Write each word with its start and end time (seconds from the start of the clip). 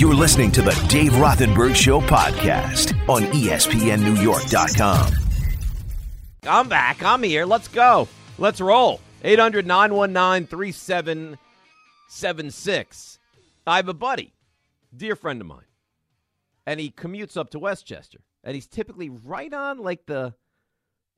You're 0.00 0.14
listening 0.14 0.50
to 0.52 0.62
the 0.62 0.72
Dave 0.88 1.12
Rothenberg 1.12 1.76
Show 1.76 2.00
podcast 2.00 2.98
on 3.06 3.24
ESPNNewYork.com. 3.24 5.12
I'm 6.44 6.70
back. 6.70 7.02
I'm 7.02 7.22
here. 7.22 7.44
Let's 7.44 7.68
go. 7.68 8.08
Let's 8.38 8.62
roll. 8.62 9.02
800 9.22 9.66
919 9.66 10.46
3776. 10.46 13.18
I 13.66 13.76
have 13.76 13.90
a 13.90 13.94
buddy, 13.94 14.32
dear 14.96 15.14
friend 15.14 15.42
of 15.42 15.46
mine, 15.46 15.66
and 16.66 16.80
he 16.80 16.90
commutes 16.90 17.36
up 17.36 17.50
to 17.50 17.58
Westchester, 17.58 18.20
and 18.42 18.54
he's 18.54 18.66
typically 18.66 19.10
right 19.10 19.52
on 19.52 19.80
like 19.80 20.06
the 20.06 20.32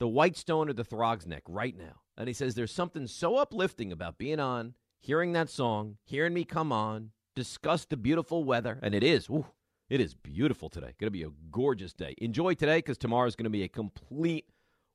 the 0.01 0.09
Whitestone 0.09 0.69
or 0.69 0.73
the 0.73 0.83
Throgs 0.83 1.25
Neck 1.25 1.45
right 1.47 1.79
now. 1.79 2.01
And 2.19 2.27
he 2.27 2.35
says 2.35 2.57
there's 2.57 2.75
something 2.75 3.07
so 3.07 3.37
uplifting 3.37 3.93
about 3.93 4.19
being 4.19 4.41
on, 4.41 4.75
hearing 4.99 5.35
that 5.35 5.51
song, 5.51 5.99
hearing 6.03 6.35
me 6.35 6.43
come 6.43 6.73
on, 6.73 7.13
discuss 7.35 7.85
the 7.85 7.97
beautiful 7.97 8.45
weather, 8.45 8.79
and 8.83 8.95
it 8.95 9.03
is. 9.03 9.29
Ooh, 9.29 9.47
it 9.89 10.01
is 10.01 10.15
beautiful 10.15 10.69
today. 10.69 10.95
Going 10.99 11.09
to 11.09 11.11
be 11.11 11.23
a 11.23 11.31
gorgeous 11.51 11.93
day. 11.93 12.15
Enjoy 12.19 12.55
today 12.55 12.79
because 12.79 12.99
tomorrow 12.99 13.27
is 13.27 13.37
going 13.37 13.45
to 13.45 13.51
be 13.51 13.63
a 13.63 13.69
complete 13.69 14.47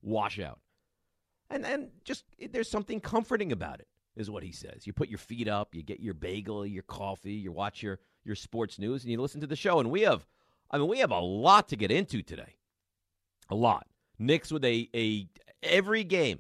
washout. 0.02 0.60
And 1.50 1.66
and 1.66 1.90
just 2.04 2.26
there's 2.52 2.70
something 2.70 3.00
comforting 3.00 3.52
about 3.52 3.80
it, 3.80 3.88
is 4.16 4.30
what 4.30 4.44
he 4.44 4.52
says. 4.52 4.86
You 4.86 4.94
put 4.94 5.10
your 5.10 5.20
feet 5.20 5.48
up, 5.48 5.74
you 5.74 5.84
get 5.84 6.00
your 6.00 6.14
bagel, 6.14 6.66
your 6.66 6.84
coffee, 6.84 7.34
you 7.34 7.52
watch 7.52 7.82
your 7.82 8.00
your 8.26 8.36
sports 8.36 8.80
news, 8.80 9.04
and 9.04 9.12
you 9.12 9.22
listen 9.22 9.42
to 9.42 9.48
the 9.48 9.56
show. 9.56 9.80
And 9.80 9.90
we 9.90 10.02
have, 10.02 10.26
I 10.70 10.78
mean, 10.78 10.88
we 10.88 11.00
have 11.00 11.12
a 11.12 11.20
lot 11.20 11.70
to 11.70 11.76
get 11.78 11.92
into 11.92 12.22
today. 12.22 12.58
A 13.50 13.56
lot. 13.56 13.88
Knicks 14.20 14.52
with 14.52 14.66
a 14.66 14.90
a 14.94 15.30
every 15.64 16.04
game 16.04 16.40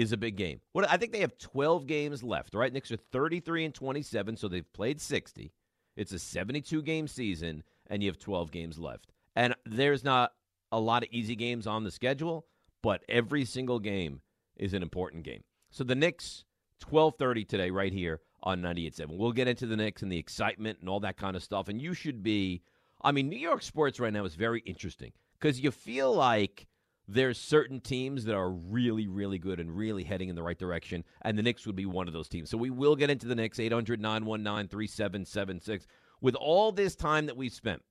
is 0.00 0.12
a 0.12 0.16
big 0.16 0.34
game. 0.36 0.60
What 0.72 0.90
I 0.90 0.96
think 0.96 1.12
they 1.12 1.20
have 1.20 1.36
12 1.36 1.86
games 1.86 2.22
left, 2.22 2.54
right? 2.54 2.72
Knicks 2.72 2.90
are 2.90 2.96
33 2.96 3.66
and 3.66 3.74
27, 3.74 4.36
so 4.36 4.48
they've 4.48 4.72
played 4.72 4.98
60. 4.98 5.52
It's 5.94 6.12
a 6.12 6.18
72 6.18 6.82
game 6.82 7.06
season, 7.06 7.62
and 7.88 8.02
you 8.02 8.08
have 8.08 8.18
12 8.18 8.50
games 8.50 8.78
left. 8.78 9.12
And 9.36 9.54
there's 9.66 10.02
not 10.02 10.32
a 10.72 10.80
lot 10.80 11.02
of 11.02 11.10
easy 11.12 11.36
games 11.36 11.66
on 11.66 11.84
the 11.84 11.90
schedule, 11.90 12.46
but 12.82 13.02
every 13.10 13.44
single 13.44 13.78
game 13.78 14.22
is 14.56 14.72
an 14.72 14.82
important 14.82 15.22
game. 15.22 15.44
So 15.70 15.84
the 15.84 15.94
Knicks, 15.94 16.44
12:30 16.80 17.46
today, 17.46 17.70
right 17.70 17.92
here 17.92 18.20
on 18.42 18.62
98.7. 18.62 19.18
We'll 19.18 19.32
get 19.32 19.48
into 19.48 19.66
the 19.66 19.76
Knicks 19.76 20.02
and 20.02 20.10
the 20.10 20.16
excitement 20.16 20.78
and 20.80 20.88
all 20.88 21.00
that 21.00 21.18
kind 21.18 21.36
of 21.36 21.42
stuff. 21.42 21.68
And 21.68 21.80
you 21.80 21.92
should 21.92 22.22
be. 22.22 22.62
I 23.02 23.12
mean, 23.12 23.28
New 23.28 23.38
York 23.38 23.62
sports 23.62 24.00
right 24.00 24.12
now 24.12 24.24
is 24.24 24.34
very 24.34 24.60
interesting 24.60 25.12
because 25.38 25.60
you 25.60 25.70
feel 25.70 26.14
like 26.14 26.66
there's 27.12 27.38
certain 27.38 27.80
teams 27.80 28.24
that 28.24 28.36
are 28.36 28.50
really, 28.50 29.08
really 29.08 29.38
good 29.38 29.58
and 29.58 29.76
really 29.76 30.04
heading 30.04 30.28
in 30.28 30.36
the 30.36 30.42
right 30.42 30.58
direction, 30.58 31.04
and 31.22 31.36
the 31.36 31.42
Knicks 31.42 31.66
would 31.66 31.76
be 31.76 31.86
one 31.86 32.06
of 32.06 32.14
those 32.14 32.28
teams. 32.28 32.48
So 32.48 32.56
we 32.56 32.70
will 32.70 32.96
get 32.96 33.10
into 33.10 33.26
the 33.26 33.34
Knicks, 33.34 33.58
800 33.58 34.00
919 34.00 34.68
3776. 34.68 35.86
With 36.20 36.34
all 36.36 36.70
this 36.70 36.94
time 36.94 37.26
that 37.26 37.36
we've 37.36 37.52
spent 37.52 37.82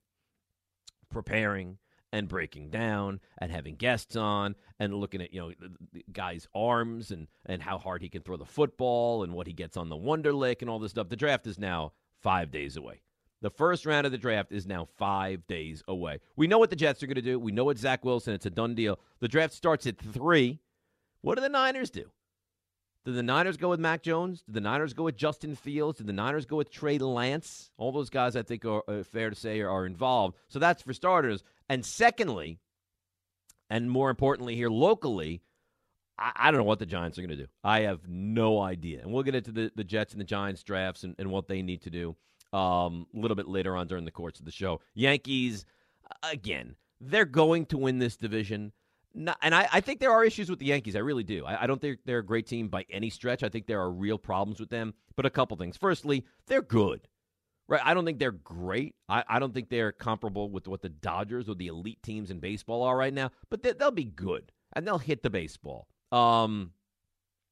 preparing 1.09 1.78
and 2.11 2.28
breaking 2.28 2.70
down 2.70 3.20
and 3.38 3.52
having 3.52 3.76
guests 3.76 4.16
on 4.16 4.56
and 4.80 4.94
looking 4.94 5.22
at, 5.22 5.33
you 5.33 5.42
know, 5.42 5.52
the, 5.59 6.04
guy's 6.11 6.48
arms 6.56 7.11
and, 7.11 7.28
and 7.45 7.61
how 7.61 7.78
hard 7.78 8.02
he 8.02 8.09
can 8.09 8.22
throw 8.22 8.38
the 8.38 8.45
football 8.45 9.23
and 9.23 9.33
what 9.33 9.48
he 9.48 9.54
gets 9.54 9.78
on 9.78 9.89
the 9.89 9.98
Wonderlic 9.98 10.61
and 10.61 10.70
all 10.70 10.80
this 10.80 10.92
stuff, 10.92 11.09
the 11.09 11.16
draft 11.16 11.45
is 11.45 11.59
now 11.59 11.92
five 12.22 12.52
days 12.52 12.78
away. 12.78 13.02
The 13.42 13.50
first 13.50 13.86
round 13.86 14.06
of 14.06 14.12
the 14.12 14.18
draft 14.18 14.52
is 14.52 14.68
now 14.68 14.88
five 14.98 15.48
days 15.48 15.82
away. 15.88 16.20
We 16.36 16.48
know 16.48 16.59
what 16.59 16.70
the 16.70 16.76
Jets 16.76 17.02
are 17.02 17.08
going 17.08 17.16
to 17.16 17.22
do. 17.22 17.40
We 17.40 17.54
know 17.54 17.70
it's 17.70 17.82
Zach 17.82 18.04
Wilson. 18.04 18.34
It's 18.34 18.45
a 18.45 18.50
done 18.50 18.76
deal. 18.76 19.00
The 19.22 19.30
draft 19.30 19.54
starts 19.54 19.88
at 19.88 19.98
three. 19.98 20.59
What 21.22 21.36
do 21.36 21.42
the 21.42 21.50
Niners 21.50 21.90
do? 21.90 22.12
Do 23.06 23.14
the 23.14 23.23
Niners 23.23 23.56
go 23.56 23.70
with 23.70 23.80
Mac 23.80 24.04
Jones? 24.04 24.44
Do 24.45 24.52
the 24.52 24.62
Niners 24.62 24.94
go 24.94 25.04
with 25.04 25.16
Justin 25.16 25.56
Fields? 25.56 26.00
Do 26.00 26.04
the 26.04 26.14
Niners 26.14 26.45
go 26.45 26.58
with 26.58 26.70
Trey 26.70 26.98
Lance? 26.98 27.72
All 27.78 27.94
those 27.94 28.10
guys, 28.10 28.36
I 28.36 28.42
think, 28.42 28.66
are 28.66 28.84
uh, 28.90 29.04
fair 29.04 29.30
to 29.30 29.36
say 29.36 29.62
are, 29.62 29.70
are 29.70 29.86
involved. 29.86 30.36
So 30.50 30.60
that's 30.60 30.84
for 30.84 30.94
starters. 30.94 31.44
And 31.70 31.86
secondly, 31.86 32.60
and 33.70 33.90
more 33.90 34.10
importantly, 34.10 34.56
here 34.56 34.70
locally, 34.70 35.42
I, 36.17 36.32
I 36.36 36.52
don't 36.52 36.60
know 36.60 36.66
what 36.66 36.80
the 36.80 36.86
Giants 36.86 37.17
are 37.17 37.21
going 37.21 37.38
to 37.38 37.44
do. 37.44 37.48
I 37.64 37.82
have 37.82 38.02
no 38.08 38.60
idea. 38.60 39.02
And 39.02 39.14
we'll 39.14 39.23
get 39.23 39.36
into 39.36 39.54
the, 39.54 39.71
the 39.76 39.86
Jets 39.86 40.11
and 40.11 40.20
the 40.20 40.26
Giants 40.26 40.61
drafts 40.64 41.04
and, 41.04 41.16
and 41.17 41.32
what 41.32 41.48
they 41.48 41.61
need 41.61 41.83
to 41.83 41.89
do 41.89 42.17
um, 42.54 43.05
a 43.15 43.20
little 43.20 43.36
bit 43.36 43.48
later 43.48 43.76
on 43.76 43.87
during 43.87 44.05
the 44.05 44.11
course 44.11 44.39
of 44.39 44.45
the 44.45 44.52
show. 44.52 44.82
Yankees, 44.93 45.65
again, 46.23 46.76
they're 46.99 47.26
going 47.26 47.65
to 47.67 47.77
win 47.77 47.99
this 47.99 48.17
division. 48.17 48.71
Not, 49.14 49.37
and 49.42 49.55
I, 49.55 49.67
I, 49.71 49.82
think 49.82 49.99
there 49.99 50.11
are 50.11 50.23
issues 50.23 50.49
with 50.49 50.59
the 50.59 50.67
Yankees. 50.67 50.95
I 50.95 50.99
really 50.99 51.23
do. 51.23 51.45
I, 51.45 51.64
I, 51.64 51.67
don't 51.67 51.82
think 51.82 51.99
they're 52.05 52.20
a 52.20 52.26
great 52.26 52.45
team 52.45 52.67
by 52.67 52.86
any 52.92 53.09
stretch. 53.09 53.43
I 53.43 53.49
think 53.49 53.65
there 53.65 53.82
are 53.82 53.92
real 53.92 54.20
problems 54.20 54.59
with 54.59 54.70
them. 54.70 54.93
But 55.15 55.26
a 55.26 55.30
couple 55.32 55.58
things. 55.58 55.77
Firstly, 55.77 56.26
they're 56.48 56.61
good. 56.61 57.08
Right? 57.67 57.82
I 57.83 57.93
don't 57.93 58.05
think 58.05 58.20
they're 58.20 58.32
great. 58.32 58.95
I, 59.08 59.23
I 59.27 59.39
don't 59.39 59.54
think 59.54 59.70
they're 59.70 59.92
comparable 59.92 60.49
with 60.49 60.67
what 60.67 60.82
the 60.82 60.89
Dodgers 60.89 61.49
or 61.49 61.55
the 61.55 61.67
elite 61.67 62.02
teams 62.04 62.32
in 62.32 62.39
baseball 62.39 62.83
are 62.83 62.98
right 62.98 63.14
now. 63.14 63.32
But 63.49 63.64
they, 63.64 63.73
they'll 63.73 63.92
be 63.92 64.05
good 64.05 64.52
and 64.73 64.88
they'll 64.88 64.98
hit 64.98 65.23
the 65.23 65.30
baseball. 65.30 65.88
Um, 66.11 66.71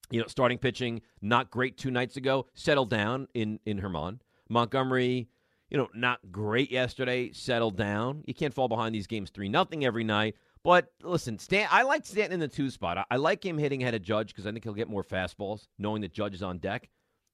you 0.09 0.21
know, 0.21 0.27
starting 0.27 0.57
pitching 0.57 1.01
not 1.21 1.51
great 1.51 1.77
two 1.77 1.91
nights 1.91 2.17
ago. 2.17 2.47
Settled 2.53 2.89
down 2.89 3.27
in 3.33 3.59
in 3.65 3.79
Germán. 3.79 4.19
Montgomery, 4.49 5.29
you 5.69 5.77
know, 5.77 5.89
not 5.93 6.19
great 6.31 6.71
yesterday. 6.71 7.31
Settled 7.31 7.77
down. 7.77 8.23
You 8.25 8.33
can't 8.33 8.53
fall 8.53 8.67
behind 8.67 8.93
these 8.95 9.07
games 9.07 9.29
three 9.29 9.49
nothing 9.49 9.85
every 9.85 10.03
night. 10.03 10.35
But 10.63 10.91
listen, 11.01 11.39
Stan, 11.39 11.67
I 11.71 11.83
like 11.83 12.05
Stanton 12.05 12.33
in 12.33 12.39
the 12.39 12.47
two 12.47 12.69
spot. 12.69 12.97
I, 12.97 13.05
I 13.11 13.15
like 13.17 13.45
him 13.45 13.57
hitting 13.57 13.81
ahead 13.83 13.95
of 13.95 14.01
Judge 14.01 14.29
because 14.29 14.45
I 14.45 14.51
think 14.51 14.63
he'll 14.63 14.73
get 14.73 14.89
more 14.89 15.03
fastballs, 15.03 15.67
knowing 15.77 16.01
that 16.01 16.11
Judge 16.13 16.33
is 16.33 16.43
on 16.43 16.57
deck. 16.57 16.89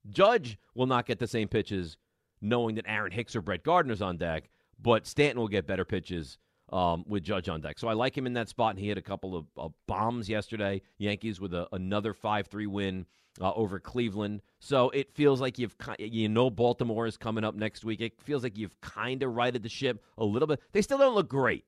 Judge 0.09 0.57
will 0.75 0.85
not 0.85 1.05
get 1.05 1.19
the 1.19 1.27
same 1.27 1.47
pitches, 1.47 1.97
knowing 2.41 2.75
that 2.75 2.85
Aaron 2.87 3.11
Hicks 3.11 3.35
or 3.35 3.41
Brett 3.41 3.63
Gardner's 3.63 4.01
on 4.01 4.17
deck. 4.17 4.49
But 4.79 5.07
Stanton 5.07 5.39
will 5.39 5.47
get 5.47 5.65
better 5.65 5.85
pitches 5.85 6.37
um, 6.71 7.05
with 7.07 7.23
Judge 7.23 7.47
on 7.49 7.61
deck. 7.61 7.79
So 7.79 7.87
I 7.87 7.93
like 7.93 8.17
him 8.17 8.27
in 8.27 8.33
that 8.33 8.49
spot, 8.49 8.71
and 8.71 8.79
he 8.79 8.89
had 8.89 8.97
a 8.97 9.01
couple 9.01 9.35
of, 9.35 9.45
of 9.55 9.73
bombs 9.87 10.27
yesterday. 10.27 10.81
Yankees 10.97 11.39
with 11.39 11.53
a, 11.53 11.67
another 11.71 12.13
five 12.13 12.47
three 12.47 12.67
win 12.67 13.05
uh, 13.41 13.53
over 13.53 13.79
Cleveland. 13.79 14.41
So 14.59 14.89
it 14.89 15.11
feels 15.13 15.41
like 15.41 15.57
you've 15.59 15.75
you 15.99 16.29
know 16.29 16.49
Baltimore 16.49 17.07
is 17.07 17.17
coming 17.17 17.43
up 17.43 17.55
next 17.55 17.83
week. 17.83 18.01
It 18.01 18.21
feels 18.21 18.43
like 18.43 18.57
you've 18.57 18.79
kind 18.81 19.23
of 19.23 19.33
righted 19.33 19.63
the 19.63 19.69
ship 19.69 20.03
a 20.17 20.25
little 20.25 20.47
bit. 20.47 20.61
They 20.71 20.81
still 20.81 20.97
don't 20.97 21.15
look 21.15 21.29
great, 21.29 21.65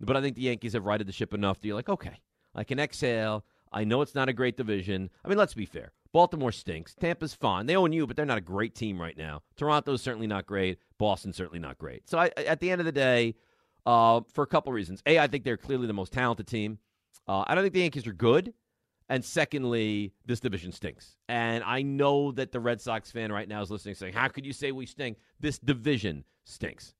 but 0.00 0.16
I 0.16 0.20
think 0.20 0.36
the 0.36 0.42
Yankees 0.42 0.72
have 0.74 0.84
righted 0.84 1.06
the 1.06 1.12
ship 1.12 1.34
enough 1.34 1.60
that 1.60 1.66
you're 1.66 1.76
like, 1.76 1.88
okay, 1.88 2.20
I 2.54 2.64
can 2.64 2.78
exhale. 2.78 3.44
I 3.72 3.84
know 3.84 4.02
it's 4.02 4.14
not 4.16 4.28
a 4.28 4.32
great 4.32 4.56
division. 4.56 5.10
I 5.24 5.28
mean, 5.28 5.38
let's 5.38 5.54
be 5.54 5.66
fair. 5.66 5.92
Baltimore 6.12 6.50
stinks. 6.50 6.94
Tampa's 6.96 7.34
fine. 7.34 7.66
They 7.66 7.76
own 7.76 7.92
you, 7.92 8.04
but 8.04 8.16
they're 8.16 8.26
not 8.26 8.38
a 8.38 8.40
great 8.42 8.74
team 8.74 9.00
right 9.00 9.16
now. 9.16 9.42
Toronto's 9.56 10.02
certainly 10.02 10.26
not 10.26 10.44
great. 10.44 10.78
Boston's 10.98 11.36
certainly 11.36 11.60
not 11.60 11.78
great. 11.78 12.08
So 12.08 12.18
I, 12.18 12.32
at 12.36 12.58
the 12.58 12.68
end 12.68 12.80
of 12.80 12.84
the 12.84 12.90
day, 12.92 13.36
uh, 13.86 14.20
for 14.32 14.42
a 14.42 14.46
couple 14.46 14.72
reasons. 14.72 15.02
A, 15.06 15.18
I 15.18 15.26
think 15.26 15.44
they're 15.44 15.56
clearly 15.56 15.86
the 15.86 15.92
most 15.92 16.12
talented 16.12 16.46
team. 16.46 16.78
Uh, 17.28 17.44
I 17.46 17.54
don't 17.54 17.64
think 17.64 17.74
the 17.74 17.80
Yankees 17.80 18.06
are 18.06 18.12
good. 18.12 18.52
And 19.10 19.24
secondly, 19.24 20.14
this 20.24 20.38
division 20.38 20.70
stinks. 20.70 21.16
And 21.28 21.64
I 21.64 21.82
know 21.82 22.30
that 22.32 22.52
the 22.52 22.60
Red 22.60 22.80
Sox 22.80 23.10
fan 23.10 23.32
right 23.32 23.48
now 23.48 23.60
is 23.60 23.68
listening 23.70 23.96
saying, 23.96 24.12
How 24.12 24.28
could 24.28 24.46
you 24.46 24.52
say 24.52 24.70
we 24.70 24.86
stink? 24.86 25.18
This 25.40 25.58
division 25.58 26.24
stinks. 26.44 26.94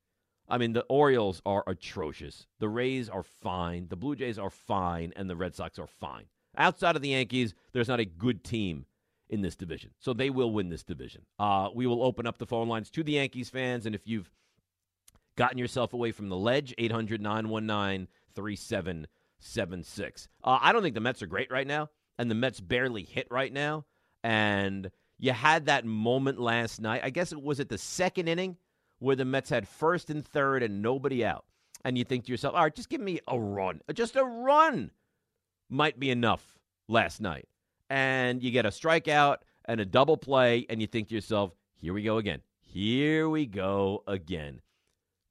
I 0.49 0.59
mean, 0.59 0.73
the 0.73 0.85
Orioles 0.89 1.41
are 1.47 1.63
atrocious. 1.69 2.49
The 2.59 2.69
Rays 2.69 3.09
are 3.09 3.23
fine. 3.23 3.87
The 3.89 3.95
Blue 3.97 4.17
Jays 4.17 4.41
are 4.41 4.51
fine. 4.51 5.13
And 5.15 5.31
the 5.31 5.37
Red 5.37 5.55
Sox 5.55 5.79
are 5.79 5.87
fine. 5.87 6.25
Outside 6.57 6.97
of 6.97 7.03
the 7.03 7.11
Yankees, 7.11 7.55
there's 7.73 7.87
not 7.87 8.01
a 8.01 8.05
good 8.05 8.43
team 8.43 8.87
in 9.29 9.43
this 9.43 9.55
division. 9.55 9.91
So 10.01 10.13
they 10.13 10.31
will 10.31 10.51
win 10.51 10.69
this 10.69 10.83
division. 10.83 11.23
Uh, 11.39 11.69
we 11.73 11.87
will 11.87 12.03
open 12.03 12.27
up 12.27 12.39
the 12.39 12.47
phone 12.47 12.69
lines 12.69 12.91
to 12.91 13.05
the 13.05 13.13
Yankees 13.13 13.49
fans. 13.49 13.87
And 13.87 13.95
if 13.95 14.09
you've 14.09 14.33
gotten 15.37 15.59
yourself 15.59 15.93
away 15.93 16.11
from 16.11 16.29
the 16.29 16.37
ledge, 16.37 16.75
800 16.77 17.21
919 17.23 18.09
3776. 18.35 20.29
Uh, 20.43 20.59
I 20.61 20.73
don't 20.73 20.83
think 20.83 20.97
the 20.97 21.01
Mets 21.01 21.23
are 21.23 21.29
great 21.29 21.53
right 21.53 21.69
now, 21.69 21.89
and 22.21 22.31
the 22.31 22.35
Mets 22.35 22.61
barely 22.61 23.03
hit 23.03 23.27
right 23.31 23.51
now. 23.51 23.87
And 24.23 24.91
you 25.19 25.33
had 25.33 25.67
that 25.67 25.87
moment 25.87 26.39
last 26.39 26.79
night. 26.79 27.01
I 27.03 27.09
guess 27.09 27.33
it 27.33 27.41
was 27.41 27.61
at 27.61 27.71
the 27.71 27.79
second 27.79 28.29
inning 28.29 28.59
where 28.99 29.17
the 29.17 29.25
Mets 29.25 29.49
had 29.49 29.67
first 29.67 30.11
and 30.11 30.23
third 30.23 30.63
and 30.63 30.83
nobody 30.83 31.25
out. 31.25 31.47
And 31.83 31.97
you 31.97 32.05
think 32.05 32.27
to 32.27 32.31
yourself, 32.31 32.55
all 32.55 32.65
right, 32.65 32.75
just 32.75 32.91
give 32.91 33.01
me 33.01 33.21
a 33.27 33.41
run. 33.41 33.81
Just 33.95 34.17
a 34.17 34.23
run 34.23 34.91
might 35.71 35.99
be 35.99 36.11
enough 36.11 36.59
last 36.89 37.23
night. 37.23 37.49
And 37.89 38.43
you 38.43 38.51
get 38.51 38.67
a 38.67 38.69
strikeout 38.69 39.39
and 39.65 39.81
a 39.81 39.87
double 39.87 40.19
play, 40.19 40.67
and 40.69 40.79
you 40.79 40.87
think 40.87 41.09
to 41.09 41.15
yourself, 41.15 41.53
here 41.77 41.95
we 41.95 42.03
go 42.03 42.19
again. 42.19 42.43
Here 42.59 43.31
we 43.31 43.47
go 43.47 44.05
again. 44.07 44.61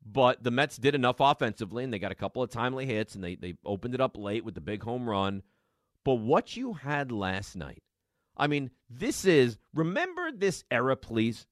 But 0.04 0.44
the 0.44 0.50
Mets 0.50 0.78
did 0.78 0.96
enough 0.96 1.18
offensively, 1.20 1.84
and 1.84 1.94
they 1.94 2.00
got 2.00 2.12
a 2.12 2.16
couple 2.16 2.42
of 2.42 2.50
timely 2.50 2.88
hits, 2.88 3.14
and 3.14 3.24
they, 3.24 3.36
they 3.36 3.54
opened 3.64 3.94
it 3.94 4.02
up 4.02 4.18
late 4.18 4.44
with 4.44 4.56
the 4.56 4.62
big 4.62 4.82
home 4.82 5.08
run. 5.08 5.44
But 6.10 6.22
what 6.22 6.58
you 6.58 6.74
had 6.74 7.12
last 7.12 7.56
night, 7.56 7.84
I 8.36 8.48
mean, 8.48 8.72
this 8.90 9.26
is, 9.26 9.60
remember 9.76 10.32
this 10.32 10.64
era, 10.72 10.96
please? 10.96 11.46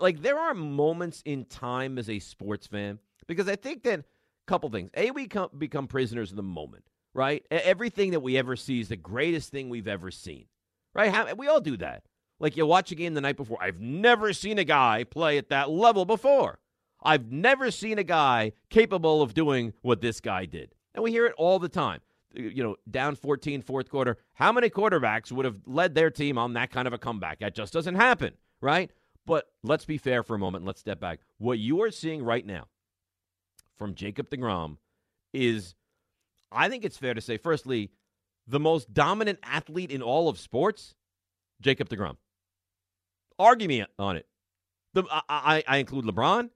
Like, 0.00 0.22
there 0.22 0.38
are 0.38 0.54
moments 0.54 1.20
in 1.26 1.44
time 1.44 1.98
as 1.98 2.08
a 2.08 2.18
sports 2.18 2.66
fan, 2.66 3.00
because 3.26 3.50
I 3.50 3.56
think 3.56 3.82
that 3.82 3.98
a 3.98 4.04
couple 4.46 4.70
things. 4.70 4.88
A, 4.96 5.10
we 5.10 5.26
come, 5.26 5.50
become 5.58 5.88
prisoners 5.88 6.30
of 6.30 6.38
the 6.38 6.42
moment, 6.42 6.84
right? 7.12 7.44
Everything 7.50 8.12
that 8.12 8.20
we 8.20 8.38
ever 8.38 8.56
see 8.56 8.80
is 8.80 8.88
the 8.88 8.96
greatest 8.96 9.50
thing 9.50 9.68
we've 9.68 9.88
ever 9.88 10.10
seen, 10.10 10.46
right? 10.94 11.12
How, 11.12 11.34
we 11.34 11.46
all 11.46 11.60
do 11.60 11.76
that. 11.76 12.04
Like, 12.40 12.56
you 12.56 12.64
watch 12.64 12.92
a 12.92 12.94
game 12.94 13.12
the 13.12 13.20
night 13.20 13.36
before. 13.36 13.62
I've 13.62 13.78
never 13.78 14.32
seen 14.32 14.58
a 14.58 14.64
guy 14.64 15.04
play 15.04 15.36
at 15.36 15.50
that 15.50 15.68
level 15.68 16.06
before. 16.06 16.60
I've 17.02 17.30
never 17.30 17.70
seen 17.70 17.98
a 17.98 18.04
guy 18.04 18.52
capable 18.70 19.20
of 19.20 19.34
doing 19.34 19.74
what 19.82 20.00
this 20.00 20.22
guy 20.22 20.46
did. 20.46 20.74
And 20.94 21.04
we 21.04 21.10
hear 21.10 21.26
it 21.26 21.34
all 21.36 21.58
the 21.58 21.68
time. 21.68 22.00
You 22.36 22.62
know, 22.62 22.76
down 22.90 23.16
14 23.16 23.62
fourth 23.62 23.88
quarter. 23.88 24.18
How 24.34 24.52
many 24.52 24.68
quarterbacks 24.70 25.32
would 25.32 25.44
have 25.44 25.60
led 25.66 25.94
their 25.94 26.10
team 26.10 26.38
on 26.38 26.52
that 26.52 26.70
kind 26.70 26.86
of 26.86 26.92
a 26.92 26.98
comeback? 26.98 27.40
That 27.40 27.54
just 27.54 27.72
doesn't 27.72 27.94
happen, 27.94 28.34
right? 28.60 28.90
But 29.24 29.46
let's 29.62 29.84
be 29.84 29.98
fair 29.98 30.22
for 30.22 30.36
a 30.36 30.38
moment. 30.38 30.64
Let's 30.64 30.80
step 30.80 31.00
back. 31.00 31.20
What 31.38 31.58
you 31.58 31.82
are 31.82 31.90
seeing 31.90 32.22
right 32.22 32.44
now 32.46 32.66
from 33.76 33.94
Jacob 33.94 34.30
DeGrom 34.30 34.76
is, 35.32 35.74
I 36.52 36.68
think 36.68 36.84
it's 36.84 36.96
fair 36.96 37.14
to 37.14 37.20
say, 37.20 37.36
firstly, 37.36 37.90
the 38.46 38.60
most 38.60 38.92
dominant 38.92 39.40
athlete 39.42 39.90
in 39.90 40.02
all 40.02 40.28
of 40.28 40.38
sports, 40.38 40.94
Jacob 41.60 41.88
DeGrom. 41.88 42.16
Argue 43.38 43.68
me 43.68 43.84
on 43.98 44.16
it. 44.16 44.26
The, 44.94 45.04
I, 45.28 45.62
I, 45.66 45.76
include 45.76 46.06
LeBron. 46.06 46.48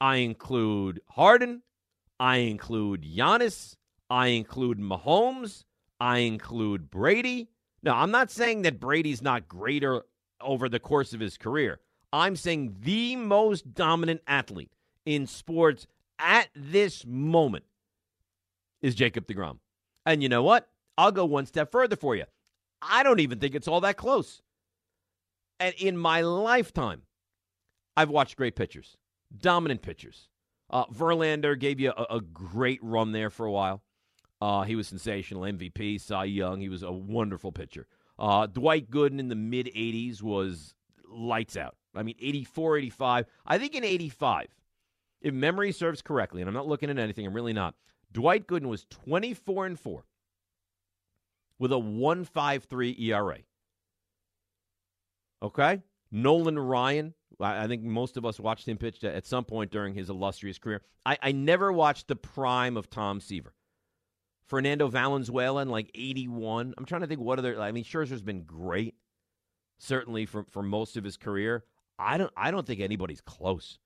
I 0.00 0.16
include 0.16 1.00
Harden. 1.08 1.62
I 2.18 2.38
include 2.38 3.04
Giannis. 3.04 3.76
I 4.10 4.28
include 4.28 4.78
Mahomes. 4.78 5.64
I 6.00 6.18
include 6.18 6.90
Brady. 6.90 7.48
Now, 7.82 7.96
I'm 7.96 8.10
not 8.10 8.30
saying 8.30 8.62
that 8.62 8.80
Brady's 8.80 9.22
not 9.22 9.48
greater 9.48 10.02
over 10.40 10.68
the 10.68 10.80
course 10.80 11.12
of 11.12 11.20
his 11.20 11.36
career. 11.36 11.80
I'm 12.12 12.36
saying 12.36 12.76
the 12.80 13.16
most 13.16 13.74
dominant 13.74 14.22
athlete 14.26 14.72
in 15.04 15.26
sports 15.26 15.86
at 16.18 16.48
this 16.54 17.04
moment 17.06 17.64
is 18.82 18.94
Jacob 18.94 19.26
DeGrom. 19.26 19.58
And 20.06 20.22
you 20.22 20.28
know 20.28 20.42
what? 20.42 20.68
I'll 20.96 21.12
go 21.12 21.24
one 21.24 21.46
step 21.46 21.70
further 21.70 21.96
for 21.96 22.16
you. 22.16 22.24
I 22.80 23.02
don't 23.02 23.20
even 23.20 23.38
think 23.38 23.54
it's 23.54 23.68
all 23.68 23.80
that 23.82 23.96
close. 23.96 24.42
And 25.60 25.74
in 25.78 25.96
my 25.96 26.20
lifetime, 26.22 27.02
I've 27.96 28.10
watched 28.10 28.36
great 28.36 28.56
pitchers, 28.56 28.96
dominant 29.36 29.82
pitchers. 29.82 30.28
Uh, 30.70 30.86
Verlander 30.86 31.58
gave 31.58 31.80
you 31.80 31.92
a, 31.96 32.16
a, 32.16 32.20
great 32.20 32.78
run 32.82 33.12
there 33.12 33.30
for 33.30 33.46
a 33.46 33.50
while. 33.50 33.82
Uh, 34.40 34.62
he 34.62 34.76
was 34.76 34.86
sensational, 34.86 35.42
MVP, 35.42 36.00
Cy 36.00 36.24
Young. 36.24 36.60
He 36.60 36.68
was 36.68 36.82
a 36.82 36.92
wonderful 36.92 37.52
pitcher. 37.52 37.86
Uh, 38.18 38.46
Dwight 38.46 38.90
Gooden 38.90 39.18
in 39.18 39.28
the 39.28 39.34
mid 39.34 39.66
80s 39.66 40.22
was 40.22 40.74
lights 41.08 41.56
out. 41.56 41.76
I 41.94 42.02
mean, 42.02 42.16
84, 42.20 42.78
85. 42.78 43.26
I 43.46 43.58
think 43.58 43.74
in 43.74 43.84
85, 43.84 44.46
if 45.20 45.34
memory 45.34 45.72
serves 45.72 46.02
correctly, 46.02 46.40
and 46.40 46.48
I'm 46.48 46.54
not 46.54 46.68
looking 46.68 46.90
at 46.90 46.98
anything, 46.98 47.26
I'm 47.26 47.34
really 47.34 47.52
not. 47.52 47.74
Dwight 48.12 48.46
Gooden 48.46 48.66
was 48.66 48.86
24 48.90 49.66
and 49.66 49.78
4 49.78 50.04
with 51.58 51.72
a 51.72 51.76
1.53 51.76 53.00
ERA. 53.00 53.38
Okay? 55.42 55.82
Nolan 56.10 56.58
Ryan, 56.58 57.14
I 57.40 57.66
think 57.66 57.82
most 57.82 58.16
of 58.16 58.24
us 58.24 58.40
watched 58.40 58.68
him 58.68 58.78
pitch 58.78 59.04
at 59.04 59.26
some 59.26 59.44
point 59.44 59.70
during 59.70 59.94
his 59.94 60.08
illustrious 60.08 60.58
career. 60.58 60.82
I, 61.04 61.18
I 61.22 61.32
never 61.32 61.72
watched 61.72 62.08
the 62.08 62.16
prime 62.16 62.76
of 62.76 62.88
Tom 62.88 63.20
Seaver. 63.20 63.52
Fernando 64.48 64.88
Valenzuela 64.88 65.62
in 65.62 65.68
like 65.68 65.90
81. 65.94 66.74
I'm 66.76 66.84
trying 66.84 67.02
to 67.02 67.06
think 67.06 67.20
what 67.20 67.38
other 67.38 67.60
I 67.60 67.72
mean 67.72 67.84
Scherzer's 67.84 68.22
been 68.22 68.42
great 68.42 68.94
certainly 69.78 70.26
for 70.26 70.44
for 70.44 70.62
most 70.62 70.96
of 70.96 71.04
his 71.04 71.16
career. 71.16 71.64
I 71.98 72.18
don't 72.18 72.32
I 72.36 72.50
don't 72.50 72.66
think 72.66 72.80
anybody's 72.80 73.20
close. 73.20 73.78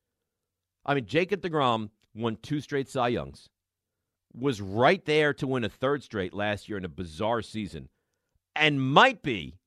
I 0.86 0.94
mean 0.94 1.06
Jacob 1.06 1.42
DeGrom 1.42 1.90
won 2.14 2.38
two 2.42 2.60
straight 2.60 2.88
Cy 2.88 3.08
Youngs. 3.08 3.48
Was 4.34 4.60
right 4.60 5.04
there 5.04 5.34
to 5.34 5.46
win 5.46 5.64
a 5.64 5.68
third 5.68 6.02
straight 6.02 6.32
last 6.32 6.68
year 6.68 6.78
in 6.78 6.84
a 6.84 6.88
bizarre 6.88 7.42
season 7.42 7.88
and 8.56 8.80
might 8.80 9.22
be 9.22 9.58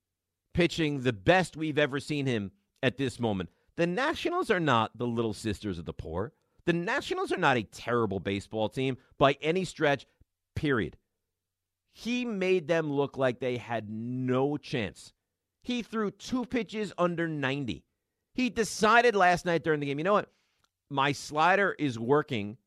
pitching 0.53 1.01
the 1.01 1.13
best 1.13 1.55
we've 1.55 1.77
ever 1.77 1.99
seen 1.99 2.25
him 2.25 2.51
at 2.81 2.97
this 2.97 3.19
moment. 3.19 3.49
The 3.75 3.85
Nationals 3.85 4.49
are 4.49 4.59
not 4.59 4.97
the 4.97 5.05
little 5.05 5.33
sisters 5.33 5.77
of 5.77 5.85
the 5.85 5.93
poor. 5.93 6.33
The 6.65 6.73
Nationals 6.73 7.31
are 7.31 7.37
not 7.37 7.57
a 7.57 7.63
terrible 7.63 8.19
baseball 8.19 8.69
team 8.69 8.97
by 9.19 9.33
any 9.41 9.65
stretch 9.65 10.07
period. 10.55 10.97
He 11.91 12.25
made 12.25 12.67
them 12.67 12.91
look 12.91 13.17
like 13.17 13.39
they 13.39 13.57
had 13.57 13.89
no 13.89 14.57
chance. 14.57 15.13
He 15.61 15.81
threw 15.81 16.11
two 16.11 16.45
pitches 16.45 16.91
under 16.97 17.27
90. 17.27 17.83
He 18.33 18.49
decided 18.49 19.15
last 19.15 19.45
night 19.45 19.63
during 19.63 19.79
the 19.79 19.85
game, 19.85 19.97
you 19.97 20.03
know 20.03 20.13
what? 20.13 20.31
My 20.89 21.13
slider 21.13 21.75
is 21.79 21.97
working. 21.97 22.57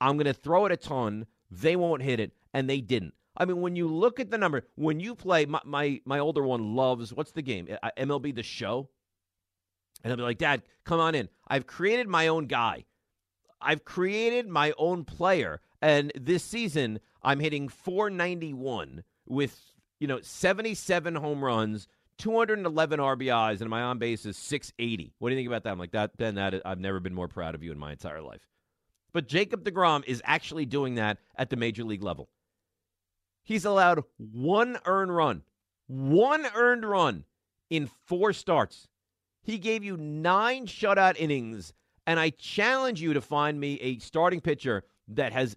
I'm 0.00 0.16
going 0.16 0.26
to 0.26 0.34
throw 0.34 0.66
it 0.66 0.72
a 0.72 0.76
ton. 0.76 1.26
They 1.50 1.74
won't 1.74 2.02
hit 2.02 2.20
it, 2.20 2.32
and 2.52 2.68
they 2.68 2.80
didn't. 2.80 3.14
I 3.36 3.44
mean, 3.44 3.60
when 3.60 3.76
you 3.76 3.88
look 3.88 4.20
at 4.20 4.30
the 4.30 4.38
number, 4.38 4.66
when 4.76 5.00
you 5.00 5.14
play, 5.14 5.46
my 5.46 5.60
my, 5.64 6.00
my 6.04 6.18
older 6.18 6.42
one 6.42 6.74
loves 6.74 7.12
what's 7.12 7.32
the 7.32 7.42
game? 7.42 7.68
Uh, 7.82 7.90
MLB 7.98 8.34
The 8.34 8.42
Show. 8.42 8.88
And 10.02 10.12
I'll 10.12 10.16
be 10.16 10.22
like, 10.22 10.38
Dad, 10.38 10.62
come 10.84 11.00
on 11.00 11.14
in. 11.14 11.28
I've 11.48 11.66
created 11.66 12.08
my 12.08 12.28
own 12.28 12.46
guy. 12.46 12.84
I've 13.60 13.84
created 13.84 14.48
my 14.48 14.72
own 14.78 15.04
player. 15.04 15.60
And 15.82 16.12
this 16.14 16.42
season, 16.42 17.00
I'm 17.22 17.40
hitting 17.40 17.68
491 17.68 19.04
with, 19.26 19.58
you 19.98 20.06
know, 20.06 20.20
77 20.20 21.14
home 21.16 21.44
runs, 21.44 21.88
211 22.18 22.98
RBIs, 22.98 23.60
and 23.60 23.68
my 23.68 23.82
on 23.82 23.98
base 23.98 24.24
is 24.24 24.36
680. 24.36 25.12
What 25.18 25.28
do 25.28 25.34
you 25.34 25.38
think 25.38 25.48
about 25.48 25.64
that? 25.64 25.70
I'm 25.70 25.78
like, 25.78 25.92
that, 25.92 26.16
Ben, 26.16 26.36
that, 26.36 26.62
I've 26.64 26.80
never 26.80 27.00
been 27.00 27.14
more 27.14 27.28
proud 27.28 27.54
of 27.54 27.62
you 27.62 27.72
in 27.72 27.78
my 27.78 27.92
entire 27.92 28.22
life. 28.22 28.46
But 29.12 29.28
Jacob 29.28 29.64
DeGrom 29.64 30.04
is 30.06 30.22
actually 30.24 30.66
doing 30.66 30.96
that 30.96 31.18
at 31.36 31.50
the 31.50 31.56
major 31.56 31.84
league 31.84 32.02
level. 32.02 32.28
He's 33.42 33.64
allowed 33.64 34.02
one 34.18 34.78
earned 34.84 35.14
run, 35.14 35.42
one 35.86 36.46
earned 36.54 36.84
run 36.84 37.24
in 37.70 37.88
four 38.06 38.32
starts. 38.32 38.88
He 39.42 39.58
gave 39.58 39.84
you 39.84 39.96
nine 39.96 40.66
shutout 40.66 41.16
innings, 41.16 41.72
and 42.06 42.18
I 42.18 42.30
challenge 42.30 43.00
you 43.00 43.14
to 43.14 43.20
find 43.20 43.60
me 43.60 43.74
a 43.80 43.98
starting 44.00 44.40
pitcher 44.40 44.82
that 45.08 45.32
has 45.32 45.56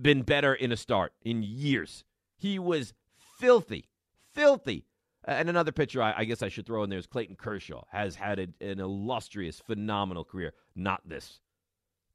been 0.00 0.22
better 0.22 0.54
in 0.54 0.72
a 0.72 0.76
start 0.76 1.12
in 1.22 1.42
years. 1.42 2.04
He 2.36 2.58
was 2.58 2.92
filthy, 3.38 3.88
filthy. 4.32 4.86
And 5.26 5.48
another 5.48 5.72
pitcher 5.72 6.02
I, 6.02 6.14
I 6.18 6.24
guess 6.24 6.42
I 6.42 6.48
should 6.48 6.66
throw 6.66 6.82
in 6.82 6.90
there 6.90 6.98
is 6.98 7.06
Clayton 7.06 7.36
Kershaw. 7.36 7.82
Has 7.90 8.14
had 8.14 8.38
a, 8.38 8.48
an 8.64 8.80
illustrious, 8.80 9.60
phenomenal 9.60 10.24
career. 10.24 10.52
Not 10.76 11.00
this. 11.08 11.40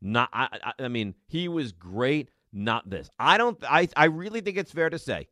Not 0.01 0.29
I, 0.31 0.47
I, 0.63 0.85
I 0.85 0.87
mean, 0.87 1.15
he 1.27 1.47
was 1.47 1.71
great. 1.71 2.29
Not 2.53 2.89
this. 2.89 3.09
I 3.19 3.37
don't. 3.37 3.57
I 3.63 3.87
I 3.95 4.05
really 4.05 4.41
think 4.41 4.57
it's 4.57 4.71
fair 4.71 4.89
to 4.89 4.99
say, 4.99 5.27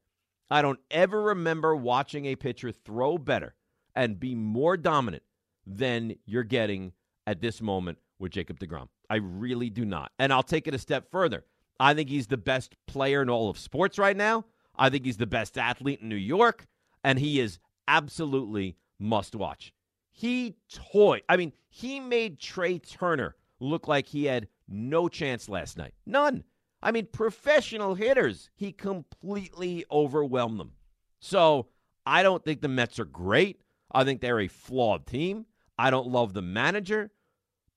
I 0.50 0.62
don't 0.62 0.80
ever 0.92 1.22
remember 1.22 1.76
watching 1.76 2.26
a 2.26 2.36
pitcher 2.36 2.72
throw 2.72 3.18
better 3.18 3.56
and 3.96 4.20
be 4.20 4.36
more 4.36 4.78
dominant 4.78 5.24
than 5.66 6.16
you're 6.26 6.44
getting 6.44 6.94
at 7.26 7.42
this 7.42 7.62
moment 7.62 7.98
with 8.20 8.32
Jacob 8.32 8.60
DeGrom. 8.60 8.88
I 9.10 9.18
really 9.18 9.70
do 9.70 9.86
not. 9.86 10.12
And 10.20 10.32
I'll 10.32 10.44
take 10.44 10.68
it 10.68 10.74
a 10.74 10.80
step 10.80 11.12
further. 11.12 11.44
I 11.80 11.94
think 11.94 12.10
he's 12.10 12.28
the 12.28 12.38
best 12.38 12.76
player 12.88 13.22
in 13.22 13.30
all 13.30 13.50
of 13.50 13.58
sports 13.58 13.98
right 13.98 14.18
now. 14.18 14.46
I 14.76 14.90
think 14.90 15.06
he's 15.06 15.18
the 15.18 15.28
best 15.28 15.58
athlete 15.58 16.02
in 16.02 16.10
New 16.10 16.16
York, 16.16 16.66
and 17.04 17.20
he 17.20 17.40
is 17.40 17.60
absolutely 17.88 18.78
must 19.00 19.36
watch. 19.36 19.74
He 20.12 20.56
toy. 20.74 21.22
I 21.30 21.38
mean, 21.38 21.54
he 21.70 22.00
made 22.00 22.40
Trea 22.40 22.80
Turner 22.80 23.36
look 23.60 23.88
like 23.88 24.08
he 24.08 24.26
had 24.26 24.48
no 24.68 25.08
chance 25.08 25.50
last 25.50 25.78
night. 25.78 25.94
None. 26.06 26.44
I 26.82 26.92
mean, 26.92 27.08
professional 27.12 27.96
hitters, 27.96 28.50
he 28.56 28.72
completely 28.72 29.86
overwhelmed 29.92 30.60
them. 30.60 30.74
So 31.20 31.68
I 32.06 32.24
don't 32.24 32.44
think 32.44 32.62
the 32.62 32.68
Mets 32.68 33.00
are 33.00 33.06
great. 33.06 33.62
I 33.92 34.04
think 34.04 34.22
they're 34.22 34.40
a 34.40 34.48
flawed 34.48 35.08
team. 35.08 35.46
I 35.78 35.90
don't 35.90 36.08
love 36.08 36.34
the 36.34 36.42
manager. 36.42 37.12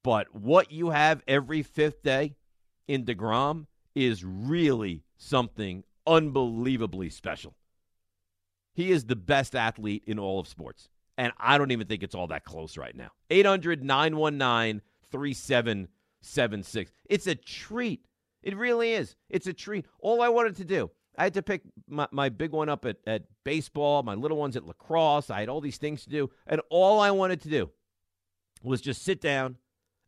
But 0.02 0.34
what 0.34 0.72
you 0.72 0.90
have 0.90 1.22
every 1.28 1.62
fifth 1.62 2.02
day 2.02 2.36
in 2.88 3.04
DeGrom 3.04 3.66
is 3.94 4.24
really 4.24 5.02
something 5.16 5.84
unbelievably 6.06 7.10
special. 7.10 7.54
He 8.72 8.90
is 8.90 9.04
the 9.04 9.16
best 9.16 9.54
athlete 9.54 10.04
in 10.06 10.18
all 10.18 10.40
of 10.40 10.48
sports. 10.48 10.88
And 11.18 11.32
I 11.38 11.58
don't 11.58 11.70
even 11.70 11.86
think 11.86 12.02
it's 12.02 12.14
all 12.14 12.28
that 12.28 12.44
close 12.44 12.76
right 12.76 12.96
now. 12.96 13.10
800 13.28 13.84
919 13.84 14.80
3776. 15.10 16.92
It's 17.06 17.26
a 17.26 17.34
treat. 17.34 18.06
It 18.42 18.56
really 18.56 18.92
is. 18.92 19.16
It's 19.28 19.46
a 19.46 19.52
treat. 19.52 19.86
All 19.98 20.22
I 20.22 20.28
wanted 20.28 20.56
to 20.56 20.64
do, 20.64 20.90
I 21.18 21.24
had 21.24 21.34
to 21.34 21.42
pick 21.42 21.62
my, 21.88 22.08
my 22.10 22.28
big 22.28 22.52
one 22.52 22.68
up 22.68 22.86
at, 22.86 22.96
at 23.06 23.24
baseball, 23.44 24.02
my 24.02 24.14
little 24.14 24.38
ones 24.38 24.56
at 24.56 24.66
lacrosse. 24.66 25.28
I 25.28 25.40
had 25.40 25.48
all 25.48 25.60
these 25.60 25.76
things 25.76 26.04
to 26.04 26.10
do. 26.10 26.30
And 26.46 26.60
all 26.70 27.00
I 27.00 27.10
wanted 27.10 27.42
to 27.42 27.50
do 27.50 27.70
was 28.62 28.80
just 28.80 29.02
sit 29.02 29.20
down 29.20 29.56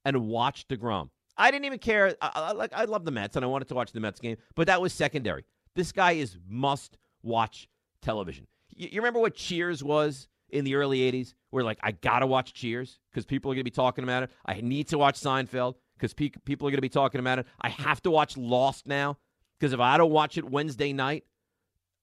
and 0.04 0.28
watch 0.28 0.66
DeGrom. 0.68 1.10
I 1.42 1.50
didn't 1.50 1.64
even 1.64 1.80
care. 1.80 2.14
I, 2.22 2.52
like 2.52 2.72
I 2.72 2.84
love 2.84 3.04
the 3.04 3.10
Mets 3.10 3.34
and 3.34 3.44
I 3.44 3.48
wanted 3.48 3.66
to 3.68 3.74
watch 3.74 3.90
the 3.90 3.98
Mets 3.98 4.20
game, 4.20 4.36
but 4.54 4.68
that 4.68 4.80
was 4.80 4.92
secondary. 4.92 5.44
This 5.74 5.90
guy 5.90 6.12
is 6.12 6.36
must 6.48 6.96
watch 7.24 7.68
television. 8.00 8.46
You, 8.76 8.90
you 8.92 9.00
remember 9.00 9.18
what 9.18 9.34
Cheers 9.34 9.82
was 9.82 10.28
in 10.50 10.64
the 10.64 10.76
early 10.76 11.00
80s? 11.00 11.34
Where 11.50 11.64
like 11.64 11.80
I 11.82 11.90
got 11.90 12.20
to 12.20 12.28
watch 12.28 12.54
Cheers 12.54 13.00
because 13.10 13.26
people 13.26 13.50
are 13.50 13.56
to 13.56 13.64
be 13.64 13.70
talking 13.70 14.04
about 14.04 14.22
it. 14.22 14.30
I 14.46 14.60
need 14.60 14.86
to 14.88 14.98
watch 14.98 15.16
Seinfeld 15.16 15.74
because 15.96 16.14
pe- 16.14 16.30
people 16.44 16.68
are 16.68 16.70
to 16.76 16.80
be 16.80 16.88
talking 16.88 17.18
about 17.18 17.40
it. 17.40 17.46
I 17.60 17.70
have 17.70 18.00
to 18.02 18.10
watch 18.12 18.36
Lost 18.36 18.86
now 18.86 19.18
because 19.58 19.72
if 19.72 19.80
I 19.80 19.96
don't 19.96 20.12
watch 20.12 20.38
it 20.38 20.48
Wednesday 20.48 20.92
night, 20.92 21.24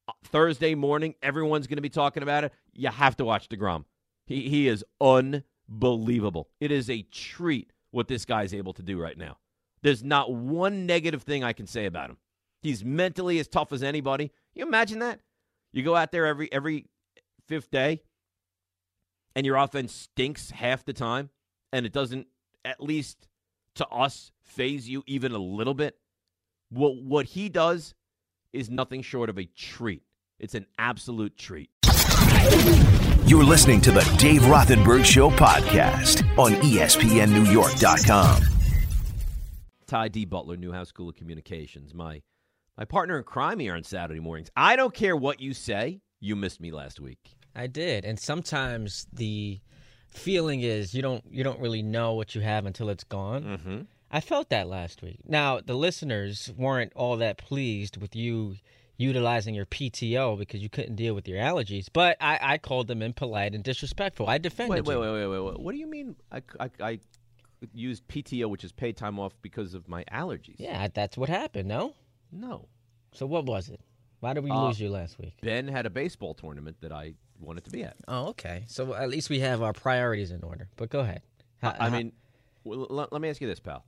uh, 0.09 0.11
Thursday 0.25 0.75
morning, 0.75 1.15
everyone's 1.23 1.67
to 1.77 1.81
be 1.81 1.89
talking 1.89 2.23
about 2.23 2.43
it. 2.43 2.51
You 2.73 2.89
have 2.89 3.15
to 3.15 3.23
watch 3.25 3.47
DeGrom. 3.47 3.85
He, 4.25 4.49
he 4.49 4.67
is 4.67 4.83
unbelievable. 4.99 6.49
It 6.59 6.73
is 6.73 6.89
a 6.89 7.03
treat 7.03 7.71
what 7.91 8.07
this 8.07 8.25
guy's 8.25 8.53
able 8.53 8.73
to 8.73 8.83
do 8.83 8.99
right 8.99 9.17
now. 9.17 9.37
There's 9.81 10.03
not 10.03 10.33
one 10.33 10.85
negative 10.85 11.23
thing 11.23 11.43
I 11.43 11.53
can 11.53 11.67
say 11.67 11.85
about 11.85 12.09
him. 12.09 12.17
He's 12.61 12.83
mentally 12.83 13.39
as 13.39 13.47
tough 13.47 13.71
as 13.71 13.83
anybody. 13.83 14.31
You 14.53 14.65
imagine 14.65 14.99
that? 14.99 15.21
You 15.71 15.83
go 15.83 15.95
out 15.95 16.11
there 16.11 16.25
every 16.25 16.51
every 16.51 16.87
fifth 17.47 17.71
day 17.71 18.01
and 19.35 19.45
your 19.45 19.55
offense 19.55 19.93
stinks 19.93 20.51
half 20.51 20.83
the 20.83 20.93
time 20.93 21.29
and 21.71 21.85
it 21.85 21.93
doesn't 21.93 22.27
at 22.65 22.81
least 22.81 23.27
to 23.75 23.87
us 23.87 24.31
phase 24.41 24.89
you 24.89 25.03
even 25.07 25.31
a 25.31 25.37
little 25.37 25.73
bit. 25.73 25.97
What 26.69 27.01
what 27.01 27.27
he 27.27 27.49
does 27.49 27.93
is 28.51 28.69
nothing 28.69 29.01
short 29.01 29.29
of 29.29 29.37
a 29.37 29.45
treat. 29.45 30.03
It's 30.39 30.55
an 30.55 30.65
absolute 30.77 31.37
treat. 31.37 31.69
You're 33.29 33.43
listening 33.43 33.79
to 33.81 33.91
the 33.91 34.01
Dave 34.17 34.41
Rothenberg 34.41 35.05
Show 35.05 35.29
podcast 35.29 36.23
on 36.35 36.53
ESPNNewYork.com. 36.53 38.43
Ty 39.85 40.07
D. 40.07 40.25
Butler, 40.25 40.57
Newhouse 40.57 40.89
School 40.89 41.09
of 41.09 41.15
Communications, 41.15 41.93
my 41.93 42.23
my 42.75 42.85
partner 42.85 43.19
in 43.19 43.23
crime 43.23 43.59
here 43.59 43.75
on 43.75 43.83
Saturday 43.83 44.19
mornings. 44.19 44.49
I 44.55 44.75
don't 44.75 44.95
care 44.95 45.15
what 45.15 45.39
you 45.39 45.53
say. 45.53 46.01
You 46.19 46.35
missed 46.35 46.59
me 46.59 46.71
last 46.71 46.99
week. 46.99 47.19
I 47.55 47.67
did, 47.67 48.03
and 48.03 48.19
sometimes 48.19 49.05
the 49.13 49.59
feeling 50.07 50.61
is 50.61 50.95
you 50.95 51.03
don't 51.03 51.23
you 51.29 51.43
don't 51.43 51.59
really 51.59 51.83
know 51.83 52.15
what 52.15 52.33
you 52.33 52.41
have 52.41 52.65
until 52.65 52.89
it's 52.89 53.03
gone. 53.03 53.43
Mm-hmm. 53.43 53.81
I 54.09 54.21
felt 54.21 54.49
that 54.49 54.67
last 54.67 55.03
week. 55.03 55.19
Now 55.27 55.59
the 55.63 55.75
listeners 55.75 56.51
weren't 56.57 56.93
all 56.95 57.15
that 57.17 57.37
pleased 57.37 57.97
with 57.97 58.15
you 58.15 58.55
utilizing 58.99 59.55
your 59.55 59.65
PTO 59.65 60.37
because 60.37 60.61
you 60.61 60.69
couldn't 60.69 60.95
deal 60.95 61.15
with 61.15 61.27
your 61.27 61.39
allergies, 61.39 61.87
but 61.91 62.17
I, 62.21 62.37
I 62.41 62.57
called 62.59 62.87
them 62.87 63.01
impolite 63.01 63.55
and 63.55 63.63
disrespectful. 63.63 64.27
I 64.27 64.37
defended 64.37 64.85
Wait, 64.85 64.95
wait, 64.97 65.05
you. 65.07 65.11
wait, 65.13 65.25
wait, 65.25 65.27
wait, 65.27 65.51
wait. 65.53 65.59
What 65.59 65.71
do 65.71 65.77
you 65.79 65.87
mean? 65.87 66.15
I, 66.31 66.41
I, 66.59 66.69
I 66.81 66.99
used 67.73 68.07
PTO, 68.09 68.49
which 68.49 68.63
is 68.65 68.71
paid 68.73 68.97
time 68.97 69.17
off, 69.17 69.33
because 69.41 69.73
of 69.73 69.87
my 69.87 70.03
allergies. 70.11 70.55
Yeah, 70.57 70.89
that's 70.93 71.17
what 71.17 71.29
happened. 71.29 71.67
No, 71.69 71.93
No. 72.31 72.67
so 73.13 73.25
what 73.25 73.45
was 73.45 73.69
it? 73.69 73.79
Why 74.19 74.33
did 74.33 74.43
we 74.43 74.51
Uh, 74.51 74.65
lose 74.67 74.79
you 74.81 74.89
last 74.89 75.17
week? 75.17 75.33
Ben 75.41 75.67
had 75.69 75.85
a 75.85 75.89
baseball 75.89 76.33
tournament 76.33 76.75
that 76.81 76.91
I 76.91 77.13
wanted 77.39 77.63
to 77.63 77.69
be 77.71 77.83
at. 77.83 77.95
Oh, 78.09 78.27
okay. 78.27 78.65
So 78.67 78.93
at 78.93 79.09
least 79.09 79.29
we 79.29 79.39
have 79.39 79.61
our 79.61 79.71
priorities 79.71 80.31
in 80.31 80.43
order. 80.43 80.67
But 80.75 80.89
go 80.89 80.99
ahead. 80.99 81.21
How- 81.61 81.73
I 81.79 81.89
how- 81.89 81.97
mean, 81.97 82.11
well, 82.65 82.85
let, 82.89 83.13
let 83.13 83.21
me 83.21 83.29
ask 83.29 83.39
you 83.39 83.47
this, 83.47 83.61
pal. 83.61 83.85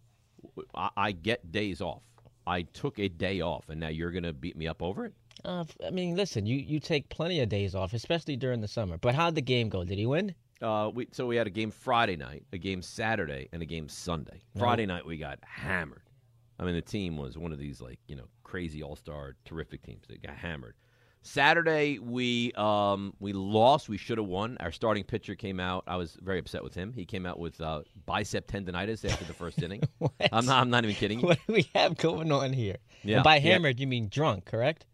I, 0.73 0.89
I 0.95 1.11
get 1.11 1.51
days 1.51 1.81
off. 1.81 2.01
I 2.47 2.63
took 2.63 2.99
a 2.99 3.07
day 3.07 3.41
off, 3.41 3.69
and 3.69 3.79
now 3.79 3.89
you're 3.89 4.11
going 4.11 4.23
to 4.23 4.33
beat 4.33 4.57
me 4.57 4.67
up 4.67 4.81
over 4.81 5.05
it? 5.05 5.13
Uh, 5.43 5.65
I 5.85 5.89
mean, 5.89 6.15
listen, 6.15 6.45
you, 6.45 6.57
you 6.57 6.79
take 6.79 7.09
plenty 7.09 7.39
of 7.39 7.49
days 7.49 7.75
off, 7.75 7.93
especially 7.93 8.35
during 8.35 8.61
the 8.61 8.67
summer. 8.67 8.97
But 8.97 9.15
how'd 9.15 9.35
the 9.35 9.41
game 9.41 9.69
go? 9.69 9.83
Did 9.83 9.97
he 9.97 10.05
win? 10.05 10.35
Uh, 10.61 10.91
we, 10.93 11.07
so 11.11 11.25
we 11.25 11.35
had 11.35 11.47
a 11.47 11.51
game 11.51 11.71
Friday 11.71 12.15
night, 12.15 12.43
a 12.53 12.57
game 12.57 12.81
Saturday, 12.81 13.49
and 13.51 13.61
a 13.61 13.65
game 13.65 13.89
Sunday. 13.89 14.41
Friday 14.57 14.85
night 14.85 15.05
we 15.05 15.17
got 15.17 15.39
hammered. 15.43 16.03
I 16.59 16.63
mean, 16.63 16.75
the 16.75 16.81
team 16.81 17.17
was 17.17 17.37
one 17.37 17.51
of 17.51 17.57
these 17.57 17.81
like 17.81 17.99
you 18.07 18.15
know 18.15 18.27
crazy 18.43 18.83
all 18.83 18.95
star 18.95 19.35
terrific 19.45 19.81
teams 19.81 20.05
that 20.07 20.21
got 20.21 20.35
hammered. 20.35 20.75
Saturday 21.23 21.99
we 21.99 22.51
um, 22.53 23.13
we 23.19 23.31
lost. 23.33 23.89
We 23.89 23.97
should 23.97 24.17
have 24.17 24.27
won. 24.27 24.57
Our 24.59 24.71
starting 24.71 25.03
pitcher 25.03 25.35
came 25.35 25.59
out. 25.59 25.83
I 25.87 25.95
was 25.97 26.17
very 26.21 26.39
upset 26.39 26.63
with 26.63 26.73
him. 26.73 26.93
He 26.93 27.05
came 27.05 27.25
out 27.25 27.39
with 27.39 27.61
uh, 27.61 27.81
bicep 28.05 28.47
tendonitis 28.47 29.09
after 29.09 29.25
the 29.25 29.33
first 29.33 29.61
inning. 29.61 29.83
I'm 30.31 30.45
not. 30.45 30.61
I'm 30.61 30.69
not 30.69 30.83
even 30.83 30.95
kidding 30.95 31.19
you. 31.19 31.27
What 31.27 31.39
do 31.47 31.53
we 31.53 31.69
have 31.75 31.95
going 31.97 32.31
on 32.31 32.53
here? 32.53 32.77
Yeah, 33.03 33.17
And 33.17 33.23
by 33.23 33.35
yeah. 33.35 33.53
hammered, 33.53 33.79
you 33.79 33.85
mean 33.87 34.07
drunk, 34.09 34.45
correct? 34.45 34.85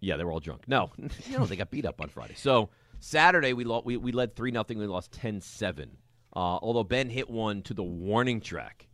Yeah, 0.00 0.16
they 0.18 0.24
were 0.24 0.32
all 0.32 0.40
drunk. 0.40 0.68
No, 0.68 0.90
you 0.98 1.38
know 1.38 1.46
they 1.46 1.56
got 1.56 1.70
beat 1.70 1.86
up 1.86 2.00
on 2.02 2.10
Friday. 2.10 2.34
So 2.36 2.68
Saturday 3.00 3.54
we 3.54 3.64
lo- 3.64 3.82
we, 3.84 3.96
we 3.96 4.12
led 4.12 4.36
three 4.36 4.50
nothing. 4.50 4.78
We 4.78 4.86
lost 4.86 5.12
10-7. 5.12 5.88
Uh, 6.36 6.38
although 6.60 6.84
Ben 6.84 7.08
hit 7.08 7.30
one 7.30 7.62
to 7.62 7.72
the 7.74 7.82
warning 7.82 8.40
track. 8.40 8.88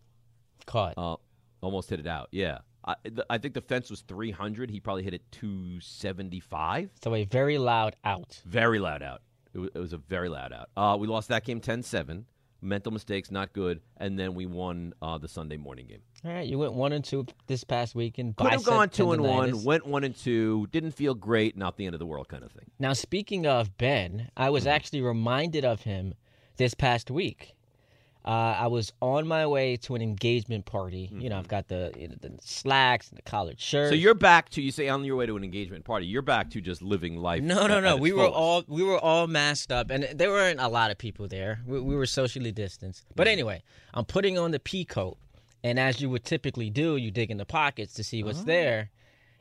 Caught. 0.66 0.94
Uh, 0.96 1.16
almost 1.62 1.90
hit 1.90 1.98
it 1.98 2.06
out. 2.06 2.28
Yeah. 2.30 2.58
I, 2.84 2.94
th- 3.04 3.26
I 3.28 3.38
think 3.38 3.54
the 3.54 3.60
fence 3.60 3.90
was 3.90 4.00
300. 4.02 4.70
He 4.70 4.80
probably 4.80 5.02
hit 5.02 5.14
it 5.14 5.22
275. 5.32 6.90
so 7.02 7.14
a 7.14 7.24
very 7.24 7.58
loud 7.58 7.96
out. 8.04 8.40
Very 8.46 8.78
loud 8.78 9.02
out. 9.02 9.22
It 9.52 9.58
was, 9.58 9.70
it 9.74 9.78
was 9.78 9.92
a 9.92 9.98
very 9.98 10.28
loud 10.28 10.52
out. 10.52 10.70
Uh, 10.76 10.96
we 10.96 11.06
lost 11.06 11.28
that 11.28 11.44
game 11.44 11.60
10 11.60 11.82
7. 11.82 12.26
Mental 12.62 12.92
mistakes, 12.92 13.30
not 13.30 13.54
good. 13.54 13.80
And 13.96 14.18
then 14.18 14.34
we 14.34 14.44
won 14.44 14.92
uh, 15.00 15.16
the 15.16 15.28
Sunday 15.28 15.56
morning 15.56 15.86
game. 15.86 16.02
All 16.24 16.30
right, 16.30 16.46
you 16.46 16.58
went 16.58 16.74
one 16.74 16.92
and 16.92 17.02
two 17.02 17.24
this 17.46 17.64
past 17.64 17.94
weekend. 17.94 18.36
Could 18.36 18.50
have 18.50 18.64
gone 18.64 18.90
2 18.90 19.12
and 19.12 19.22
1, 19.22 19.64
went 19.64 19.86
1 19.86 20.04
and 20.04 20.14
2. 20.14 20.66
Didn't 20.70 20.90
feel 20.90 21.14
great. 21.14 21.56
Not 21.56 21.78
the 21.78 21.86
end 21.86 21.94
of 21.94 21.98
the 22.00 22.06
world 22.06 22.28
kind 22.28 22.44
of 22.44 22.52
thing. 22.52 22.70
Now, 22.78 22.92
speaking 22.92 23.46
of 23.46 23.78
Ben, 23.78 24.30
I 24.36 24.50
was 24.50 24.66
actually 24.66 25.00
reminded 25.00 25.64
of 25.64 25.82
him 25.82 26.12
this 26.58 26.74
past 26.74 27.10
week. 27.10 27.54
Uh, 28.24 28.28
I 28.58 28.66
was 28.66 28.92
on 29.00 29.26
my 29.26 29.46
way 29.46 29.76
to 29.78 29.94
an 29.94 30.02
engagement 30.02 30.66
party. 30.66 31.08
You 31.10 31.30
know, 31.30 31.38
I've 31.38 31.48
got 31.48 31.68
the, 31.68 31.90
you 31.98 32.08
know, 32.08 32.16
the 32.20 32.32
slacks 32.42 33.08
and 33.08 33.16
the 33.16 33.22
collared 33.22 33.58
shirt. 33.58 33.88
So 33.88 33.94
you're 33.94 34.12
back 34.14 34.50
to, 34.50 34.62
you 34.62 34.70
say 34.70 34.88
on 34.90 35.04
your 35.04 35.16
way 35.16 35.24
to 35.24 35.36
an 35.38 35.42
engagement 35.44 35.84
party, 35.84 36.04
you're 36.06 36.20
back 36.20 36.50
to 36.50 36.60
just 36.60 36.82
living 36.82 37.16
life. 37.16 37.42
No, 37.42 37.66
no, 37.66 37.78
at 37.78 37.82
no. 37.84 37.96
We 37.96 38.12
were 38.12 38.24
fullest. 38.24 38.36
all 38.36 38.64
we 38.68 38.82
were 38.82 38.98
all 38.98 39.26
masked 39.26 39.72
up, 39.72 39.90
and 39.90 40.06
there 40.14 40.28
weren't 40.30 40.60
a 40.60 40.68
lot 40.68 40.90
of 40.90 40.98
people 40.98 41.28
there. 41.28 41.60
We, 41.66 41.80
we 41.80 41.96
were 41.96 42.04
socially 42.06 42.52
distanced. 42.52 43.04
But 43.16 43.26
Mm-hmm. 43.26 43.32
anyway, 43.32 43.62
I'm 43.94 44.04
putting 44.04 44.38
on 44.38 44.50
the 44.50 44.60
pea 44.60 44.84
coat, 44.84 45.16
and 45.64 45.78
as 45.80 46.00
you 46.02 46.10
would 46.10 46.24
typically 46.24 46.68
do, 46.68 46.96
you 46.96 47.10
dig 47.10 47.30
in 47.30 47.38
the 47.38 47.46
pockets 47.46 47.94
to 47.94 48.04
see 48.04 48.22
Oh. 48.22 48.26
what's 48.26 48.42
there, 48.44 48.90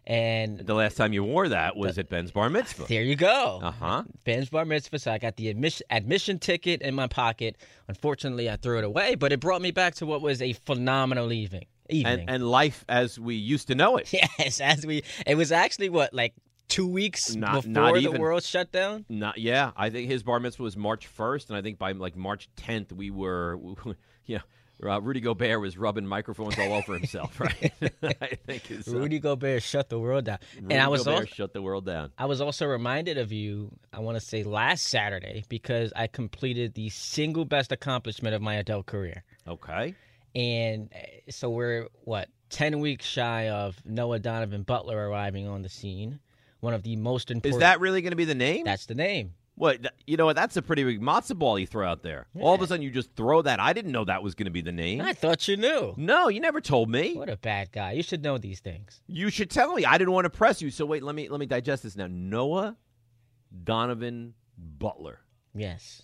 and 0.10 0.58
The 0.60 0.74
last 0.74 0.98
time 0.98 1.14
you 1.14 1.24
wore 1.24 1.48
that 1.50 1.78
was 1.78 1.98
at 1.98 2.10
Ben's 2.10 2.32
bar 2.32 2.50
mitzvah. 2.50 2.86
there 2.90 3.04
you 3.04 3.16
go. 3.16 3.60
Uh 3.64 3.72
huh. 3.72 4.04
Ben's 4.26 4.50
bar 4.50 4.66
mitzvah. 4.66 5.00
So 5.00 5.12
I 5.12 5.20
got 5.20 5.36
the 5.38 5.48
admission 5.50 5.86
admission 5.90 6.40
ticket 6.40 6.82
in 6.82 6.96
my 6.96 7.08
pocket. 7.08 7.56
Unfortunately, 7.88 8.50
I 8.50 8.56
threw 8.58 8.80
it 8.80 8.84
away, 8.84 9.16
but 9.16 9.32
it 9.32 9.40
brought 9.40 9.62
me 9.62 9.72
back 9.72 9.96
to 9.96 10.06
what 10.06 10.22
was 10.22 10.42
a 10.42 10.54
phenomenal 10.54 11.32
evening. 11.32 11.66
Evening. 11.90 12.20
And, 12.22 12.30
and 12.30 12.48
life 12.50 12.84
as 12.90 13.20
we 13.20 13.36
used 13.36 13.68
to 13.68 13.76
know 13.76 13.98
it. 13.98 14.12
yes, 14.40 14.60
as 14.60 14.86
we, 14.86 15.04
it 15.26 15.36
was 15.36 15.52
actually 15.52 15.90
what 15.90 16.14
like 16.14 16.34
two 16.68 16.88
weeks 16.88 17.36
Not- 17.36 17.54
before 17.56 17.72
not 17.72 17.94
the 17.96 18.02
even. 18.02 18.22
world 18.22 18.44
shut 18.44 18.72
down. 18.72 19.06
Not 19.10 19.38
yeah. 19.40 19.72
I 19.76 19.90
think 19.90 20.10
his 20.10 20.22
bar 20.24 20.40
mitzvah 20.40 20.62
was 20.64 20.78
March 20.78 21.08
first, 21.08 21.50
and 21.50 21.58
I 21.58 21.62
think 21.62 21.80
by 21.80 21.92
like 21.94 22.16
March 22.16 22.48
tenth 22.56 22.92
we 22.94 23.10
were, 23.12 23.60
yeah. 24.26 24.40
Uh, 24.84 25.02
Rudy 25.02 25.20
Gobert 25.20 25.60
was 25.60 25.78
rubbing 25.78 26.06
microphones 26.06 26.58
all 26.58 26.74
over 26.74 26.94
himself, 26.98 27.40
right? 27.40 27.74
I 28.04 28.38
think 28.48 28.68
his, 28.68 28.88
uh, 28.88 28.92
Rudy 28.92 29.20
Gobert 29.20 29.62
shut 29.62 29.90
the 29.90 30.00
world 30.00 30.26
down. 30.26 30.40
Rudy 30.56 30.74
and 30.74 30.82
I 30.82 30.88
was 30.88 31.04
Gobert 31.04 31.22
also, 31.22 31.34
shut 31.34 31.54
the 31.54 31.62
world 31.62 31.86
down. 31.86 32.12
I 32.18 32.26
was 32.26 32.40
also 32.40 32.66
reminded 32.66 33.18
of 33.18 33.32
you. 33.32 33.72
I 33.92 34.00
want 34.00 34.18
to 34.18 34.26
say 34.26 34.44
last 34.44 34.86
Saturday 34.86 35.44
because 35.50 35.92
I 35.96 36.08
completed 36.08 36.76
the 36.76 36.90
single 36.90 37.46
best 37.46 37.72
accomplishment 37.72 38.36
of 38.36 38.42
my 38.42 38.56
adult 38.56 38.86
career. 38.86 39.24
Okay. 39.48 39.96
And 40.36 40.90
uh, 40.94 41.32
so 41.32 41.50
we're 41.50 41.88
what 42.04 42.30
ten 42.50 42.80
weeks 42.80 43.06
shy 43.06 43.50
of 43.50 43.76
Noah 43.86 44.20
Donovan 44.20 44.64
Butler 44.64 45.10
arriving 45.10 45.48
on 45.48 45.62
the 45.62 45.70
scene. 45.70 46.20
One 46.62 46.74
of 46.74 46.84
the 46.84 46.96
most 46.96 47.32
important. 47.32 47.56
Is 47.56 47.60
that 47.60 47.80
really 47.80 48.02
going 48.02 48.12
to 48.12 48.18
be 48.18 48.26
the 48.26 48.36
name? 48.36 48.66
That's 48.66 48.86
the 48.86 48.96
name. 48.96 49.34
What 49.60 49.86
you 50.08 50.16
know? 50.16 50.26
what? 50.26 50.38
That's 50.38 50.56
a 50.56 50.62
pretty 50.62 50.86
big 50.86 51.02
matzo 51.02 51.38
ball 51.38 51.60
you 51.60 51.68
throw 51.68 51.86
out 51.86 52.02
there. 52.02 52.28
All 52.40 52.56
of 52.56 52.62
a 52.62 52.68
sudden, 52.68 52.82
you 52.82 52.90
just 52.90 53.14
throw 53.16 53.42
that. 53.42 53.60
I 53.60 53.74
didn't 53.74 53.92
know 53.92 54.06
that 54.06 54.24
was 54.24 54.34
going 54.34 54.46
to 54.46 54.52
be 54.52 54.62
the 54.62 54.72
name. 54.72 55.02
I 55.02 55.12
thought 55.12 55.48
you 55.50 55.58
knew. 55.58 55.94
No, 55.98 56.30
you 56.30 56.40
never 56.40 56.62
told 56.62 56.90
me. 56.90 57.14
What 57.14 57.30
a 57.30 57.36
bad 57.36 57.74
guy. 57.74 57.92
You 57.92 58.02
should 58.02 58.24
know 58.24 58.38
these 58.38 58.62
things. 58.62 59.02
You 59.08 59.30
should 59.30 59.52
tell 59.52 59.76
me. 59.76 59.84
I 59.84 59.98
didn't 59.98 60.14
want 60.14 60.24
to 60.26 60.30
press 60.30 60.62
you. 60.62 60.72
So 60.72 60.86
wait, 60.86 61.04
let 61.04 61.14
me 61.14 61.28
let 61.28 61.42
me 61.42 61.46
digest 61.46 61.84
this 61.84 61.98
now. 61.98 62.08
Noah 62.10 62.78
Donovan 63.64 64.34
Butler. 64.58 65.20
Yes. 65.54 66.04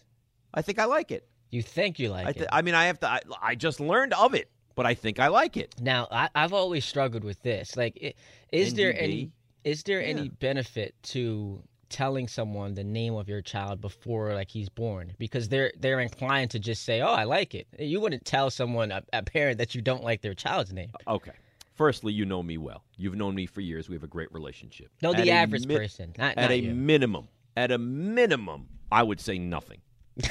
I 0.53 0.61
think 0.61 0.77
I 0.79 0.85
like 0.85 1.11
it. 1.11 1.27
You 1.49 1.61
think 1.61 1.97
you 1.99 2.09
like 2.09 2.27
I, 2.27 2.29
it. 2.31 2.47
I 2.51 2.61
mean, 2.61 2.75
I 2.75 2.85
have 2.87 2.99
to. 3.01 3.09
I, 3.09 3.19
I 3.41 3.55
just 3.55 3.79
learned 3.79 4.13
of 4.13 4.33
it, 4.33 4.49
but 4.75 4.85
I 4.85 4.93
think 4.95 5.19
I 5.19 5.27
like 5.27 5.55
it. 5.57 5.75
Now, 5.79 6.07
I, 6.11 6.29
I've 6.35 6.53
always 6.53 6.83
struggled 6.83 7.23
with 7.23 7.41
this. 7.41 7.77
Like, 7.77 8.15
is 8.51 8.73
there 8.73 8.93
any 8.99 9.31
is 9.63 9.83
there 9.83 10.01
Yeah. 10.01 10.07
any 10.07 10.29
benefit 10.29 10.95
to 11.03 11.63
telling 11.95 12.27
someone 12.27 12.73
the 12.75 12.83
name 12.83 13.15
of 13.15 13.27
your 13.29 13.41
child 13.41 13.81
before 13.81 14.33
like 14.33 14.49
he's 14.51 14.69
born? 14.69 15.13
Because 15.17 15.49
they're 15.49 15.71
they're 15.79 15.99
inclined 16.01 16.51
to 16.51 16.59
just 16.59 16.83
say, 16.83 17.01
"Oh, 17.01 17.07
I 17.21 17.23
like 17.23 17.55
it." 17.55 17.67
You 17.79 17.99
wouldn't 18.01 18.25
tell 18.25 18.49
someone 18.49 18.91
a, 18.91 19.01
a 19.13 19.23
parent 19.23 19.57
that 19.59 19.73
you 19.75 19.81
don't 19.81 20.03
like 20.03 20.21
their 20.21 20.33
child's 20.33 20.71
name. 20.73 20.91
Okay. 21.07 21.31
Firstly, 21.73 22.13
you 22.13 22.25
know 22.25 22.41
me 22.43 22.57
well. 22.57 22.83
You've 22.97 23.15
known 23.15 23.35
me 23.35 23.45
for 23.45 23.61
years. 23.61 23.89
We 23.89 23.95
have 23.95 24.03
a 24.03 24.07
great 24.07 24.31
relationship. 24.33 24.89
No, 25.01 25.11
At 25.13 25.17
the 25.23 25.31
average 25.31 25.65
mi- 25.67 25.75
person, 25.77 26.13
not, 26.17 26.37
At 26.37 26.43
not 26.43 26.51
a 26.51 26.59
you. 26.61 26.73
minimum, 26.73 27.27
at 27.57 27.71
a 27.71 27.77
minimum, 27.77 28.67
I 28.91 29.03
would 29.03 29.19
say 29.19 29.37
nothing. 29.39 29.79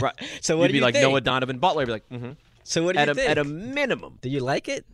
right. 0.00 0.14
So 0.40 0.56
what 0.56 0.64
You'd 0.64 0.68
do 0.68 0.72
be 0.72 0.78
you 0.78 0.84
like 0.84 0.94
think? 0.94 1.08
Noah 1.10 1.20
Donovan 1.20 1.58
Butler. 1.58 1.82
I'd 1.82 1.86
be 1.86 1.92
like, 1.92 2.08
mm-hmm. 2.08 2.30
So 2.64 2.82
what 2.84 2.94
do 2.94 3.00
At 3.00 3.08
you 3.08 3.12
a 3.12 3.14
think? 3.14 3.30
at 3.30 3.38
a 3.38 3.44
minimum, 3.44 4.18
do 4.22 4.28
you 4.30 4.40
like 4.40 4.68
it? 4.68 4.86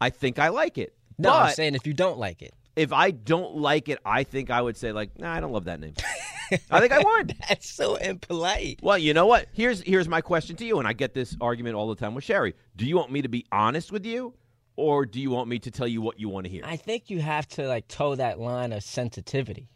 I 0.00 0.10
think 0.10 0.38
I 0.38 0.48
like 0.48 0.78
it. 0.78 0.94
No, 1.18 1.30
but 1.30 1.36
I'm 1.42 1.52
saying 1.54 1.74
if 1.74 1.86
you 1.86 1.92
don't 1.92 2.18
like 2.18 2.42
it. 2.42 2.54
If 2.78 2.92
I 2.92 3.10
don't 3.10 3.56
like 3.56 3.88
it, 3.88 3.98
I 4.04 4.22
think 4.22 4.50
I 4.50 4.62
would 4.62 4.76
say 4.76 4.92
like, 4.92 5.18
nah, 5.18 5.32
I 5.32 5.40
don't 5.40 5.52
love 5.52 5.64
that 5.64 5.80
name. 5.80 5.94
I 6.70 6.80
think 6.80 6.92
I 6.92 7.00
would. 7.00 7.36
That's 7.48 7.68
so 7.68 7.96
impolite. 7.96 8.80
Well, 8.82 8.96
you 8.96 9.12
know 9.12 9.26
what? 9.26 9.48
Here's 9.52 9.82
here's 9.82 10.08
my 10.08 10.20
question 10.20 10.56
to 10.56 10.64
you, 10.64 10.78
and 10.78 10.88
I 10.88 10.92
get 10.92 11.12
this 11.12 11.36
argument 11.40 11.76
all 11.76 11.88
the 11.88 11.94
time 11.94 12.14
with 12.14 12.24
Sherry. 12.24 12.54
Do 12.76 12.86
you 12.86 12.96
want 12.96 13.12
me 13.12 13.20
to 13.22 13.28
be 13.28 13.44
honest 13.52 13.92
with 13.92 14.06
you, 14.06 14.34
or 14.76 15.04
do 15.04 15.20
you 15.20 15.30
want 15.30 15.48
me 15.48 15.58
to 15.58 15.70
tell 15.70 15.88
you 15.88 16.00
what 16.00 16.18
you 16.18 16.28
want 16.28 16.46
to 16.46 16.50
hear? 16.50 16.62
I 16.64 16.76
think 16.76 17.10
you 17.10 17.20
have 17.20 17.46
to 17.48 17.66
like 17.66 17.88
toe 17.88 18.14
that 18.14 18.38
line 18.38 18.72
of 18.72 18.82
sensitivity. 18.82 19.68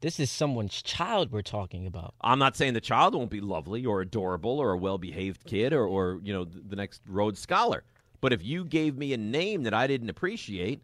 This 0.00 0.20
is 0.20 0.30
someone's 0.30 0.80
child 0.82 1.32
we're 1.32 1.42
talking 1.42 1.86
about. 1.86 2.14
I'm 2.20 2.38
not 2.38 2.56
saying 2.56 2.74
the 2.74 2.80
child 2.80 3.14
won't 3.14 3.30
be 3.30 3.40
lovely 3.40 3.84
or 3.84 4.00
adorable 4.00 4.60
or 4.60 4.72
a 4.72 4.78
well-behaved 4.78 5.44
kid 5.44 5.72
or, 5.72 5.86
or 5.86 6.20
you 6.22 6.32
know 6.32 6.44
the 6.44 6.76
next 6.76 7.02
Rhodes 7.06 7.40
Scholar. 7.40 7.84
But 8.20 8.32
if 8.32 8.44
you 8.44 8.64
gave 8.64 8.96
me 8.96 9.12
a 9.12 9.16
name 9.16 9.62
that 9.62 9.74
I 9.74 9.86
didn't 9.86 10.10
appreciate, 10.10 10.82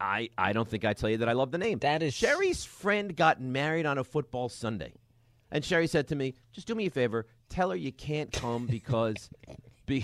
I 0.00 0.30
I 0.36 0.52
don't 0.52 0.68
think 0.68 0.84
I'd 0.84 0.96
tell 0.96 1.10
you 1.10 1.18
that 1.18 1.28
I 1.28 1.32
love 1.32 1.50
the 1.50 1.58
name. 1.58 1.78
That 1.80 2.02
is- 2.02 2.14
Sherry's 2.14 2.64
friend 2.64 3.14
got 3.16 3.40
married 3.40 3.86
on 3.86 3.98
a 3.98 4.04
football 4.04 4.48
Sunday, 4.48 4.92
and 5.50 5.64
Sherry 5.64 5.86
said 5.86 6.08
to 6.08 6.16
me, 6.16 6.34
"Just 6.52 6.66
do 6.66 6.74
me 6.74 6.86
a 6.86 6.90
favor, 6.90 7.26
tell 7.48 7.70
her 7.70 7.76
you 7.76 7.92
can't 7.92 8.32
come 8.32 8.66
because." 8.66 9.30
Be, 9.86 10.02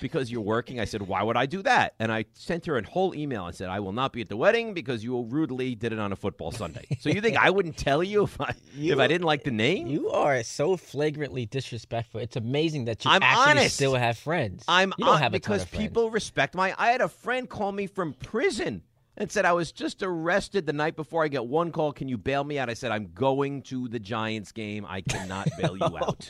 because 0.00 0.28
you're 0.28 0.40
working, 0.40 0.80
I 0.80 0.86
said, 0.86 1.02
why 1.02 1.22
would 1.22 1.36
I 1.36 1.46
do 1.46 1.62
that? 1.62 1.94
And 2.00 2.10
I 2.10 2.24
sent 2.32 2.66
her 2.66 2.76
a 2.76 2.84
whole 2.84 3.14
email 3.14 3.46
and 3.46 3.54
said, 3.54 3.68
I 3.68 3.78
will 3.78 3.92
not 3.92 4.12
be 4.12 4.20
at 4.22 4.28
the 4.28 4.36
wedding 4.36 4.74
because 4.74 5.04
you 5.04 5.22
rudely 5.22 5.76
did 5.76 5.92
it 5.92 6.00
on 6.00 6.10
a 6.10 6.16
football 6.16 6.50
Sunday. 6.50 6.84
So 6.98 7.10
you 7.10 7.20
think 7.20 7.36
I 7.36 7.48
wouldn't 7.48 7.76
tell 7.76 8.02
you 8.02 8.24
if 8.24 8.40
I 8.40 8.52
if 8.76 8.98
I 8.98 9.06
didn't 9.06 9.26
like 9.28 9.44
the 9.44 9.52
name? 9.52 9.86
You 9.86 10.10
are 10.10 10.42
so 10.42 10.76
flagrantly 10.76 11.46
disrespectful. 11.46 12.18
It's 12.18 12.34
amazing 12.34 12.86
that 12.86 13.04
you 13.04 13.10
I'm 13.12 13.22
actually 13.22 13.60
honest. 13.60 13.76
still 13.76 13.94
have 13.94 14.18
friends. 14.18 14.64
I'm 14.66 14.92
you 14.98 15.04
don't 15.04 15.12
hon- 15.14 15.22
have 15.22 15.30
because 15.30 15.64
people 15.64 16.10
respect 16.10 16.56
my. 16.56 16.74
I 16.76 16.90
had 16.90 17.00
a 17.00 17.08
friend 17.08 17.48
call 17.48 17.70
me 17.70 17.86
from 17.86 18.14
prison 18.14 18.82
and 19.20 19.30
said 19.30 19.44
I 19.44 19.52
was 19.52 19.70
just 19.70 20.02
arrested 20.02 20.64
the 20.64 20.72
night 20.72 20.96
before. 20.96 21.22
I 21.22 21.28
get 21.28 21.44
one 21.44 21.72
call. 21.72 21.92
Can 21.92 22.08
you 22.08 22.16
bail 22.16 22.42
me 22.42 22.58
out? 22.58 22.70
I 22.70 22.74
said 22.74 22.90
I'm 22.90 23.10
going 23.14 23.60
to 23.64 23.86
the 23.86 23.98
Giants 23.98 24.50
game. 24.50 24.86
I 24.88 25.02
cannot 25.02 25.48
bail 25.58 25.76
you 25.76 25.98
out. 26.02 26.26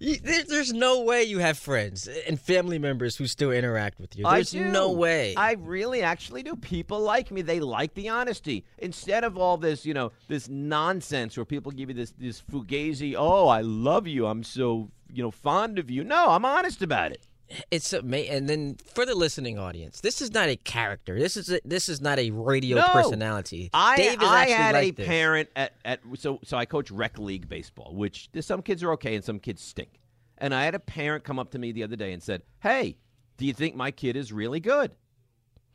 There's 0.00 0.72
no 0.72 1.02
way 1.02 1.24
you 1.24 1.40
have 1.40 1.58
friends 1.58 2.06
and 2.06 2.40
family 2.40 2.78
members 2.78 3.16
who 3.16 3.26
still 3.26 3.50
interact 3.50 3.98
with 3.98 4.16
you. 4.16 4.24
There's 4.24 4.54
no 4.54 4.92
way. 4.92 5.34
I 5.36 5.54
really 5.54 6.02
actually 6.02 6.44
do. 6.44 6.54
People 6.54 7.00
like 7.00 7.32
me. 7.32 7.42
They 7.42 7.58
like 7.58 7.92
the 7.94 8.08
honesty. 8.08 8.64
Instead 8.78 9.24
of 9.24 9.36
all 9.36 9.56
this, 9.56 9.84
you 9.84 9.92
know, 9.92 10.12
this 10.28 10.48
nonsense 10.48 11.36
where 11.36 11.44
people 11.44 11.72
give 11.72 11.88
you 11.88 11.94
this 11.96 12.12
this 12.16 12.40
fugazi, 12.40 13.16
oh, 13.18 13.48
I 13.48 13.62
love 13.62 14.06
you. 14.06 14.28
I'm 14.28 14.44
so, 14.44 14.92
you 15.12 15.24
know, 15.24 15.32
fond 15.32 15.80
of 15.80 15.90
you. 15.90 16.04
No, 16.04 16.30
I'm 16.30 16.44
honest 16.44 16.82
about 16.82 17.10
it. 17.10 17.26
It's 17.70 17.92
amazing. 17.92 18.32
And 18.34 18.48
then 18.48 18.76
for 18.94 19.04
the 19.06 19.14
listening 19.14 19.58
audience, 19.58 20.00
this 20.00 20.20
is 20.22 20.32
not 20.32 20.48
a 20.48 20.56
character. 20.56 21.18
This 21.18 21.36
is 21.36 21.50
a, 21.50 21.60
this 21.64 21.88
is 21.88 22.00
not 22.00 22.18
a 22.18 22.30
radio 22.30 22.78
No. 22.78 22.88
personality. 22.88 23.70
I, 23.72 23.96
Dave 23.96 24.22
is 24.22 24.28
I 24.28 24.40
actually 24.42 24.54
had 24.54 24.74
like 24.74 24.84
a 24.84 24.90
this. 24.92 25.06
parent 25.06 25.48
at, 25.56 25.72
at 25.84 26.00
so 26.18 26.40
so 26.44 26.56
I 26.56 26.64
coach 26.64 26.90
rec 26.90 27.18
league 27.18 27.48
baseball, 27.48 27.94
which 27.94 28.30
some 28.40 28.62
kids 28.62 28.82
are 28.82 28.92
okay 28.92 29.14
and 29.14 29.24
some 29.24 29.38
kids 29.38 29.62
stink. 29.62 30.00
And 30.38 30.54
I 30.54 30.64
had 30.64 30.74
a 30.74 30.80
parent 30.80 31.24
come 31.24 31.38
up 31.38 31.50
to 31.50 31.58
me 31.58 31.72
the 31.72 31.82
other 31.84 31.96
day 31.96 32.12
and 32.12 32.22
said, 32.22 32.42
"Hey, 32.60 32.96
do 33.36 33.46
you 33.46 33.52
think 33.52 33.76
my 33.76 33.90
kid 33.90 34.16
is 34.16 34.32
really 34.32 34.60
good?" 34.60 34.96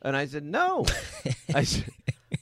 And 0.01 0.15
I 0.15 0.25
said, 0.25 0.43
"No." 0.43 0.85
I, 1.55 1.63
said, 1.63 1.85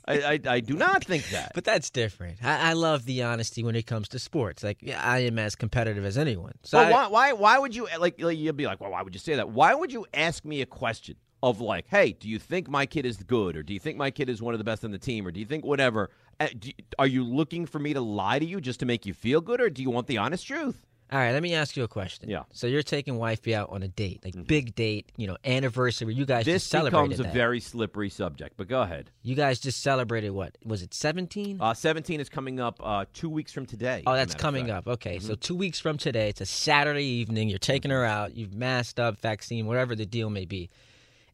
I, 0.08 0.20
I 0.34 0.40
I 0.56 0.60
do 0.60 0.76
not 0.76 1.04
think 1.04 1.28
that. 1.30 1.52
But 1.54 1.64
that's 1.64 1.90
different. 1.90 2.44
I, 2.44 2.72
I 2.72 2.74
love 2.74 3.06
the 3.06 3.24
honesty 3.24 3.64
when 3.64 3.76
it 3.76 3.86
comes 3.86 4.08
to 4.10 4.20
sports. 4.20 4.64
Like 4.64 4.80
I 4.98 5.20
am 5.20 5.38
as 5.40 5.56
competitive 5.56 6.06
as 6.06 6.18
anyone. 6.18 6.54
So 6.64 6.78
I- 6.80 6.92
why, 6.92 7.08
why 7.08 7.34
why 7.34 7.60
would 7.60 7.76
you 7.76 7.88
like, 8.00 8.20
like 8.22 8.38
you'll 8.38 8.54
be 8.54 8.66
like, 8.66 8.80
well, 8.82 8.92
why 8.92 9.02
would 9.02 9.14
you 9.14 9.20
say 9.20 9.36
that? 9.36 9.50
Why 9.50 9.74
would 9.74 9.92
you 9.92 10.06
ask 10.14 10.44
me 10.46 10.62
a 10.62 10.66
question 10.66 11.16
of 11.44 11.62
like, 11.62 11.86
hey, 11.88 12.14
do 12.14 12.28
you 12.28 12.40
think 12.40 12.68
my 12.68 12.86
kid 12.86 13.06
is 13.06 13.18
good, 13.18 13.56
or 13.56 13.62
do 13.64 13.74
you 13.74 13.80
think 13.80 13.98
my 13.98 14.10
kid 14.10 14.30
is 14.30 14.42
one 14.42 14.54
of 14.54 14.58
the 14.58 14.64
best 14.64 14.84
on 14.84 14.92
the 14.92 14.98
team, 14.98 15.28
or 15.28 15.32
do 15.32 15.40
you 15.40 15.46
think 15.46 15.64
whatever? 15.64 16.10
Uh, 16.40 16.48
do, 16.58 16.72
are 16.98 17.08
you 17.08 17.24
looking 17.24 17.66
for 17.66 17.78
me 17.80 17.94
to 17.94 18.02
lie 18.02 18.40
to 18.40 18.46
you 18.46 18.60
just 18.60 18.80
to 18.80 18.86
make 18.86 19.06
you 19.06 19.14
feel 19.14 19.42
good, 19.42 19.62
or 19.62 19.70
do 19.70 19.82
you 19.84 19.90
want 19.92 20.08
the 20.08 20.18
honest 20.18 20.48
truth? 20.48 20.86
All 21.12 21.20
right, 21.20 21.32
let 21.34 21.44
me 21.44 21.54
ask 21.54 21.78
you 21.78 21.84
a 21.84 21.88
question. 21.88 22.30
Yeah. 22.30 22.40
Mm-hmm. 22.40 22.50
So 22.54 22.66
you're 22.68 22.82
taking 22.82 23.18
wifey 23.18 23.54
out 23.54 23.70
on 23.70 23.84
a 23.84 23.88
date, 23.88 24.22
like 24.26 24.48
big 24.48 24.74
date, 24.74 25.12
you 25.18 25.28
know, 25.28 25.38
anniversary. 25.46 26.16
You 26.16 26.26
guys 26.26 26.46
This 26.46 26.64
just 26.64 26.72
celebrated 26.72 27.10
becomes 27.10 27.20
a 27.20 27.24
that. 27.24 27.34
very 27.34 27.60
slippery 27.60 28.10
subject, 28.10 28.56
but 28.58 28.68
go 28.68 28.82
ahead. 28.82 29.12
You 29.22 29.36
guys 29.36 29.60
just 29.60 29.84
celebrated 29.84 30.32
what? 30.32 30.58
Was 30.66 30.82
it 30.82 30.96
17? 30.96 31.60
Uh, 31.62 31.76
17 31.76 32.20
is 32.20 32.28
coming 32.28 32.60
up 32.60 32.80
uh, 32.84 33.06
two 33.14 33.30
weeks 33.30 33.52
from 33.54 33.68
today. 33.68 34.02
Oh, 34.08 34.14
that's 34.14 34.34
coming 34.34 34.72
up. 34.72 34.88
Okay, 34.88 35.18
Mm-hmm. 35.18 35.28
so 35.28 35.36
two 35.36 35.56
weeks 35.56 35.80
from 35.80 35.98
today, 36.00 36.30
it's 36.30 36.42
a 36.42 36.46
Saturday 36.46 37.04
evening. 37.06 37.50
You're 37.50 37.60
taking 37.60 37.92
her 37.92 38.04
out. 38.04 38.36
You've 38.36 38.56
masked 38.56 39.00
up, 39.00 39.20
vaccine, 39.22 39.68
whatever 39.68 39.96
the 39.96 40.08
deal 40.08 40.32
may 40.32 40.46
be. 40.46 40.70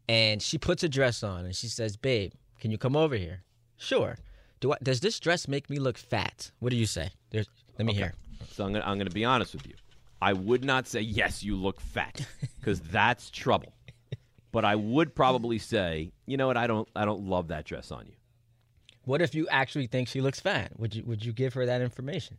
And 0.10 0.42
she 0.42 0.58
puts 0.58 0.84
a 0.84 0.90
dress 0.90 1.24
on 1.24 1.46
and 1.46 1.56
she 1.56 1.68
says, 1.68 1.96
Babe, 1.96 2.34
can 2.60 2.72
you 2.72 2.78
come 2.78 2.98
over 2.98 3.16
here? 3.16 3.44
Sure. 3.78 4.18
Do 4.60 4.74
I, 4.74 4.78
does 4.84 5.00
this 5.00 5.18
dress 5.20 5.48
make 5.48 5.70
me 5.70 5.78
look 5.80 5.98
fat? 5.98 6.52
What 6.60 6.72
do 6.72 6.76
you 6.76 6.86
say? 6.86 7.12
There's, 7.30 7.48
let 7.80 7.86
me 7.86 7.94
hear. 7.94 8.14
So 8.52 8.66
I'm 8.66 8.74
gonna, 8.74 8.86
I'm 8.86 8.98
going 8.98 9.08
to 9.08 9.14
be 9.14 9.26
honest 9.26 9.54
with 9.54 9.68
you. 9.68 9.74
I 10.22 10.34
would 10.34 10.64
not 10.64 10.88
say 10.88 11.02
yes, 11.02 11.44
you 11.44 11.56
look 11.56 11.80
fat, 11.82 12.26
because 12.60 12.80
that's 12.80 13.30
trouble. 13.32 13.74
But 14.52 14.66
I 14.66 14.76
would 14.76 15.16
probably 15.16 15.58
say, 15.58 16.12
you 16.26 16.38
know 16.38 16.48
what? 16.48 16.58
I 16.58 16.68
don't 16.68 16.88
I 16.96 17.06
don't 17.06 17.24
love 17.26 17.48
that 17.48 17.66
dress 17.66 17.92
on 17.92 18.06
you. 18.06 18.14
What 19.06 19.22
if 19.22 19.34
you 19.34 19.48
actually 19.50 19.88
think 19.88 20.08
she 20.08 20.22
looks 20.22 20.40
fat? 20.40 20.78
Would 20.78 20.94
you 20.96 21.04
would 21.06 21.26
you 21.26 21.34
give 21.34 21.54
her 21.54 21.66
that 21.66 21.82
information? 21.82 22.38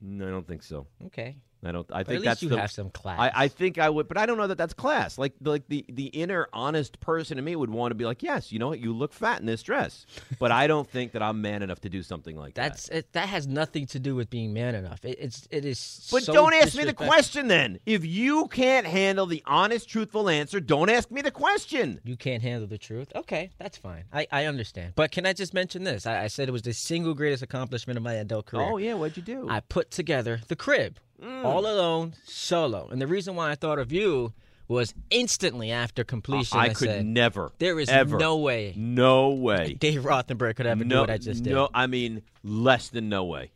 No, 0.00 0.26
I 0.26 0.30
don't 0.30 0.46
think 0.46 0.62
so. 0.62 0.86
Okay. 1.06 1.36
I 1.64 1.72
don't. 1.72 1.90
I 1.92 1.98
But 1.98 2.06
think 2.06 2.08
at 2.08 2.20
least 2.20 2.24
that's 2.24 2.42
you 2.42 2.48
the, 2.50 2.60
have 2.60 2.70
some 2.70 2.90
class. 2.90 3.18
I, 3.18 3.32
I 3.34 3.48
think 3.48 3.78
I 3.78 3.90
would, 3.90 4.06
but 4.06 4.16
I 4.16 4.26
don't 4.26 4.38
know 4.38 4.46
that 4.46 4.58
that's 4.58 4.74
class. 4.74 5.18
Like, 5.18 5.34
like 5.42 5.66
the 5.68 5.84
the 5.88 6.06
inner 6.06 6.48
honest 6.52 7.00
person 7.00 7.36
in 7.38 7.44
me 7.44 7.56
would 7.56 7.70
want 7.70 7.90
to 7.90 7.94
be 7.96 8.04
like, 8.04 8.22
yes, 8.22 8.52
you 8.52 8.58
know 8.58 8.68
what, 8.68 8.78
you 8.78 8.92
look 8.92 9.12
fat 9.12 9.40
in 9.40 9.46
this 9.46 9.62
dress, 9.62 10.06
but 10.38 10.52
I 10.52 10.66
don't 10.68 10.88
think 10.88 11.12
that 11.12 11.22
I'm 11.22 11.42
man 11.42 11.62
enough 11.62 11.80
to 11.80 11.88
do 11.88 12.02
something 12.02 12.36
like 12.36 12.54
that. 12.54 12.72
That's 12.72 12.88
it, 12.88 13.12
that 13.12 13.28
has 13.28 13.48
nothing 13.48 13.86
to 13.86 13.98
do 13.98 14.14
with 14.14 14.30
being 14.30 14.52
man 14.52 14.76
enough. 14.76 15.04
It, 15.04 15.18
it's 15.20 15.48
it 15.50 15.64
is. 15.64 16.08
But 16.12 16.22
so 16.22 16.32
don't 16.32 16.54
ask 16.54 16.76
me 16.76 16.84
the 16.84 16.94
question 16.94 17.48
then. 17.48 17.80
If 17.86 18.04
you 18.04 18.46
can't 18.48 18.86
handle 18.86 19.26
the 19.26 19.42
honest, 19.44 19.88
truthful 19.88 20.28
answer, 20.28 20.60
don't 20.60 20.88
ask 20.90 21.10
me 21.10 21.22
the 21.22 21.32
question. 21.32 22.00
You 22.04 22.16
can't 22.16 22.42
handle 22.42 22.68
the 22.68 22.78
truth. 22.78 23.08
Okay, 23.16 23.50
that's 23.58 23.76
fine. 23.76 24.04
I, 24.12 24.28
I 24.30 24.44
understand. 24.44 24.92
But 24.94 25.10
can 25.10 25.26
I 25.26 25.32
just 25.32 25.54
mention 25.54 25.82
this? 25.82 26.06
I, 26.06 26.24
I 26.24 26.26
said 26.28 26.48
it 26.48 26.52
was 26.52 26.62
the 26.62 26.72
single 26.72 27.14
greatest 27.14 27.42
accomplishment 27.42 27.96
of 27.96 28.04
my 28.04 28.14
adult 28.14 28.46
career. 28.46 28.68
Oh 28.70 28.76
yeah, 28.76 28.94
what'd 28.94 29.16
you 29.16 29.22
do? 29.24 29.48
I 29.48 29.60
put 29.60 29.90
together 29.90 30.40
the 30.46 30.56
crib 30.56 30.98
Mm. 31.22 31.44
all 31.44 31.66
alone, 31.66 32.14
solo. 32.24 32.88
And 32.90 33.00
the 33.00 33.06
reason 33.06 33.34
why 33.34 33.50
I 33.50 33.54
thought 33.54 33.78
of 33.78 33.92
you 33.92 34.32
was 34.68 34.94
instantly 35.10 35.72
after 35.72 36.04
completion. 36.04 36.58
I 36.58 36.64
I, 36.64 36.68
could 36.68 36.88
said, 36.88 37.06
never. 37.06 37.50
there 37.58 37.80
is 37.80 37.88
ever, 37.88 38.18
no 38.18 38.36
way 38.36 38.74
No 38.76 39.30
way. 39.30 39.74
Dave 39.80 40.02
Rothenberg 40.02 40.56
could 40.56 40.66
ever 40.66 40.84
do 40.84 41.00
what 41.00 41.10
I 41.10 41.18
just 41.18 41.42
did. 41.42 41.52
no. 41.54 41.70
I 41.74 41.86
mean, 41.86 42.22
less 42.44 42.88
than 42.88 43.08
no 43.08 43.24
way. 43.24 43.50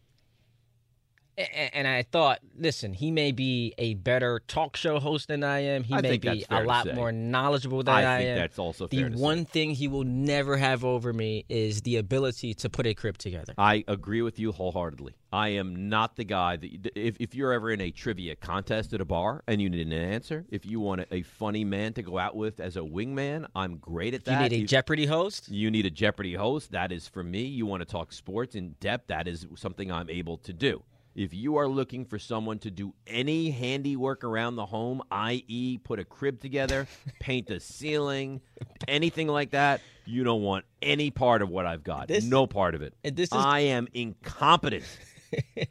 And 1.39 1.89
I 1.89 2.03
thought, 2.03 2.41
listen, 2.59 2.93
he 2.93 3.11
may 3.11 3.33
be 3.33 3.73
a 3.79 3.95
better 3.95 4.41
talk 4.49 4.77
show 4.77 4.99
host 5.01 5.29
than 5.29 5.43
I 5.43 5.61
am. 5.61 5.83
He 5.83 5.95
I 5.95 6.03
may 6.03 6.19
be 6.19 6.45
a 6.51 6.63
lot 6.63 6.95
more 6.95 7.11
knowledgeable 7.11 7.83
than 7.83 7.95
I, 7.95 8.17
I 8.17 8.19
think 8.19 8.29
am. 8.31 8.37
that's 8.37 8.59
also 8.59 8.87
the 8.87 8.99
fair 8.99 9.09
to 9.09 9.17
say. 9.17 9.23
one 9.23 9.45
thing 9.47 9.71
he 9.71 9.89
will 9.89 10.05
never 10.05 10.59
have 10.59 10.85
over 10.85 11.11
me 11.13 11.47
is 11.49 11.81
the 11.83 11.97
ability 11.97 12.53
to 12.55 12.69
put 12.69 12.87
a 12.87 12.93
crib 12.93 13.17
together. 13.17 13.55
I 13.57 13.83
agree 13.89 14.21
with 14.21 14.39
you 14.39 14.53
wholeheartedly. 14.53 15.15
I 15.33 15.49
am 15.51 15.89
not 15.89 16.17
the 16.17 16.25
guy 16.25 16.57
that 16.57 16.93
if 16.95 17.17
if 17.19 17.35
you're 17.35 17.55
ever 17.55 17.71
in 17.71 17.81
a 17.81 17.91
trivia 17.91 18.37
contest 18.37 18.93
at 18.93 19.01
a 19.01 19.07
bar 19.07 19.43
and 19.47 19.63
you 19.63 19.71
need 19.71 19.87
an 19.87 19.93
answer, 19.95 20.45
if 20.51 20.67
you 20.67 20.81
want 20.81 21.01
a, 21.01 21.15
a 21.15 21.23
funny 21.23 21.65
man 21.65 21.95
to 21.95 22.03
go 22.03 22.19
out 22.19 22.37
with 22.37 22.61
as 22.61 22.77
a 22.77 22.81
wingman, 22.81 23.47
I'm 23.57 23.79
great 23.79 24.13
at 24.13 24.27
that. 24.27 24.33
you 24.43 24.49
need 24.51 24.53
a 24.61 24.65
If- 24.65 24.69
Jeopardy 24.69 25.07
host, 25.07 25.49
You 25.49 25.71
need 25.71 25.87
a 25.87 25.91
Jeopardy 25.91 26.35
host. 26.35 26.73
That 26.73 26.93
is 26.93 27.09
for 27.09 27.23
me. 27.25 27.45
You 27.45 27.65
want 27.65 27.81
to 27.81 27.87
talk 27.87 28.13
sports 28.13 28.55
in 28.55 28.73
depth. 28.81 29.07
That 29.07 29.27
is 29.27 29.47
something 29.57 29.91
I'm 29.91 30.11
able 30.11 30.37
to 30.39 30.53
do. 30.53 30.83
If 31.15 31.35
you 31.35 31.57
are 31.57 31.69
looking 31.69 32.05
for 32.07 32.19
someone 32.19 32.59
to 32.61 32.71
do 32.71 32.95
any 33.07 33.51
handiwork 33.51 34.25
around 34.25 34.57
the 34.57 34.65
home, 34.67 35.03
i.e., 35.11 35.79
put 35.79 35.99
a 35.99 36.05
crib 36.05 36.41
together, 36.41 36.87
paint 37.21 37.51
a 37.51 37.61
ceiling, 37.61 38.41
anything 38.89 39.29
like 39.29 39.51
that, 39.51 39.83
you 40.07 40.25
don't 40.25 40.43
want 40.43 40.65
any 40.81 41.11
part 41.11 41.43
of 41.43 41.51
what 41.51 41.67
I've 41.67 41.85
got. 41.85 42.09
This- 42.09 42.25
no 42.25 42.47
part 42.47 42.75
of 42.75 42.83
it. 42.83 42.95
and 43.05 43.15
this 43.15 43.29
is 43.31 43.39
I 43.39 43.61
am 43.61 43.89
incompetent. 43.93 44.85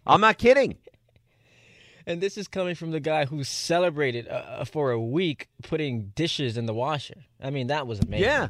I'm 0.06 0.22
not 0.22 0.38
kidding. 0.38 0.78
and 2.06 2.22
this 2.22 2.38
is 2.38 2.48
coming 2.48 2.76
from 2.76 2.92
the 2.92 3.00
guy 3.00 3.26
who 3.26 3.44
celebrated 3.44 4.28
uh, 4.28 4.64
for 4.66 4.92
a 4.92 5.00
week 5.02 5.50
putting 5.64 6.12
dishes 6.16 6.58
in 6.58 6.66
the 6.66 6.74
washer. 6.74 7.26
I 7.42 7.50
mean, 7.50 7.68
that 7.68 7.88
was 7.88 8.00
amazing. 8.00 8.26
Yeah. 8.26 8.50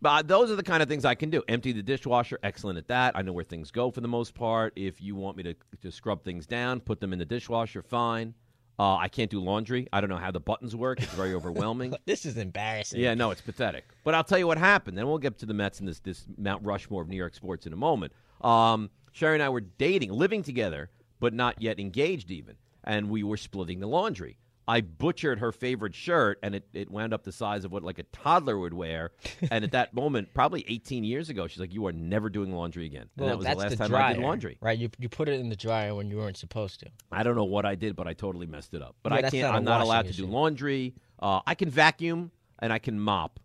But 0.00 0.28
those 0.28 0.50
are 0.50 0.56
the 0.56 0.62
kind 0.62 0.82
of 0.82 0.88
things 0.88 1.04
I 1.04 1.14
can 1.14 1.30
do. 1.30 1.42
Empty 1.48 1.72
the 1.72 1.82
dishwasher, 1.82 2.38
excellent 2.42 2.78
at 2.78 2.88
that. 2.88 3.16
I 3.16 3.22
know 3.22 3.32
where 3.32 3.44
things 3.44 3.70
go 3.70 3.90
for 3.90 4.00
the 4.00 4.08
most 4.08 4.34
part. 4.34 4.72
If 4.76 5.00
you 5.00 5.16
want 5.16 5.36
me 5.36 5.42
to, 5.42 5.54
to 5.82 5.90
scrub 5.90 6.22
things 6.22 6.46
down, 6.46 6.80
put 6.80 7.00
them 7.00 7.12
in 7.12 7.18
the 7.18 7.24
dishwasher, 7.24 7.82
fine. 7.82 8.34
Uh, 8.78 8.96
I 8.96 9.08
can't 9.08 9.28
do 9.28 9.40
laundry. 9.40 9.88
I 9.92 10.00
don't 10.00 10.08
know 10.08 10.16
how 10.18 10.30
the 10.30 10.38
buttons 10.38 10.76
work. 10.76 11.02
It's 11.02 11.12
very 11.14 11.34
overwhelming. 11.34 11.94
This 12.06 12.24
is 12.24 12.36
embarrassing. 12.36 13.00
Yeah, 13.00 13.14
no, 13.14 13.32
it's 13.32 13.40
pathetic. 13.40 13.84
But 14.04 14.14
I'll 14.14 14.24
tell 14.24 14.38
you 14.38 14.46
what 14.46 14.56
happened. 14.56 14.96
Then 14.96 15.08
we'll 15.08 15.18
get 15.18 15.36
to 15.38 15.46
the 15.46 15.54
Mets 15.54 15.80
and 15.80 15.88
this 15.88 15.98
this 15.98 16.26
Mount 16.38 16.64
Rushmore 16.64 17.02
of 17.02 17.08
New 17.08 17.16
York 17.16 17.34
sports 17.34 17.66
in 17.66 17.72
a 17.72 17.76
moment. 17.76 18.12
Um, 18.40 18.88
Sherry 19.12 19.34
and 19.34 19.42
I 19.42 19.48
were 19.48 19.60
dating, 19.60 20.12
living 20.12 20.42
together, 20.42 20.90
but 21.18 21.34
not 21.34 21.60
yet 21.60 21.80
engaged 21.80 22.30
even, 22.30 22.54
and 22.84 23.10
we 23.10 23.24
were 23.24 23.36
splitting 23.36 23.80
the 23.80 23.88
laundry. 23.88 24.38
I 24.68 24.82
butchered 24.82 25.38
her 25.38 25.50
favorite 25.50 25.94
shirt, 25.94 26.38
and 26.42 26.54
it, 26.54 26.68
it 26.74 26.90
wound 26.90 27.14
up 27.14 27.24
the 27.24 27.32
size 27.32 27.64
of 27.64 27.72
what 27.72 27.82
like 27.82 27.98
a 27.98 28.02
toddler 28.04 28.58
would 28.58 28.74
wear. 28.74 29.12
and 29.50 29.64
at 29.64 29.72
that 29.72 29.94
moment, 29.94 30.34
probably 30.34 30.62
18 30.68 31.04
years 31.04 31.30
ago, 31.30 31.46
she's 31.46 31.58
like, 31.58 31.72
"You 31.72 31.86
are 31.86 31.92
never 31.92 32.28
doing 32.28 32.52
laundry 32.52 32.84
again." 32.84 33.08
And 33.16 33.26
Well, 33.26 33.28
that 33.30 33.36
was 33.38 33.46
that's 33.46 33.56
the 33.56 33.62
last 33.62 33.70
the 33.70 33.76
time 33.78 33.88
dryer, 33.88 34.04
I 34.04 34.12
did 34.12 34.22
laundry. 34.22 34.58
right? 34.60 34.78
You 34.78 34.90
you 34.98 35.08
put 35.08 35.28
it 35.30 35.40
in 35.40 35.48
the 35.48 35.56
dryer 35.56 35.94
when 35.94 36.10
you 36.10 36.18
weren't 36.18 36.36
supposed 36.36 36.80
to. 36.80 36.90
I 37.10 37.22
don't 37.22 37.34
know 37.34 37.44
what 37.44 37.64
I 37.64 37.76
did, 37.76 37.96
but 37.96 38.06
I 38.06 38.12
totally 38.12 38.46
messed 38.46 38.74
it 38.74 38.82
up. 38.82 38.94
But 39.02 39.12
Yeah, 39.12 39.18
I 39.18 39.30
can't. 39.30 39.42
not 39.48 39.54
I'm 39.54 39.64
not 39.64 39.80
allowed 39.80 40.06
to 40.06 40.12
do 40.12 40.26
laundry. 40.26 40.94
Uh, 41.18 41.40
I 41.46 41.54
can 41.54 41.70
vacuum 41.70 42.30
and 42.58 42.70
I 42.70 42.78
can 42.78 43.00
mop, 43.00 43.40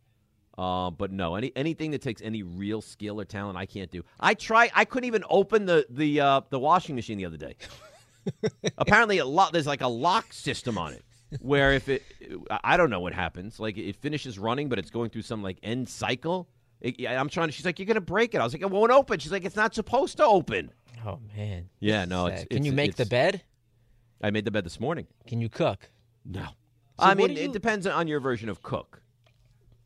Uh, 0.58 0.90
but 0.92 1.10
no, 1.12 1.36
any 1.36 1.54
anything 1.56 1.92
that 1.92 2.02
takes 2.02 2.22
any 2.22 2.44
real 2.44 2.82
skill 2.82 3.22
or 3.22 3.26
talent, 3.26 3.58
I 3.58 3.66
can't 3.66 3.90
do. 3.90 4.04
I 4.20 4.34
try. 4.34 4.70
I 4.76 4.84
couldn't 4.84 5.08
even 5.08 5.24
open 5.30 5.66
the 5.68 5.86
the 5.90 6.20
uh, 6.20 6.42
the 6.50 6.60
washing 6.60 6.96
machine 6.96 7.18
the 7.18 7.26
other 7.26 7.38
day. 7.38 7.56
Apparently, 8.78 9.18
a 9.20 9.26
lot 9.26 9.54
there's 9.54 9.68
like 9.68 9.82
a 9.82 9.88
lock 9.88 10.34
system 10.34 10.78
on 10.78 10.94
it 10.94 11.04
where 11.42 11.74
if 11.74 11.90
it, 11.90 12.04
I 12.64 12.78
don't 12.78 12.90
know 12.90 13.00
what 13.00 13.14
happens. 13.14 13.60
Like 13.60 13.78
it 13.78 13.96
finishes 13.98 14.38
running, 14.40 14.70
but 14.70 14.80
it's 14.80 14.90
going 14.90 15.10
through 15.10 15.22
some 15.24 15.42
like 15.44 15.58
end 15.64 15.90
cycle. 15.90 16.48
It, 16.82 17.06
I'm 17.08 17.30
trying 17.30 17.48
to. 17.48 17.52
She's 17.54 17.66
like, 17.66 17.80
"You're 17.80 17.86
gonna 17.86 18.02
break 18.02 18.36
it." 18.36 18.40
I 18.40 18.44
was 18.44 18.54
like, 18.54 18.62
"It 18.62 18.70
won't 18.70 18.92
open." 18.92 19.20
She's 19.20 19.32
like, 19.32 19.46
"It's 19.46 19.56
not 19.56 19.74
supposed 19.74 20.18
to 20.18 20.26
open." 20.26 20.72
Oh 21.06 21.20
man. 21.36 21.70
Yeah, 21.80 22.06
no. 22.06 22.28
It's, 22.28 22.42
Can 22.46 22.48
it's- 22.58 22.66
you 22.66 22.74
make 22.74 22.96
the 22.96 23.06
bed? 23.06 23.42
I 24.22 24.32
made 24.32 24.46
the 24.46 24.52
bed 24.52 24.66
this 24.66 24.80
morning. 24.80 25.08
Can 25.28 25.42
you 25.42 25.50
cook? 25.50 25.90
No. 26.26 26.44
So 26.44 26.50
I 27.00 27.14
mean, 27.14 27.32
you- 27.32 27.44
it 27.44 27.52
depends 27.54 27.88
on 27.88 28.08
your 28.08 28.20
version 28.20 28.48
of 28.50 28.62
cook. 28.62 29.02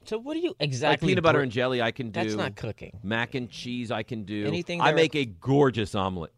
So 0.05 0.17
what 0.17 0.36
do 0.36 0.39
you 0.39 0.49
Like 0.49 0.57
exactly? 0.62 1.10
peanut 1.10 1.23
butter 1.23 1.39
br- 1.39 1.43
and 1.43 1.51
jelly, 1.51 1.81
I 1.81 1.91
can 1.91 2.12
do. 2.12 2.21
That's 2.21 2.36
not 2.36 2.55
cooking. 2.55 2.99
Mac 3.03 3.36
and 3.36 3.49
cheese, 3.49 3.91
I 3.91 4.03
can 4.03 4.23
do. 4.23 4.45
Anything 4.45 4.79
I 4.79 4.93
make 4.93 5.15
a 5.15 5.25
gorgeous 5.25 5.95
omelet. 5.95 6.31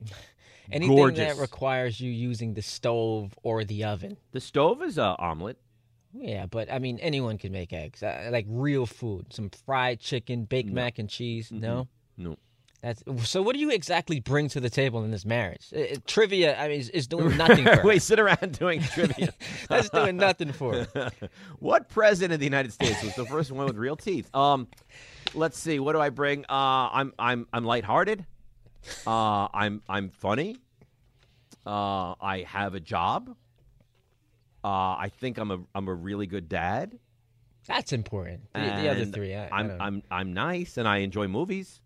Anything 0.70 0.96
Gorgeous. 0.96 1.34
that 1.34 1.40
requires 1.40 2.00
you 2.00 2.10
using 2.10 2.54
the 2.54 2.62
stove 2.62 3.32
or 3.42 3.64
the 3.64 3.84
oven. 3.84 4.16
The 4.32 4.40
stove 4.40 4.82
is 4.82 4.98
a 4.98 5.16
omelet. 5.18 5.58
Yeah, 6.14 6.46
but 6.46 6.72
I 6.72 6.78
mean, 6.78 6.98
anyone 7.00 7.38
can 7.38 7.52
make 7.52 7.72
eggs. 7.72 8.02
Uh, 8.02 8.28
like 8.32 8.46
real 8.48 8.86
food, 8.86 9.26
some 9.32 9.50
fried 9.66 10.00
chicken, 10.00 10.44
baked 10.44 10.70
mac 10.70 10.98
and 10.98 11.08
cheese. 11.08 11.50
No, 11.52 11.86
No. 12.16 12.36
that's 12.80 13.02
so. 13.24 13.42
What 13.42 13.54
do 13.54 13.60
you 13.60 13.70
exactly 13.70 14.18
bring 14.18 14.48
to 14.48 14.60
the 14.60 14.70
table 14.70 15.04
in 15.04 15.10
this 15.10 15.26
marriage? 15.26 15.66
Uh, 15.74 15.80
uh, 15.80 15.94
trivia, 16.06 16.58
I 16.58 16.68
mean, 16.68 16.80
is, 16.80 16.88
is 16.90 17.06
doing 17.06 17.36
nothing 17.36 17.64
for. 17.64 17.76
her. 17.76 17.82
Wait, 17.84 18.00
sit 18.02 18.18
around 18.18 18.58
doing 18.58 18.80
trivia. 18.94 19.34
That's 19.68 19.90
doing 19.90 20.16
nothing 20.16 20.52
for. 20.52 20.86
her. 20.94 21.10
what 21.58 21.88
president 21.90 22.32
of 22.32 22.40
the 22.40 22.46
United 22.46 22.72
States 22.72 23.02
was 23.02 23.14
the 23.14 23.26
first 23.26 23.52
one 23.52 23.66
with 23.66 23.76
real 23.76 23.96
teeth? 23.96 24.34
Um, 24.34 24.66
let's 25.34 25.58
see. 25.58 25.78
What 25.78 25.92
do 25.92 26.00
I 26.00 26.08
bring? 26.08 26.44
Uh, 26.48 26.88
I'm 26.92 27.12
I'm 27.18 27.46
I'm 27.52 27.64
lighthearted. 27.64 28.24
Uh, 29.06 29.48
I'm 29.52 29.82
I'm 29.88 30.10
funny. 30.10 30.56
Uh, 31.66 32.14
I 32.20 32.44
have 32.48 32.74
a 32.74 32.80
job. 32.80 33.34
Uh, 34.64 34.68
I 34.68 35.10
think 35.20 35.38
I'm 35.38 35.50
a 35.50 35.58
I'm 35.74 35.88
a 35.88 35.94
really 35.94 36.26
good 36.26 36.48
dad. 36.48 36.98
That's 37.66 37.92
important. 37.92 38.40
The, 38.54 38.60
the 38.60 38.88
other 38.88 39.04
three, 39.04 39.34
I, 39.34 39.46
I 39.46 39.50
I'm 39.60 39.68
don't- 39.68 39.80
I'm 39.80 40.02
I'm 40.10 40.32
nice 40.32 40.76
and 40.78 40.88
I 40.88 40.98
enjoy 40.98 41.28
movies. 41.28 41.80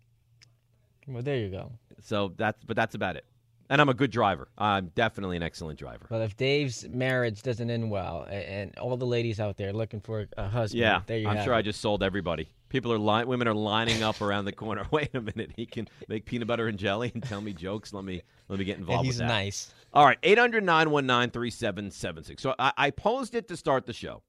well, 1.07 1.21
there 1.21 1.37
you 1.37 1.49
go. 1.49 1.71
So 2.01 2.33
that's 2.37 2.63
but 2.63 2.75
that's 2.75 2.95
about 2.95 3.15
it. 3.17 3.25
And 3.69 3.79
I'm 3.81 3.89
a 3.89 3.93
good 3.93 4.11
driver. 4.11 4.49
I'm 4.57 4.87
definitely 4.93 5.35
an 5.37 5.43
excellent 5.43 5.79
driver. 5.79 6.05
Well, 6.09 6.21
if 6.21 6.35
Dave's 6.37 6.87
marriage 6.89 7.41
doesn't 7.41 7.69
end 7.69 7.89
well, 7.89 8.27
and 8.29 8.77
all 8.77 8.95
the 8.97 9.05
ladies 9.05 9.39
out 9.39 9.57
there 9.57 9.73
looking 9.73 9.99
for 10.01 10.27
a 10.37 10.47
husband, 10.47 10.81
Yeah, 10.81 11.01
there 11.07 11.17
you 11.17 11.27
I'm 11.27 11.43
sure 11.43 11.53
it. 11.53 11.57
I 11.57 11.61
just 11.61 11.81
sold 11.81 12.03
everybody. 12.03 12.49
People 12.73 12.91
are 12.91 12.97
li- 12.97 13.23
women 13.23 13.47
are 13.47 13.53
lining 13.53 14.01
up 14.01 14.19
around 14.19 14.45
the 14.45 14.51
corner. 14.51 14.83
Wait 14.91 15.13
a 15.13 15.21
minute, 15.21 15.51
he 15.55 15.67
can 15.67 15.87
make 16.07 16.25
peanut 16.25 16.47
butter 16.47 16.67
and 16.67 16.79
jelly 16.79 17.11
and 17.13 17.21
tell 17.21 17.39
me 17.39 17.53
jokes. 17.53 17.93
Let 17.93 18.03
me 18.03 18.23
let 18.49 18.57
me 18.57 18.65
get 18.65 18.79
involved 18.79 18.97
And 18.97 19.05
he's 19.05 19.17
with 19.19 19.27
that. 19.27 19.31
nice. 19.33 19.71
All 19.93 20.03
right, 20.03 20.19
800-919-3776. 20.23 22.39
So 22.39 22.55
I, 22.57 22.73
I 22.75 22.89
posed 22.89 23.35
it 23.35 23.47
to 23.49 23.57
start 23.57 23.85
the 23.85 23.93
show, 23.93 24.23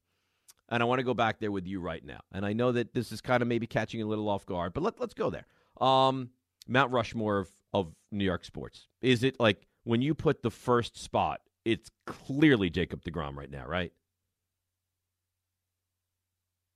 and 0.69 0.83
I 0.83 0.85
want 0.85 0.99
to 0.99 1.03
go 1.03 1.15
back 1.15 1.39
there 1.39 1.51
with 1.51 1.65
you 1.65 1.79
right 1.79 2.05
now. 2.05 2.19
And 2.33 2.45
I 2.45 2.53
know 2.53 2.71
that 2.71 2.93
this 2.93 3.11
is 3.11 3.19
kind 3.19 3.41
of 3.41 3.47
maybe 3.47 3.65
catching 3.65 3.99
a 4.03 4.05
little 4.05 4.29
off 4.29 4.45
guard, 4.45 4.75
but 4.75 4.83
let, 4.83 4.99
let's 4.99 5.15
go 5.15 5.31
there. 5.31 5.47
Um, 5.81 6.29
Mount 6.67 6.91
Rushmore 6.91 7.39
of, 7.39 7.49
of 7.73 7.95
New 8.11 8.25
York 8.25 8.45
sports. 8.45 8.89
Is 9.01 9.23
it 9.23 9.39
like 9.39 9.65
when 9.85 10.03
you 10.03 10.13
put 10.13 10.43
the 10.43 10.51
first 10.51 10.99
spot, 10.99 11.41
it's 11.65 11.89
clearly 12.05 12.69
Jacob 12.69 13.03
DeGrom 13.03 13.35
right 13.35 13.49
now, 13.49 13.65
right? 13.65 13.91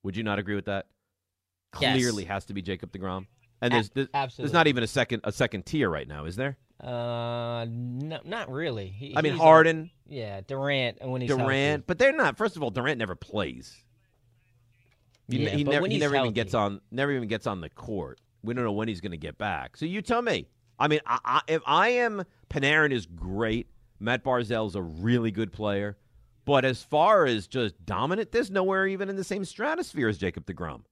Would 0.02 0.18
you 0.18 0.24
not 0.24 0.40
agree 0.40 0.56
with 0.56 0.66
that? 0.66 0.88
Yes. 1.80 1.96
Clearly 1.98 2.26
has 2.26 2.46
to 2.46 2.54
be 2.54 2.62
Jacob 2.62 2.92
DeGrom. 2.92 3.28
And 3.62 3.74
there's, 3.74 3.90
there's, 3.90 4.08
there's 4.38 4.54
not 4.54 4.68
even 4.68 4.84
a 4.84 4.88
second 4.88 5.22
a 5.26 5.32
second 5.32 5.66
tier 5.66 5.90
right 5.90 6.08
now, 6.08 6.26
is 6.26 6.36
there? 6.36 6.58
Uh, 6.82 7.66
no, 7.70 8.20
not 8.24 8.50
really. 8.50 8.88
He- 8.88 9.14
I 9.16 9.22
mean 9.22 9.34
a- 9.34 9.38
Harden, 9.38 9.92
yeah, 10.08 10.40
Durant, 10.48 10.98
and 11.02 11.12
when 11.12 11.22
he's 11.22 11.30
Durant, 11.30 11.50
healthy. 11.52 11.84
but 11.88 12.00
they're 12.00 12.16
not. 12.16 12.38
First 12.38 12.56
of 12.56 12.64
all, 12.64 12.70
Durant 12.72 12.98
never 12.98 13.16
plays. 13.16 13.76
He, 15.28 15.44
Yeah, 15.44 15.50
he 15.50 15.64
never, 15.64 15.88
he 15.88 15.98
never 16.00 16.16
even 16.16 16.34
gets 16.34 16.54
on. 16.54 16.80
Never 16.92 17.12
even 17.12 17.28
gets 17.28 17.46
on 17.48 17.62
the 17.62 17.70
court. 17.70 18.20
We 18.44 18.54
don't 18.54 18.64
know 18.64 18.72
when 18.72 18.88
he's 18.88 19.02
going 19.02 19.12
to 19.12 19.18
get 19.18 19.38
back. 19.38 19.76
So 19.78 19.86
you 19.86 20.02
tell 20.02 20.22
me. 20.22 20.48
I 20.80 20.88
mean, 20.88 21.02
I, 21.06 21.20
I, 21.26 21.42
if 21.50 21.62
I 21.68 21.90
am 21.90 22.24
Panarin 22.50 22.92
is 22.94 23.06
great. 23.06 23.68
Matt 24.00 24.24
Barzal's 24.24 24.76
a 24.76 24.82
really 24.82 25.30
good 25.30 25.52
player, 25.52 25.98
but 26.46 26.64
as 26.64 26.82
far 26.82 27.26
as 27.26 27.48
just 27.48 27.76
dominant, 27.86 28.32
there's 28.32 28.50
nowhere 28.50 28.88
even 28.88 29.10
in 29.10 29.18
the 29.18 29.26
same 29.26 29.44
stratosphere 29.44 30.08
as 30.08 30.18
Jacob 30.18 30.46
Degrom. 30.46 30.84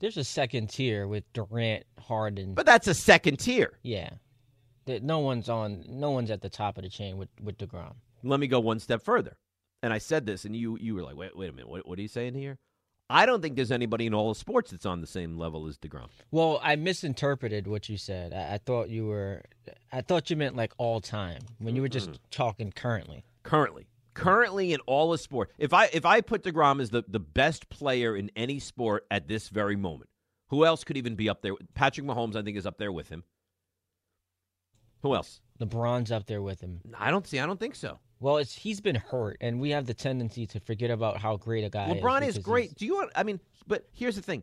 There's 0.00 0.16
a 0.16 0.24
second 0.24 0.70
tier 0.70 1.06
with 1.06 1.24
Durant, 1.32 1.84
Harden. 1.98 2.54
But 2.54 2.66
that's 2.66 2.86
a 2.86 2.94
second 2.94 3.38
tier. 3.38 3.78
yeah, 3.82 4.10
no 4.86 5.20
one's 5.20 5.48
on. 5.48 5.84
No 5.88 6.10
one's 6.10 6.30
at 6.30 6.42
the 6.42 6.50
top 6.50 6.76
of 6.76 6.84
the 6.84 6.90
chain 6.90 7.16
with 7.16 7.28
with 7.42 7.56
Degrom. 7.58 7.94
let 8.22 8.40
me 8.40 8.46
go 8.46 8.60
one 8.60 8.80
step 8.80 9.02
further. 9.02 9.36
And 9.82 9.92
I 9.92 9.98
said 9.98 10.26
this, 10.26 10.44
and 10.44 10.54
you 10.56 10.76
you 10.80 10.94
were 10.94 11.02
like, 11.02 11.16
wait, 11.16 11.36
wait 11.36 11.50
a 11.50 11.52
minute, 11.52 11.68
what, 11.68 11.86
what 11.86 11.98
are 11.98 12.02
you 12.02 12.08
saying 12.08 12.34
here? 12.34 12.58
I 13.10 13.26
don't 13.26 13.42
think 13.42 13.54
there's 13.56 13.70
anybody 13.70 14.06
in 14.06 14.14
all 14.14 14.30
of 14.30 14.36
sports 14.38 14.70
that's 14.70 14.86
on 14.86 15.02
the 15.02 15.06
same 15.06 15.36
level 15.36 15.66
as 15.66 15.76
Degrom. 15.76 16.08
Well, 16.30 16.58
I 16.62 16.76
misinterpreted 16.76 17.66
what 17.66 17.88
you 17.90 17.98
said. 17.98 18.32
I, 18.32 18.54
I 18.54 18.58
thought 18.58 18.88
you 18.88 19.06
were. 19.06 19.42
I 19.92 20.00
thought 20.00 20.30
you 20.30 20.36
meant 20.36 20.56
like 20.56 20.72
all 20.78 21.00
time 21.00 21.42
when 21.58 21.76
you 21.76 21.82
were 21.82 21.88
just 21.88 22.18
talking 22.30 22.72
currently. 22.72 23.24
Currently, 23.42 23.86
currently 24.14 24.72
in 24.72 24.80
all 24.86 25.12
of 25.12 25.20
sport, 25.20 25.50
if 25.58 25.72
I 25.74 25.86
if 25.92 26.04
I 26.06 26.20
put 26.20 26.42
Degrom 26.44 26.80
as 26.80 26.90
the 26.90 27.04
the 27.06 27.20
best 27.20 27.68
player 27.68 28.16
in 28.16 28.30
any 28.36 28.58
sport 28.58 29.06
at 29.10 29.28
this 29.28 29.48
very 29.48 29.76
moment, 29.76 30.10
who 30.48 30.64
else 30.64 30.84
could 30.84 30.96
even 30.96 31.14
be 31.16 31.28
up 31.28 31.42
there? 31.42 31.52
Patrick 31.74 32.06
Mahomes, 32.06 32.36
I 32.36 32.42
think, 32.42 32.56
is 32.56 32.66
up 32.66 32.78
there 32.78 32.92
with 32.92 33.08
him. 33.08 33.24
Who 35.02 35.14
else? 35.14 35.40
LeBron's 35.60 36.10
up 36.10 36.26
there 36.26 36.42
with 36.42 36.60
him. 36.60 36.80
I 36.98 37.10
don't 37.10 37.26
see. 37.26 37.38
I 37.38 37.46
don't 37.46 37.60
think 37.60 37.74
so. 37.74 37.98
Well, 38.20 38.38
it's 38.38 38.54
he's 38.54 38.80
been 38.80 38.94
hurt, 38.96 39.36
and 39.40 39.60
we 39.60 39.70
have 39.70 39.86
the 39.86 39.92
tendency 39.94 40.46
to 40.46 40.60
forget 40.60 40.90
about 40.90 41.18
how 41.18 41.36
great 41.36 41.64
a 41.64 41.68
guy 41.68 41.90
is. 41.90 42.02
LeBron 42.02 42.22
is 42.22 42.34
because 42.34 42.44
great. 42.44 42.62
he's- 42.64 42.74
Do 42.74 42.86
you 42.86 42.94
want? 42.94 43.10
I 43.14 43.22
mean, 43.22 43.38
but 43.66 43.86
here's 43.92 44.16
the 44.16 44.22
thing. 44.22 44.42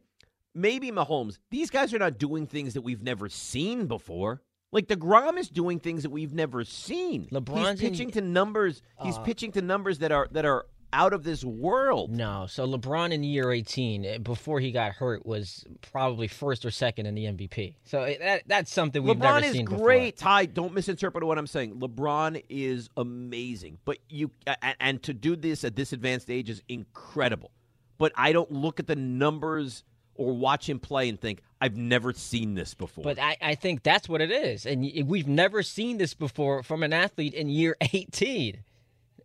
Maybe 0.54 0.92
Mahomes. 0.92 1.40
These 1.50 1.70
guys 1.70 1.94
are 1.94 2.00
not 2.00 2.18
doing 2.20 2.46
things 2.46 2.74
that 2.76 2.82
we've 2.82 3.02
never 3.02 3.28
seen 3.30 3.88
before. 3.88 4.42
Like 4.72 4.88
Degrom 4.88 5.38
is 5.38 5.50
doing 5.50 5.80
things 5.80 6.04
that 6.04 6.10
we've 6.12 6.34
never 6.34 6.64
seen. 6.64 7.28
LeBron's 7.32 7.80
he's 7.80 7.90
in- 7.90 7.92
pitching 7.92 8.12
to 8.12 8.22
numbers. 8.22 8.82
He's 9.04 9.18
Uh, 9.18 9.24
pitching 9.24 9.52
to 9.54 9.62
numbers 9.62 10.00
that 10.00 10.12
are 10.12 10.28
that 10.32 10.46
are 10.46 10.66
out 10.94 11.14
of 11.14 11.24
this 11.24 11.44
world. 11.46 12.12
No, 12.12 12.48
so 12.50 12.68
LeBron 12.68 13.14
in 13.14 13.24
year 13.24 13.50
18, 13.50 14.04
eh, 14.06 14.18
before 14.18 14.60
he 14.60 14.72
got 14.74 14.92
hurt, 14.92 15.26
was 15.26 15.66
probably 15.82 16.28
first 16.28 16.66
or 16.66 16.72
second 16.72 17.06
in 17.06 17.16
the 17.16 17.26
MVP. 17.28 17.76
So 17.86 18.02
eh, 18.04 18.18
that 18.20 18.44
that's 18.46 18.72
something 18.74 19.02
we've 19.04 19.16
LeBron 19.16 19.42
never 19.42 19.54
seen 19.54 19.66
before. 19.66 19.78
LeBron 19.78 19.82
is 19.82 19.84
great. 19.86 20.18
Ty, 20.18 20.46
don't 20.48 20.74
misinterpret 20.74 21.24
what 21.24 21.38
I'm 21.38 21.48
saying. 21.48 21.76
LeBron 21.80 22.44
is 22.50 22.90
amazing, 22.98 23.78
but 23.86 24.00
you 24.10 24.32
and 24.80 25.02
to 25.04 25.14
do 25.14 25.36
this 25.38 25.64
at 25.64 25.76
this 25.78 25.94
advanced 25.94 26.30
age 26.30 26.50
is 26.50 26.62
incredible. 26.68 27.52
But 27.98 28.12
I 28.16 28.32
don't 28.34 28.52
look 28.52 28.80
at 28.80 28.88
the 28.88 28.96
numbers 28.96 29.84
or 30.22 30.34
watch 30.34 30.70
him 30.70 30.80
play 30.80 31.10
and 31.10 31.20
think 31.20 31.42
I've 31.60 31.78
never 31.78 32.14
seen 32.14 32.56
this 32.56 32.74
before. 32.74 33.04
But 33.04 33.20
I, 33.20 33.38
I 33.42 33.56
think 33.56 33.84
that's 33.84 34.10
what 34.10 34.22
it 34.22 34.32
is. 34.32 34.66
And 34.66 34.90
we've 35.06 35.28
never 35.28 35.64
seen 35.64 35.98
this 35.98 36.14
before 36.14 36.64
from 36.64 36.84
an 36.84 36.94
athlete 36.94 37.34
in 37.34 37.50
year 37.50 37.76
18. 37.82 38.64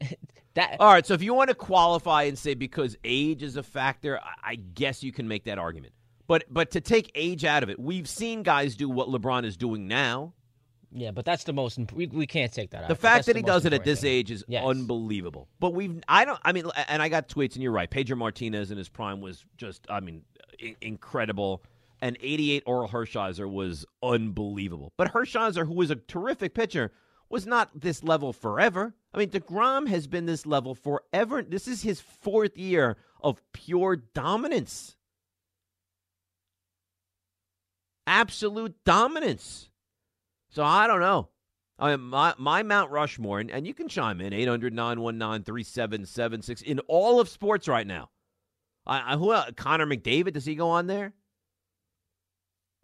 that 0.54 0.76
All 0.80 0.92
right, 0.92 1.06
so 1.06 1.14
if 1.14 1.22
you 1.22 1.34
want 1.34 1.48
to 1.48 1.54
qualify 1.54 2.24
and 2.24 2.38
say 2.38 2.54
because 2.54 2.96
age 3.04 3.42
is 3.42 3.56
a 3.56 3.62
factor, 3.62 4.18
I, 4.18 4.52
I 4.52 4.54
guess 4.56 5.02
you 5.02 5.12
can 5.12 5.28
make 5.28 5.44
that 5.44 5.58
argument. 5.58 5.92
But 6.26 6.44
but 6.50 6.72
to 6.72 6.80
take 6.80 7.10
age 7.14 7.44
out 7.44 7.62
of 7.62 7.70
it, 7.70 7.78
we've 7.78 8.08
seen 8.08 8.42
guys 8.42 8.74
do 8.74 8.88
what 8.88 9.08
LeBron 9.08 9.44
is 9.44 9.56
doing 9.56 9.86
now. 9.86 10.32
Yeah, 10.98 11.10
but 11.10 11.26
that's 11.26 11.44
the 11.44 11.52
most 11.52 11.76
imp- 11.76 11.92
we, 11.92 12.06
we 12.06 12.26
can't 12.26 12.50
take 12.50 12.70
that 12.70 12.84
out. 12.84 12.88
The 12.88 12.94
fact 12.94 13.26
that 13.26 13.36
he 13.36 13.42
does 13.42 13.66
it 13.66 13.74
at 13.74 13.84
this 13.84 14.00
thing. 14.00 14.10
age 14.12 14.30
is 14.30 14.42
Yes. 14.48 14.64
unbelievable. 14.64 15.46
But 15.60 15.74
we've 15.74 16.02
I 16.08 16.24
don't 16.24 16.40
I 16.42 16.52
mean 16.52 16.64
and 16.88 17.02
I 17.02 17.10
got 17.10 17.28
tweets 17.28 17.52
and 17.52 17.62
you're 17.62 17.70
right. 17.72 17.90
Pedro 17.90 18.16
Martinez 18.16 18.70
in 18.70 18.78
his 18.78 18.88
prime 18.88 19.20
was 19.20 19.44
just 19.58 19.86
I 19.90 20.00
mean 20.00 20.22
i- 20.62 20.74
incredible. 20.80 21.62
And 22.00 22.16
88 22.20 22.64
Orel 22.66 22.88
Hershiser 22.90 23.50
was 23.50 23.84
unbelievable. 24.02 24.92
But 24.96 25.12
Hershiser, 25.12 25.66
who 25.66 25.74
was 25.74 25.90
a 25.90 25.96
terrific 25.96 26.54
pitcher, 26.54 26.92
was 27.28 27.46
not 27.46 27.78
this 27.78 28.02
level 28.04 28.32
forever. 28.32 28.94
I 29.14 29.18
mean, 29.18 29.28
DeGrom 29.30 29.88
has 29.88 30.06
been 30.06 30.24
this 30.26 30.44
level 30.46 30.74
forever. 30.74 31.42
This 31.42 31.66
is 31.68 31.82
his 31.82 32.00
fourth 32.00 32.56
year 32.56 32.96
of 33.22 33.42
pure 33.52 33.96
dominance. 33.96 34.96
Absolute 38.06 38.74
dominance. 38.84 39.70
So 40.56 40.64
I 40.64 40.86
don't 40.86 41.00
know. 41.00 41.28
I 41.78 41.90
mean, 41.90 42.06
my, 42.06 42.32
my 42.38 42.62
Mount 42.62 42.90
Rushmore, 42.90 43.40
and, 43.40 43.50
and 43.50 43.66
you 43.66 43.74
can 43.74 43.88
chime 43.88 44.22
in 44.22 44.32
800 44.32 44.72
919 44.72 45.44
3776 45.44 46.62
in 46.62 46.78
all 46.88 47.20
of 47.20 47.28
sports 47.28 47.68
right 47.68 47.86
now. 47.86 48.08
I, 48.86 49.12
I, 49.12 49.16
who 49.18 49.34
else? 49.34 49.50
Connor 49.56 49.84
McDavid, 49.84 50.32
does 50.32 50.46
he 50.46 50.54
go 50.54 50.70
on 50.70 50.86
there? 50.86 51.12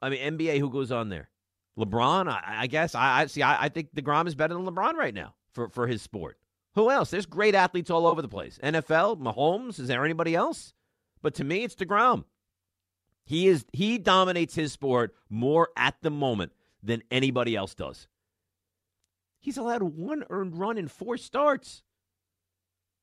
I 0.03 0.11
mean, 0.11 0.37
NBA, 0.37 0.59
who 0.59 0.69
goes 0.69 0.93
on 0.93 1.09
there? 1.09 1.31
LeBron, 1.79 2.29
I, 2.29 2.43
I 2.59 2.67
guess. 2.67 2.95
I, 2.95 3.23
I 3.23 3.27
see. 3.27 3.41
I, 3.41 3.65
I 3.65 3.69
think 3.71 3.95
DeGrom 3.95 4.27
is 4.27 4.35
better 4.35 4.53
than 4.53 4.67
LeBron 4.67 4.93
right 4.93 5.15
now 5.15 5.33
for, 5.55 5.71
for 5.71 5.87
his 5.87 6.03
sport. 6.03 6.37
Who 6.75 6.91
else? 6.91 7.11
There's 7.11 7.25
great 7.25 7.55
athletes 7.55 7.89
all 7.89 8.07
over 8.07 8.21
the 8.21 8.29
place. 8.29 8.59
NFL, 8.63 9.19
Mahomes. 9.19 9.81
Is 9.81 9.89
there 9.89 10.05
anybody 10.05 10.35
else? 10.35 10.75
But 11.23 11.37
to 11.37 11.45
me, 11.45 11.65
it's 11.65 11.75
DeGrom. 11.75 12.25
He 13.25 13.49
is 13.49 13.65
he 13.73 13.97
dominates 13.97 14.55
his 14.55 14.73
sport 14.73 15.15
more 15.31 15.71
at 15.75 15.95
the 16.03 16.11
moment 16.11 16.53
than 16.83 17.03
anybody 17.11 17.57
else 17.57 17.75
does. 17.75 18.09
He's 19.41 19.57
allowed 19.57 19.83
one 19.83 20.25
earned 20.31 20.57
run 20.59 20.79
in 20.79 20.89
four 20.89 21.17
starts. 21.17 21.83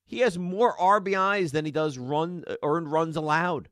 He 0.05 0.19
has 0.19 0.37
more 0.39 0.75
RBIs 0.77 1.51
than 1.51 1.65
he 1.65 1.71
does 1.71 1.97
run 1.97 2.43
uh, 2.47 2.55
earned 2.63 2.91
runs 2.91 3.15
allowed. 3.15 3.69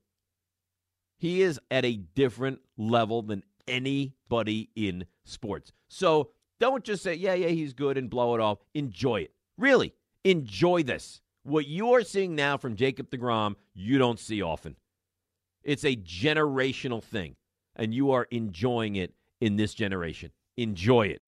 He 1.17 1.41
is 1.41 1.60
at 1.72 1.86
a 1.86 1.96
different 1.96 2.60
level 2.78 3.22
than 3.22 3.43
anybody 3.67 4.70
in 4.76 5.06
sports. 5.24 5.72
So 5.88 6.30
don't 6.60 6.84
just 6.84 7.04
say, 7.04 7.15
yeah, 7.15 7.34
yeah, 7.34 7.48
he's 7.48 7.74
good 7.74 7.98
and 7.98 8.10
blow 8.10 8.36
it 8.36 8.41
off. 8.41 8.60
Enjoy 8.74 9.22
it. 9.22 9.32
Really, 9.58 9.93
enjoy 10.24 10.84
this. 10.84 11.22
What 11.43 11.65
you 11.65 11.93
are 11.93 12.04
seeing 12.04 12.36
now 12.36 12.58
from 12.58 12.76
Jacob 12.76 13.10
DeGrom, 13.10 13.56
you 13.74 13.98
don't 13.98 14.20
see 14.20 14.41
often. 14.41 14.76
It's 15.63 15.86
a 15.86 15.96
generational 15.96 17.04
thing, 17.04 17.36
and 17.76 17.93
you 17.93 18.12
are 18.12 18.28
enjoying 18.30 18.96
it 18.96 19.13
in 19.41 19.56
this 19.58 19.73
generation. 19.73 20.32
Enjoy 20.58 21.08
it. 21.08 21.21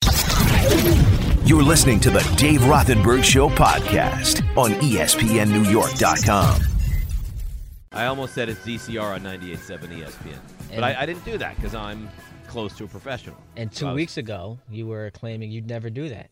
You're 1.45 1.63
listening 1.63 1.99
to 2.01 2.09
the 2.09 2.19
Dave 2.37 2.61
Rothenberg 2.61 3.23
Show 3.23 3.49
podcast 3.49 4.41
on 4.57 4.71
ESPNNewYork.com. 4.71 6.61
I 7.91 8.05
almost 8.05 8.33
said 8.35 8.49
it's 8.49 8.59
DCR 8.61 9.15
on 9.15 9.21
98.7 9.21 9.79
ESPN, 9.99 10.37
but 10.75 10.83
I, 10.83 11.01
I 11.01 11.05
didn't 11.07 11.25
do 11.25 11.37
that 11.39 11.55
because 11.55 11.73
I'm 11.73 12.07
close 12.47 12.75
to 12.77 12.83
a 12.83 12.87
professional. 12.87 13.35
And 13.55 13.71
two 13.71 13.77
So 13.79 13.87
was- 13.87 13.95
weeks 13.95 14.17
ago, 14.17 14.59
you 14.69 14.85
were 14.87 15.09
claiming 15.11 15.49
you'd 15.51 15.67
never 15.67 15.89
do 15.89 16.07
that. 16.09 16.29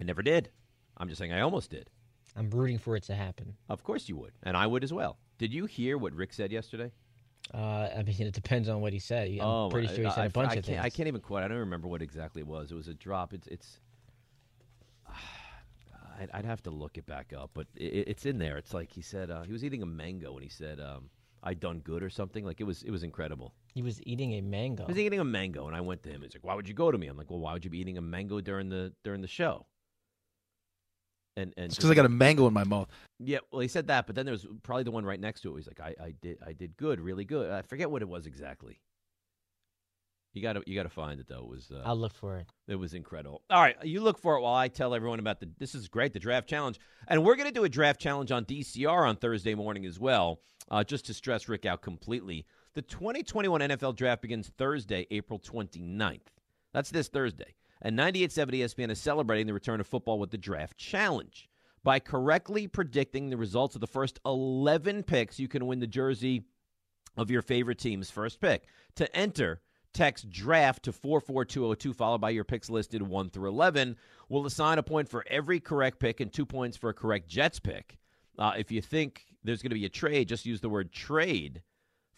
I 0.00 0.04
never 0.04 0.22
did. 0.22 0.50
I'm 0.96 1.08
just 1.08 1.18
saying 1.20 1.32
I 1.32 1.40
almost 1.40 1.70
did. 1.70 1.88
I'm 2.36 2.50
rooting 2.50 2.78
for 2.78 2.96
it 2.96 3.04
to 3.04 3.14
happen. 3.14 3.54
Of 3.68 3.82
course 3.84 4.08
you 4.08 4.16
would, 4.16 4.32
and 4.42 4.56
I 4.56 4.66
would 4.66 4.82
as 4.84 4.92
well. 4.92 5.18
Did 5.38 5.52
you 5.52 5.66
hear 5.66 5.96
what 5.98 6.12
Rick 6.14 6.32
said 6.32 6.50
yesterday? 6.52 6.90
Uh, 7.52 7.88
I 7.96 8.02
mean, 8.02 8.14
it 8.20 8.34
depends 8.34 8.68
on 8.68 8.80
what 8.80 8.92
he 8.92 8.98
said. 8.98 9.28
I'm 9.28 9.40
oh, 9.40 9.68
pretty 9.70 9.88
sure 9.88 10.04
he 10.04 10.10
said 10.10 10.24
I- 10.24 10.26
a 10.26 10.30
bunch 10.30 10.52
I 10.52 10.54
of 10.56 10.64
things. 10.64 10.80
I 10.82 10.90
can't 10.90 11.08
even 11.08 11.20
quote. 11.20 11.42
I 11.42 11.48
don't 11.48 11.58
remember 11.58 11.88
what 11.88 12.02
exactly 12.02 12.40
it 12.40 12.46
was. 12.46 12.70
It 12.70 12.74
was 12.74 12.88
a 12.88 12.94
drop. 12.94 13.32
It's 13.32 13.46
it's. 13.48 13.80
I'd, 16.20 16.28
I'd 16.34 16.44
have 16.44 16.62
to 16.64 16.70
look 16.70 16.98
it 16.98 17.06
back 17.06 17.32
up, 17.32 17.50
but 17.54 17.66
it, 17.74 18.08
it's 18.08 18.26
in 18.26 18.38
there. 18.38 18.58
It's 18.58 18.74
like 18.74 18.92
he 18.92 19.02
said 19.02 19.30
uh, 19.30 19.42
he 19.42 19.52
was 19.52 19.64
eating 19.64 19.82
a 19.82 19.86
mango 19.86 20.34
and 20.34 20.42
he 20.42 20.48
said 20.50 20.80
um, 20.80 21.08
"I 21.42 21.54
done 21.54 21.78
good" 21.78 22.02
or 22.02 22.10
something. 22.10 22.44
Like 22.44 22.60
it 22.60 22.64
was 22.64 22.82
it 22.82 22.90
was 22.90 23.02
incredible. 23.02 23.54
He 23.72 23.82
was 23.82 24.02
eating 24.02 24.34
a 24.34 24.42
mango. 24.42 24.84
He 24.86 24.92
was 24.92 24.98
eating 24.98 25.20
a 25.20 25.24
mango, 25.24 25.68
and 25.68 25.76
I 25.76 25.80
went 25.80 26.02
to 26.02 26.10
him. 26.10 26.22
He's 26.22 26.34
like, 26.34 26.44
"Why 26.44 26.54
would 26.54 26.68
you 26.68 26.74
go 26.74 26.90
to 26.90 26.98
me?" 26.98 27.06
I'm 27.06 27.16
like, 27.16 27.30
"Well, 27.30 27.40
why 27.40 27.54
would 27.54 27.64
you 27.64 27.70
be 27.70 27.78
eating 27.78 27.96
a 27.96 28.02
mango 28.02 28.40
during 28.40 28.68
the 28.68 28.92
during 29.04 29.22
the 29.22 29.28
show?" 29.28 29.66
And 31.38 31.54
and 31.56 31.66
It's 31.66 31.76
because 31.76 31.90
I 31.90 31.94
got 31.94 32.06
a 32.06 32.08
mango 32.10 32.46
in 32.46 32.52
my 32.52 32.64
mouth. 32.64 32.88
yeah, 33.18 33.38
well, 33.52 33.60
he 33.60 33.68
said 33.68 33.86
that, 33.86 34.06
but 34.06 34.16
then 34.16 34.26
there 34.26 34.32
was 34.32 34.46
probably 34.62 34.82
the 34.84 34.90
one 34.90 35.04
right 35.04 35.20
next 35.20 35.42
to 35.42 35.52
it. 35.52 35.56
He's 35.56 35.66
like, 35.68 35.80
"I, 35.80 35.94
I 36.02 36.14
did 36.20 36.38
I 36.44 36.52
did 36.52 36.76
good, 36.76 37.00
really 37.00 37.24
good." 37.24 37.50
I 37.50 37.62
forget 37.62 37.90
what 37.90 38.02
it 38.02 38.08
was 38.08 38.26
exactly. 38.26 38.80
You 40.34 40.42
got 40.42 40.54
to 40.54 40.62
you 40.66 40.74
got 40.74 40.82
to 40.82 40.88
find 40.88 41.18
it 41.20 41.26
though. 41.28 41.38
It 41.38 41.48
was 41.48 41.70
uh, 41.74 41.82
I'll 41.84 41.96
look 41.96 42.14
for 42.14 42.36
it. 42.38 42.46
it 42.66 42.76
was 42.76 42.92
incredible. 42.94 43.42
All 43.50 43.60
right, 43.60 43.76
you 43.82 44.00
look 44.00 44.18
for 44.18 44.36
it 44.36 44.40
while 44.42 44.54
I 44.54 44.68
tell 44.68 44.94
everyone 44.94 45.18
about 45.18 45.40
the. 45.40 45.48
This 45.58 45.74
is 45.74 45.88
great, 45.88 46.12
the 46.12 46.18
draft 46.18 46.48
challenge, 46.48 46.78
and 47.08 47.24
we're 47.24 47.36
going 47.36 47.48
to 47.48 47.54
do 47.54 47.64
a 47.64 47.68
draft 47.68 48.00
challenge 48.00 48.30
on 48.30 48.44
DCR 48.44 49.08
on 49.08 49.16
Thursday 49.16 49.54
morning 49.54 49.86
as 49.86 49.98
well. 49.98 50.40
Uh, 50.70 50.84
just 50.84 51.06
to 51.06 51.14
stress 51.14 51.48
Rick 51.48 51.64
out 51.64 51.80
completely, 51.80 52.44
the 52.74 52.82
2021 52.82 53.62
NFL 53.62 53.96
Draft 53.96 54.20
begins 54.20 54.48
Thursday, 54.58 55.06
April 55.10 55.38
29th. 55.38 56.20
That's 56.74 56.90
this 56.90 57.08
Thursday, 57.08 57.54
and 57.80 57.96
9870 57.96 58.60
ESPN 58.60 58.90
is 58.90 58.98
celebrating 58.98 59.46
the 59.46 59.54
return 59.54 59.80
of 59.80 59.86
football 59.86 60.18
with 60.18 60.30
the 60.30 60.38
Draft 60.38 60.76
Challenge. 60.76 61.48
By 61.84 62.00
correctly 62.00 62.66
predicting 62.66 63.30
the 63.30 63.36
results 63.36 63.74
of 63.74 63.80
the 63.80 63.86
first 63.86 64.18
11 64.26 65.04
picks, 65.04 65.38
you 65.38 65.48
can 65.48 65.66
win 65.66 65.78
the 65.78 65.86
jersey 65.86 66.44
of 67.16 67.30
your 67.30 67.42
favorite 67.42 67.78
team's 67.78 68.10
first 68.10 68.40
pick. 68.40 68.64
To 68.96 69.16
enter, 69.16 69.60
text 69.92 70.30
draft 70.30 70.84
to 70.84 70.92
44202 70.92 71.92
followed 71.92 72.20
by 72.20 72.30
your 72.30 72.44
picks 72.44 72.68
listed 72.68 73.02
1 73.02 73.30
through 73.30 73.48
11 73.48 73.96
we'll 74.28 74.46
assign 74.46 74.78
a 74.78 74.82
point 74.82 75.08
for 75.08 75.24
every 75.28 75.60
correct 75.60 75.98
pick 75.98 76.20
and 76.20 76.32
two 76.32 76.46
points 76.46 76.76
for 76.76 76.90
a 76.90 76.94
correct 76.94 77.26
jets 77.26 77.58
pick 77.58 77.98
uh, 78.38 78.52
if 78.56 78.70
you 78.70 78.80
think 78.80 79.24
there's 79.42 79.62
going 79.62 79.70
to 79.70 79.74
be 79.74 79.86
a 79.86 79.88
trade 79.88 80.28
just 80.28 80.46
use 80.46 80.60
the 80.60 80.68
word 80.68 80.92
trade 80.92 81.62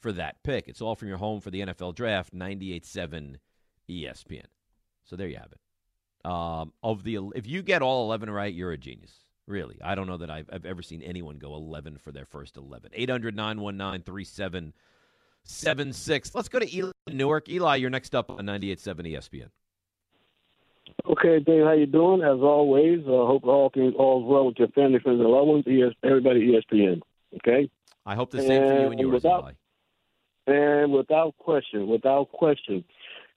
for 0.00 0.12
that 0.12 0.42
pick 0.42 0.66
it's 0.66 0.82
all 0.82 0.96
from 0.96 1.08
your 1.08 1.18
home 1.18 1.40
for 1.40 1.50
the 1.50 1.60
nfl 1.60 1.94
draft 1.94 2.34
98.7 2.34 3.36
espn 3.88 4.44
so 5.04 5.16
there 5.16 5.28
you 5.28 5.36
have 5.36 5.52
it 5.52 6.28
um, 6.30 6.72
of 6.82 7.02
the 7.04 7.18
if 7.34 7.46
you 7.46 7.62
get 7.62 7.82
all 7.82 8.04
11 8.06 8.30
right 8.30 8.52
you're 8.54 8.72
a 8.72 8.78
genius 8.78 9.12
really 9.46 9.78
i 9.82 9.94
don't 9.94 10.06
know 10.06 10.16
that 10.18 10.30
i've, 10.30 10.48
I've 10.52 10.66
ever 10.66 10.82
seen 10.82 11.02
anyone 11.02 11.38
go 11.38 11.54
11 11.54 11.98
for 11.98 12.12
their 12.12 12.26
first 12.26 12.56
11 12.56 12.90
800 12.92 13.34
919 13.36 14.02
37 14.02 14.72
seven. 15.42 15.88
Let's 16.34 16.48
go 16.48 16.58
to 16.58 16.76
Eli 16.76 16.92
Newark. 17.08 17.48
Eli, 17.48 17.76
you're 17.76 17.90
next 17.90 18.14
up 18.14 18.30
on 18.30 18.40
98.7 18.40 19.10
ESPN. 19.16 19.48
Okay, 21.06 21.40
Dave, 21.40 21.64
how 21.64 21.72
you 21.72 21.86
doing? 21.86 22.20
As 22.22 22.40
always, 22.40 23.00
uh, 23.06 23.10
hope 23.26 23.44
all 23.44 23.70
things 23.72 23.94
all's 23.98 24.24
well 24.26 24.46
with 24.46 24.58
your 24.58 24.68
family, 24.68 24.98
friends, 24.98 25.20
and 25.20 25.28
loved 25.28 25.48
ones. 25.48 25.64
ES, 25.66 25.94
everybody, 26.04 26.52
ESPN. 26.52 27.00
Okay, 27.36 27.70
I 28.04 28.14
hope 28.16 28.30
the 28.30 28.42
same 28.42 28.62
for 28.68 28.74
you 28.74 28.80
and 28.82 28.92
And 28.92 29.00
yours, 29.00 29.12
without- 29.14 29.42
Eli. 29.44 29.52
and 30.46 30.92
without 30.92 31.36
question, 31.38 31.86
without 31.86 32.30
question, 32.32 32.84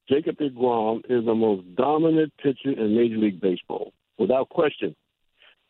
Jacob 0.10 0.38
DeGrom 0.38 1.00
is 1.10 1.26
the 1.26 1.36
most 1.36 1.76
dominant 1.76 2.34
pitcher 2.42 2.72
in 2.72 2.96
Major 2.96 3.18
League 3.18 3.40
Baseball, 3.40 3.94
without 4.18 4.50
question. 4.50 4.96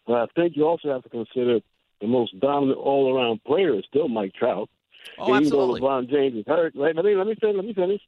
But 0.08 0.16
I 0.16 0.26
think 0.36 0.56
you 0.56 0.66
also 0.66 0.90
have 0.92 1.04
to 1.04 1.10
consider 1.10 1.60
the 2.02 2.08
most 2.08 2.40
dominant 2.40 2.80
all-around 2.80 3.44
player 3.44 3.78
is 3.78 3.86
still 3.88 4.08
Mike 4.08 4.34
Trout. 4.34 4.70
Oh, 5.18 5.30
even 5.30 5.44
absolutely. 5.44 5.80
though 5.80 5.86
LeBron 5.86 6.10
James 6.10 6.36
is 6.36 6.44
hurt, 6.48 6.74
right? 6.76 6.96
Let 6.96 7.06
me 7.06 7.16
let 7.16 7.28
me 7.28 7.36
finish. 7.40 7.56
Let 7.56 7.66
me 7.66 7.74
finish. 7.74 8.02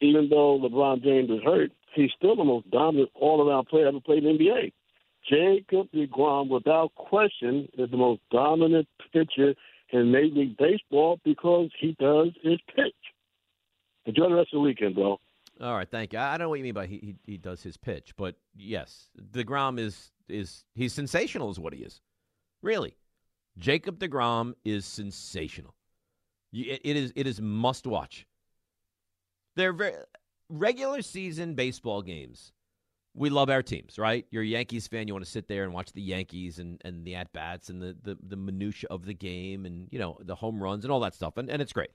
Even 0.00 0.28
though 0.28 0.58
LeBron 0.58 1.02
James 1.02 1.30
is 1.30 1.40
hurt, 1.44 1.72
he's 1.94 2.10
still 2.16 2.36
the 2.36 2.44
most 2.44 2.70
dominant 2.70 3.10
all-around 3.14 3.66
player 3.66 3.86
ever 3.88 4.00
played 4.00 4.24
in 4.24 4.36
the 4.36 4.44
NBA. 4.44 4.72
Jacob 5.28 5.88
DeGrom, 5.92 6.48
without 6.48 6.94
question, 6.94 7.68
is 7.76 7.90
the 7.90 7.96
most 7.96 8.20
dominant 8.30 8.88
pitcher 9.12 9.54
in 9.90 10.10
Major 10.10 10.34
League 10.36 10.56
Baseball 10.56 11.20
because 11.24 11.70
he 11.78 11.96
does 11.98 12.28
his 12.42 12.58
pitch. 12.74 12.94
Enjoy 14.06 14.28
the 14.28 14.34
rest 14.34 14.48
of 14.52 14.58
the 14.58 14.60
weekend, 14.60 14.94
bro. 14.94 15.18
All 15.62 15.74
right, 15.74 15.90
thank 15.90 16.12
you. 16.12 16.18
I 16.18 16.38
don't 16.38 16.46
know 16.46 16.48
what 16.48 16.58
you 16.58 16.64
mean 16.64 16.74
by 16.74 16.86
he, 16.86 16.98
he 16.98 17.32
he 17.32 17.36
does 17.36 17.62
his 17.62 17.76
pitch, 17.76 18.14
but 18.16 18.36
yes, 18.56 19.10
Degrom 19.32 19.78
is 19.78 20.10
is 20.28 20.64
he's 20.74 20.94
sensational, 20.94 21.50
is 21.50 21.58
what 21.58 21.74
he 21.74 21.80
is. 21.80 22.00
Really, 22.62 22.96
Jacob 23.58 23.98
Degrom 23.98 24.54
is 24.64 24.86
sensational. 24.86 25.74
It, 26.52 26.80
it 26.82 26.96
is 26.96 27.12
it 27.14 27.26
is 27.26 27.40
must 27.42 27.86
watch. 27.86 28.26
They're 29.56 29.74
very 29.74 29.94
regular 30.48 31.02
season 31.02 31.54
baseball 31.54 32.00
games. 32.00 32.52
We 33.12 33.28
love 33.28 33.50
our 33.50 33.62
teams, 33.62 33.98
right? 33.98 34.24
You're 34.30 34.44
a 34.44 34.46
Yankees 34.46 34.86
fan. 34.86 35.08
You 35.08 35.14
want 35.14 35.24
to 35.24 35.30
sit 35.30 35.48
there 35.48 35.64
and 35.64 35.74
watch 35.74 35.92
the 35.92 36.00
Yankees 36.00 36.60
and, 36.60 36.80
and 36.84 37.04
the 37.04 37.16
at 37.16 37.32
bats 37.32 37.68
and 37.68 37.82
the, 37.82 37.96
the 38.02 38.16
the 38.22 38.36
minutia 38.36 38.88
of 38.90 39.04
the 39.04 39.14
game 39.14 39.66
and 39.66 39.88
you 39.90 39.98
know 39.98 40.16
the 40.22 40.36
home 40.36 40.62
runs 40.62 40.84
and 40.86 40.92
all 40.92 41.00
that 41.00 41.14
stuff, 41.14 41.36
and, 41.36 41.50
and 41.50 41.60
it's 41.60 41.74
great. 41.74 41.90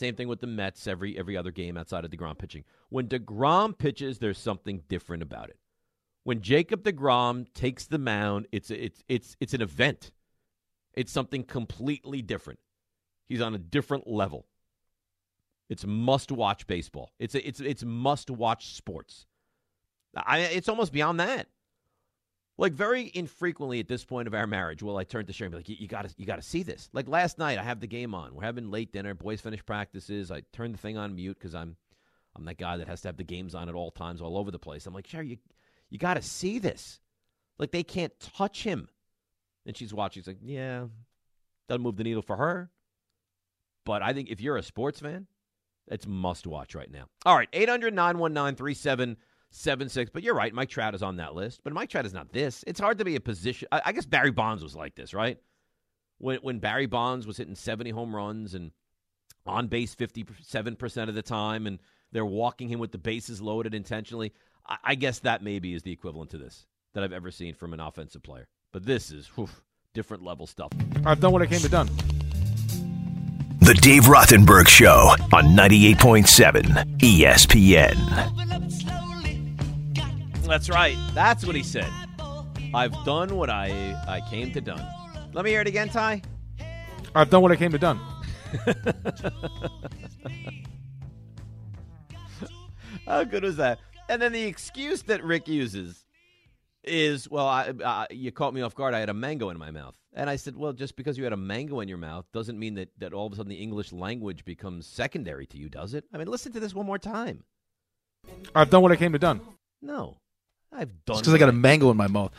Same 0.00 0.16
thing 0.16 0.28
with 0.28 0.40
the 0.40 0.46
Mets 0.46 0.86
every 0.86 1.18
every 1.18 1.36
other 1.36 1.50
game 1.50 1.76
outside 1.76 2.06
of 2.06 2.10
DeGrom 2.10 2.38
pitching. 2.38 2.64
When 2.88 3.06
DeGrom 3.06 3.76
pitches, 3.76 4.18
there's 4.18 4.38
something 4.38 4.82
different 4.88 5.22
about 5.22 5.50
it. 5.50 5.58
When 6.24 6.40
Jacob 6.40 6.84
DeGrom 6.84 7.52
takes 7.52 7.84
the 7.84 7.98
mound, 7.98 8.46
it's 8.50 8.70
it's 8.70 9.04
it's 9.10 9.36
it's 9.40 9.52
an 9.52 9.60
event. 9.60 10.10
It's 10.94 11.12
something 11.12 11.44
completely 11.44 12.22
different. 12.22 12.60
He's 13.26 13.42
on 13.42 13.54
a 13.54 13.58
different 13.58 14.06
level. 14.06 14.46
It's 15.68 15.84
must 15.84 16.32
watch 16.32 16.66
baseball. 16.66 17.10
It's 17.18 17.34
a, 17.34 17.46
it's 17.46 17.60
it's 17.60 17.84
must 17.84 18.30
watch 18.30 18.74
sports. 18.74 19.26
I 20.16 20.38
it's 20.38 20.70
almost 20.70 20.94
beyond 20.94 21.20
that. 21.20 21.46
Like 22.60 22.74
very 22.74 23.10
infrequently 23.14 23.80
at 23.80 23.88
this 23.88 24.04
point 24.04 24.28
of 24.28 24.34
our 24.34 24.46
marriage 24.46 24.82
will 24.82 24.98
I 24.98 25.04
turn 25.04 25.24
to 25.24 25.32
Sherry 25.32 25.46
and 25.46 25.52
be 25.52 25.56
like, 25.56 25.68
"You- 25.70 25.76
"You 25.80 25.88
got 25.88 26.06
to, 26.06 26.14
you 26.18 26.26
got 26.26 26.36
to 26.36 26.42
see 26.42 26.62
this." 26.62 26.90
Like 26.92 27.08
last 27.08 27.38
night, 27.38 27.58
I 27.58 27.62
have 27.62 27.80
the 27.80 27.86
game 27.86 28.14
on. 28.14 28.34
We're 28.34 28.42
having 28.42 28.70
late 28.70 28.92
dinner. 28.92 29.14
Boys 29.14 29.40
finish 29.40 29.64
practices. 29.64 30.30
I 30.30 30.42
turn 30.52 30.70
the 30.72 30.76
thing 30.78 30.98
on 30.98 31.14
mute 31.14 31.38
because 31.38 31.54
I'm, 31.54 31.76
I'm 32.36 32.44
that 32.44 32.58
guy 32.58 32.76
that 32.76 32.86
has 32.86 33.00
to 33.00 33.08
have 33.08 33.16
the 33.16 33.24
games 33.24 33.54
on 33.54 33.70
at 33.70 33.74
all 33.74 33.90
times, 33.90 34.20
all 34.20 34.36
over 34.36 34.50
the 34.50 34.58
place. 34.58 34.86
I'm 34.86 34.92
like, 34.92 35.06
Sherry, 35.06 35.28
you, 35.28 35.38
you 35.88 35.96
got 35.96 36.14
to 36.14 36.22
see 36.22 36.58
this. 36.58 37.00
Like 37.58 37.70
they 37.70 37.82
can't 37.82 38.12
touch 38.20 38.62
him. 38.62 38.90
And 39.64 39.74
she's 39.74 39.94
watching. 39.94 40.22
She's 40.22 40.26
like, 40.28 40.38
"Yeah, 40.42 40.88
doesn't 41.66 41.82
move 41.82 41.96
the 41.96 42.04
needle 42.04 42.22
for 42.22 42.36
her." 42.36 42.70
But 43.86 44.02
I 44.02 44.12
think 44.12 44.28
if 44.28 44.40
you're 44.40 44.58
a 44.58 44.62
sports 44.62 45.00
fan, 45.00 45.26
it's 45.88 46.06
must 46.06 46.46
watch 46.46 46.74
right 46.74 46.90
now. 46.90 47.06
All 47.24 47.36
right, 47.36 47.48
800 47.54 47.94
919 47.94 49.16
3776. 49.52 50.10
But 50.12 50.22
you're 50.22 50.34
right, 50.34 50.54
Mike 50.54 50.68
Trout 50.68 50.94
is 50.94 51.02
on 51.02 51.16
that 51.16 51.34
list. 51.34 51.60
But 51.64 51.72
Mike 51.72 51.90
Trout 51.90 52.06
is 52.06 52.14
not 52.14 52.32
this. 52.32 52.64
It's 52.66 52.80
hard 52.80 52.98
to 52.98 53.04
be 53.04 53.16
a 53.16 53.20
position. 53.20 53.68
I, 53.72 53.82
I 53.86 53.92
guess 53.92 54.06
Barry 54.06 54.30
Bonds 54.30 54.62
was 54.62 54.76
like 54.76 54.94
this, 54.94 55.12
right? 55.12 55.38
When, 56.18 56.38
when 56.38 56.58
Barry 56.58 56.86
Bonds 56.86 57.26
was 57.26 57.36
hitting 57.36 57.54
70 57.54 57.90
home 57.90 58.14
runs 58.14 58.54
and 58.54 58.70
on 59.46 59.68
base 59.68 59.94
57% 59.94 61.08
of 61.08 61.14
the 61.14 61.22
time, 61.22 61.66
and 61.66 61.78
they're 62.12 62.26
walking 62.26 62.68
him 62.68 62.78
with 62.78 62.92
the 62.92 62.98
bases 62.98 63.40
loaded 63.40 63.74
intentionally. 63.74 64.32
I, 64.68 64.76
I 64.84 64.94
guess 64.94 65.20
that 65.20 65.42
maybe 65.42 65.74
is 65.74 65.82
the 65.82 65.92
equivalent 65.92 66.30
to 66.30 66.38
this 66.38 66.66
that 66.94 67.04
I've 67.04 67.12
ever 67.12 67.30
seen 67.30 67.54
from 67.54 67.72
an 67.72 67.80
offensive 67.80 68.22
player. 68.22 68.48
But 68.72 68.84
this 68.84 69.10
is 69.10 69.26
whew, 69.28 69.48
different 69.94 70.22
level 70.22 70.46
stuff. 70.46 70.70
I've 71.04 71.20
done 71.20 71.32
what 71.32 71.42
I 71.42 71.46
came 71.46 71.60
to 71.60 71.68
done. 71.68 71.88
The 73.60 73.74
Dave 73.74 74.04
Rothenberg 74.04 74.68
Show 74.68 75.14
on 75.32 75.56
98.7 75.56 76.98
ESPN. 76.98 79.09
That's 80.50 80.68
right. 80.68 80.98
That's 81.14 81.46
what 81.46 81.54
he 81.54 81.62
said. 81.62 81.88
I've 82.74 82.92
done 83.04 83.36
what 83.36 83.48
I, 83.48 83.96
I 84.08 84.20
came 84.28 84.50
to 84.52 84.60
done. 84.60 84.84
Let 85.32 85.44
me 85.44 85.52
hear 85.52 85.60
it 85.60 85.68
again, 85.68 85.88
Ty. 85.88 86.22
I've 87.14 87.30
done 87.30 87.40
what 87.42 87.52
I 87.52 87.56
came 87.56 87.70
to 87.70 87.78
done. 87.78 88.00
How 93.06 93.22
good 93.22 93.44
was 93.44 93.58
that? 93.58 93.78
And 94.08 94.20
then 94.20 94.32
the 94.32 94.42
excuse 94.42 95.02
that 95.02 95.22
Rick 95.22 95.46
uses 95.46 96.04
is, 96.82 97.30
well, 97.30 97.46
I, 97.46 97.68
uh, 97.68 98.06
you 98.10 98.32
caught 98.32 98.52
me 98.52 98.60
off 98.62 98.74
guard. 98.74 98.92
I 98.92 98.98
had 98.98 99.08
a 99.08 99.14
mango 99.14 99.50
in 99.50 99.58
my 99.58 99.70
mouth. 99.70 99.94
And 100.14 100.28
I 100.28 100.34
said, 100.34 100.56
well, 100.56 100.72
just 100.72 100.96
because 100.96 101.16
you 101.16 101.22
had 101.22 101.32
a 101.32 101.36
mango 101.36 101.78
in 101.78 101.86
your 101.86 101.98
mouth 101.98 102.26
doesn't 102.32 102.58
mean 102.58 102.74
that, 102.74 102.88
that 102.98 103.12
all 103.12 103.28
of 103.28 103.32
a 103.34 103.36
sudden 103.36 103.50
the 103.50 103.62
English 103.62 103.92
language 103.92 104.44
becomes 104.44 104.88
secondary 104.88 105.46
to 105.46 105.56
you, 105.56 105.68
does 105.68 105.94
it? 105.94 106.06
I 106.12 106.18
mean, 106.18 106.26
listen 106.26 106.50
to 106.54 106.60
this 106.60 106.74
one 106.74 106.86
more 106.86 106.98
time. 106.98 107.44
I've 108.52 108.70
done 108.70 108.82
what 108.82 108.90
I 108.90 108.96
came 108.96 109.12
to 109.12 109.18
done. 109.20 109.40
No. 109.80 110.18
I've 110.72 111.04
done 111.04 111.18
because 111.18 111.34
I 111.34 111.38
got 111.38 111.48
a 111.48 111.52
mango 111.52 111.90
in 111.90 111.96
my 111.96 112.06
mouth. 112.06 112.32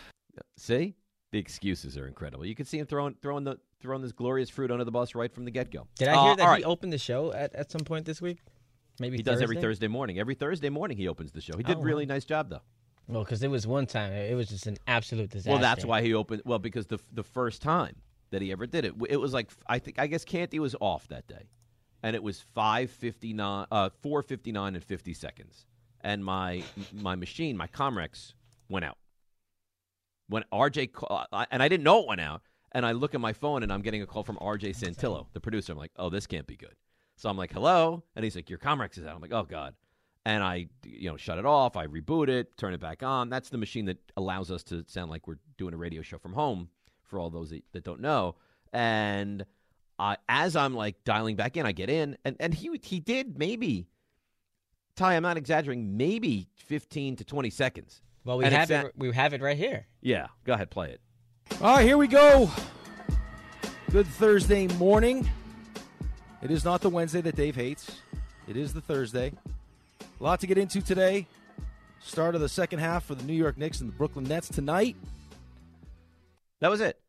See? 0.57 0.95
The 1.31 1.39
excuses 1.39 1.97
are 1.97 2.07
incredible. 2.07 2.45
You 2.45 2.55
can 2.55 2.65
see 2.65 2.77
him 2.79 2.85
throwing 2.85 3.15
throwing 3.21 3.43
the 3.45 3.57
throwing 3.81 4.01
this 4.01 4.11
glorious 4.11 4.49
fruit 4.49 4.69
under 4.69 4.83
the 4.83 4.91
bus 4.91 5.15
right 5.15 5.33
from 5.33 5.45
the 5.45 5.51
get 5.51 5.71
go. 5.71 5.87
Did 5.97 6.09
I 6.09 6.23
hear 6.25 6.35
that 6.35 6.57
he 6.57 6.63
opened 6.65 6.91
the 6.91 6.97
show 6.97 7.31
at, 7.31 7.55
at 7.55 7.71
some 7.71 7.81
point 7.81 8.05
this 8.05 8.21
week? 8.21 8.39
Maybe 8.99 9.17
He 9.17 9.23
does 9.23 9.41
every 9.41 9.55
Thursday 9.59 9.87
morning. 9.87 10.19
Every 10.19 10.35
Thursday 10.35 10.69
morning 10.69 10.97
he 10.97 11.07
opens 11.07 11.31
the 11.31 11.41
show. 11.41 11.55
He 11.57 11.63
did 11.63 11.77
Oh, 11.77 11.81
really 11.81 12.05
wow. 12.05 12.15
nice 12.15 12.25
job 12.25 12.49
though. 12.49 12.61
Well, 13.07 13.23
because 13.23 13.39
there 13.39 13.49
was 13.49 13.65
one 13.65 13.85
time 13.87 14.11
it 14.11 14.35
was 14.35 14.49
just 14.49 14.67
an 14.67 14.77
absolute 14.87 15.29
disaster. 15.29 15.51
Well, 15.51 15.59
that's 15.59 15.85
why 15.85 16.01
he 16.01 16.13
opened. 16.13 16.41
Well, 16.45 16.59
because 16.59 16.87
the 16.87 16.99
the 17.13 17.23
first 17.23 17.61
time 17.61 17.95
that 18.31 18.41
he 18.41 18.51
ever 18.51 18.65
did 18.67 18.83
it, 18.85 18.93
it 19.09 19.17
was 19.17 19.33
like 19.33 19.49
I 19.67 19.79
think 19.79 19.99
I 19.99 20.07
guess 20.07 20.25
Canty 20.25 20.59
was 20.59 20.75
off 20.81 21.07
that 21.07 21.27
day, 21.27 21.47
and 22.03 22.13
it 22.15 22.21
was 22.23 22.41
five 22.53 22.91
fifty 22.91 23.31
nine, 23.33 23.67
uh, 23.71 23.89
four 24.01 24.21
fifty 24.21 24.51
nine 24.51 24.75
and 24.75 24.83
fifty 24.83 25.13
seconds, 25.13 25.65
and 26.03 26.23
my 26.23 26.63
my 26.93 27.15
machine, 27.15 27.57
my 27.57 27.67
Comrex, 27.67 28.33
went 28.69 28.85
out. 28.85 28.97
When 30.27 30.43
RJ 30.51 30.93
ca- 30.93 31.27
uh, 31.31 31.45
and 31.51 31.61
I 31.61 31.67
didn't 31.67 31.83
know 31.83 32.01
it 32.01 32.07
went 32.07 32.21
out, 32.21 32.41
and 32.71 32.85
I 32.85 32.93
look 32.93 33.13
at 33.13 33.21
my 33.21 33.33
phone 33.33 33.63
and 33.63 33.71
I'm 33.71 33.81
getting 33.81 34.01
a 34.01 34.07
call 34.07 34.23
from 34.23 34.37
RJ 34.37 34.77
Santillo, 34.77 35.27
the 35.33 35.39
producer. 35.39 35.73
I'm 35.73 35.77
like, 35.77 35.91
oh, 35.97 36.09
this 36.09 36.27
can't 36.27 36.47
be 36.47 36.55
good. 36.55 36.75
So 37.17 37.29
I'm 37.29 37.37
like, 37.37 37.51
hello, 37.51 38.03
and 38.15 38.23
he's 38.23 38.35
like, 38.35 38.49
your 38.49 38.59
Comrex 38.59 38.97
is 38.97 39.05
out. 39.05 39.15
I'm 39.15 39.21
like, 39.21 39.33
oh 39.33 39.43
god. 39.43 39.75
And 40.23 40.43
I, 40.43 40.67
you 40.85 41.09
know, 41.09 41.17
shut 41.17 41.39
it 41.39 41.47
off. 41.47 41.75
I 41.75 41.87
reboot 41.87 42.29
it, 42.29 42.55
turn 42.55 42.75
it 42.75 42.79
back 42.79 43.01
on. 43.01 43.29
That's 43.29 43.49
the 43.49 43.57
machine 43.57 43.85
that 43.85 43.97
allows 44.15 44.51
us 44.51 44.61
to 44.65 44.85
sound 44.87 45.09
like 45.09 45.27
we're 45.27 45.39
doing 45.57 45.73
a 45.73 45.77
radio 45.77 46.03
show 46.03 46.19
from 46.19 46.33
home. 46.33 46.69
For 47.03 47.19
all 47.19 47.29
those 47.29 47.49
that, 47.49 47.63
that 47.73 47.83
don't 47.83 47.99
know, 47.99 48.35
and 48.71 49.45
uh, 49.99 50.15
as 50.27 50.55
I'm 50.55 50.73
like 50.73 51.03
dialing 51.03 51.35
back 51.35 51.57
in, 51.57 51.65
I 51.65 51.73
get 51.73 51.89
in, 51.89 52.17
and 52.25 52.35
and 52.39 52.53
he 52.53 52.71
he 52.81 52.99
did 52.99 53.37
maybe, 53.37 53.87
Ty, 54.95 55.15
I'm 55.15 55.23
not 55.23 55.37
exaggerating, 55.37 55.97
maybe 55.97 56.47
15 56.67 57.17
to 57.17 57.23
20 57.23 57.49
seconds. 57.49 58.01
Well, 58.23 58.37
we 58.37 58.45
And 58.45 58.53
have 58.53 58.69
it's 58.71 58.89
it. 58.89 58.93
We 58.97 59.11
have 59.13 59.33
it 59.33 59.41
right 59.41 59.57
here. 59.57 59.87
Yeah, 60.01 60.27
go 60.45 60.53
ahead, 60.53 60.69
play 60.69 60.91
it. 60.91 61.01
All 61.61 61.75
right, 61.77 61.85
here 61.85 61.97
we 61.97 62.07
go. 62.07 62.49
Good 63.91 64.07
Thursday 64.07 64.67
morning. 64.77 65.29
It 66.41 66.51
is 66.51 66.63
not 66.63 66.81
the 66.81 66.89
Wednesday 66.89 67.21
that 67.21 67.35
Dave 67.35 67.55
hates. 67.55 67.99
It 68.47 68.55
is 68.57 68.73
the 68.73 68.81
Thursday. 68.81 69.33
A 70.19 70.23
lot 70.23 70.39
to 70.41 70.47
get 70.47 70.57
into 70.57 70.81
today. 70.81 71.27
Start 71.99 72.35
of 72.35 72.41
the 72.41 72.49
second 72.49 72.79
half 72.79 73.05
for 73.05 73.15
the 73.15 73.23
New 73.23 73.33
York 73.33 73.57
Knicks 73.57 73.81
and 73.81 73.89
the 73.89 73.93
Brooklyn 73.95 74.25
Nets 74.25 74.49
tonight. 74.49 74.95
That 76.59 76.69
was 76.69 76.81
it. 76.81 76.99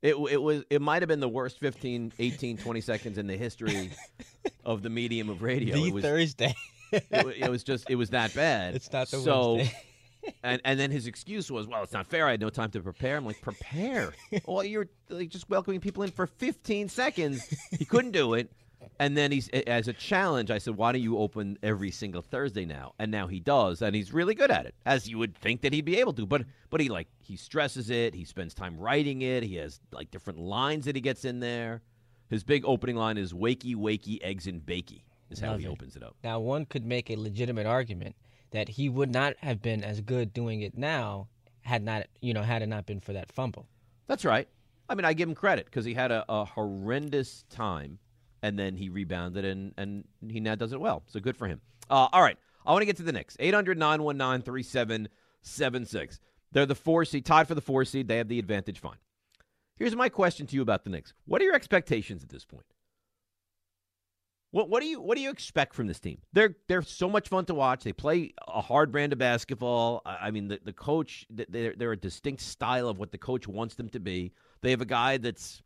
It 0.00 0.14
it 0.14 0.40
was 0.40 0.62
it 0.70 0.80
might 0.80 1.02
have 1.02 1.08
been 1.08 1.18
the 1.20 1.28
worst 1.28 1.58
15, 1.58 2.12
18, 2.18 2.56
20 2.58 2.80
seconds 2.80 3.18
in 3.18 3.26
the 3.26 3.36
history 3.36 3.90
of 4.64 4.82
the 4.82 4.90
medium 4.90 5.28
of 5.28 5.42
radio. 5.42 5.74
the 5.76 5.88
it 5.88 5.92
was 5.94 6.04
Thursday. 6.04 6.54
It, 6.92 7.06
it 7.10 7.50
was 7.50 7.64
just 7.64 7.88
it 7.90 7.96
was 7.96 8.10
that 8.10 8.34
bad. 8.34 8.74
It's 8.74 8.92
not 8.92 9.08
the 9.08 9.18
so, 9.18 9.60
and 10.42 10.60
and 10.64 10.78
then 10.78 10.90
his 10.90 11.06
excuse 11.06 11.50
was, 11.50 11.66
"Well, 11.66 11.82
it's 11.82 11.92
not 11.92 12.06
fair. 12.06 12.26
I 12.26 12.32
had 12.32 12.40
no 12.40 12.50
time 12.50 12.70
to 12.72 12.80
prepare." 12.80 13.16
I'm 13.16 13.26
like, 13.26 13.40
"Prepare? 13.40 14.12
well, 14.46 14.64
you're 14.64 14.88
like, 15.08 15.28
just 15.28 15.48
welcoming 15.48 15.80
people 15.80 16.02
in 16.02 16.10
for 16.10 16.26
15 16.26 16.88
seconds. 16.88 17.46
He 17.70 17.84
couldn't 17.84 18.12
do 18.12 18.34
it." 18.34 18.50
And 19.00 19.16
then 19.16 19.32
he's 19.32 19.48
as 19.48 19.88
a 19.88 19.92
challenge. 19.92 20.50
I 20.50 20.58
said, 20.58 20.76
"Why 20.76 20.92
don't 20.92 21.02
you 21.02 21.18
open 21.18 21.58
every 21.62 21.90
single 21.90 22.22
Thursday 22.22 22.64
now?" 22.64 22.94
And 22.98 23.10
now 23.10 23.26
he 23.26 23.40
does, 23.40 23.82
and 23.82 23.94
he's 23.94 24.12
really 24.12 24.34
good 24.34 24.50
at 24.50 24.66
it, 24.66 24.74
as 24.86 25.08
you 25.08 25.18
would 25.18 25.36
think 25.36 25.62
that 25.62 25.72
he'd 25.72 25.84
be 25.84 25.98
able 25.98 26.12
to. 26.14 26.26
But 26.26 26.42
but 26.70 26.80
he 26.80 26.88
like 26.88 27.08
he 27.18 27.36
stresses 27.36 27.90
it. 27.90 28.14
He 28.14 28.24
spends 28.24 28.54
time 28.54 28.78
writing 28.78 29.22
it. 29.22 29.42
He 29.42 29.56
has 29.56 29.80
like 29.92 30.10
different 30.10 30.38
lines 30.38 30.84
that 30.84 30.94
he 30.94 31.00
gets 31.00 31.24
in 31.24 31.40
there. 31.40 31.82
His 32.28 32.44
big 32.44 32.64
opening 32.64 32.96
line 32.96 33.18
is 33.18 33.32
"Wakey, 33.32 33.74
wakey, 33.74 34.18
eggs 34.22 34.46
and 34.46 34.64
bakey." 34.64 35.02
Is 35.30 35.40
how 35.40 35.52
Love 35.52 35.60
he 35.60 35.66
it. 35.66 35.70
opens 35.70 35.96
it 35.96 36.02
up. 36.02 36.16
Now, 36.24 36.40
one 36.40 36.64
could 36.64 36.86
make 36.86 37.10
a 37.10 37.16
legitimate 37.16 37.66
argument 37.66 38.16
that 38.50 38.68
he 38.68 38.88
would 38.88 39.12
not 39.12 39.34
have 39.40 39.60
been 39.60 39.84
as 39.84 40.00
good 40.00 40.32
doing 40.32 40.62
it 40.62 40.76
now 40.76 41.28
had 41.60 41.82
not, 41.82 42.06
you 42.20 42.32
know, 42.32 42.42
had 42.42 42.62
it 42.62 42.66
not 42.66 42.86
been 42.86 43.00
for 43.00 43.12
that 43.12 43.30
fumble. 43.30 43.68
That's 44.06 44.24
right. 44.24 44.48
I 44.88 44.94
mean, 44.94 45.04
I 45.04 45.12
give 45.12 45.28
him 45.28 45.34
credit 45.34 45.66
because 45.66 45.84
he 45.84 45.92
had 45.92 46.10
a, 46.10 46.24
a 46.30 46.46
horrendous 46.46 47.44
time, 47.50 47.98
and 48.42 48.58
then 48.58 48.74
he 48.74 48.88
rebounded, 48.88 49.44
and, 49.44 49.74
and 49.76 50.04
he 50.26 50.40
now 50.40 50.54
does 50.54 50.72
it 50.72 50.80
well. 50.80 51.02
So 51.08 51.20
good 51.20 51.36
for 51.36 51.46
him. 51.46 51.60
Uh, 51.90 52.08
all 52.12 52.22
right. 52.22 52.38
I 52.64 52.72
want 52.72 52.82
to 52.82 52.86
get 52.86 52.96
to 52.96 53.02
the 53.02 53.12
Knicks. 53.12 53.36
800 53.38 53.78
919 53.78 54.42
3776. 54.44 56.20
They're 56.52 56.66
the 56.66 56.74
four 56.74 57.04
seed, 57.04 57.26
tied 57.26 57.48
for 57.48 57.54
the 57.54 57.60
four 57.60 57.84
seed. 57.84 58.08
They 58.08 58.16
have 58.16 58.28
the 58.28 58.38
advantage. 58.38 58.80
Fine. 58.80 58.96
Here's 59.76 59.94
my 59.94 60.08
question 60.08 60.46
to 60.46 60.56
you 60.56 60.62
about 60.62 60.84
the 60.84 60.90
Knicks. 60.90 61.12
What 61.26 61.40
are 61.42 61.44
your 61.44 61.54
expectations 61.54 62.22
at 62.22 62.30
this 62.30 62.44
point? 62.44 62.64
What 64.50 64.70
what 64.70 64.80
do 64.80 64.88
you 64.88 65.00
what 65.00 65.16
do 65.16 65.22
you 65.22 65.30
expect 65.30 65.74
from 65.74 65.86
this 65.86 66.00
team? 66.00 66.18
They're 66.32 66.56
they're 66.68 66.82
so 66.82 67.08
much 67.08 67.28
fun 67.28 67.44
to 67.46 67.54
watch. 67.54 67.84
They 67.84 67.92
play 67.92 68.32
a 68.46 68.62
hard 68.62 68.90
brand 68.90 69.12
of 69.12 69.18
basketball. 69.18 70.02
I 70.06 70.30
mean, 70.30 70.48
the 70.48 70.58
the 70.64 70.72
coach 70.72 71.26
they're 71.30 71.74
they're 71.76 71.92
a 71.92 71.96
distinct 71.96 72.42
style 72.42 72.88
of 72.88 72.98
what 72.98 73.12
the 73.12 73.18
coach 73.18 73.46
wants 73.46 73.74
them 73.74 73.88
to 73.90 74.00
be. 74.00 74.32
They 74.62 74.70
have 74.70 74.80
a 74.80 74.86
guy 74.86 75.18
that's 75.18 75.62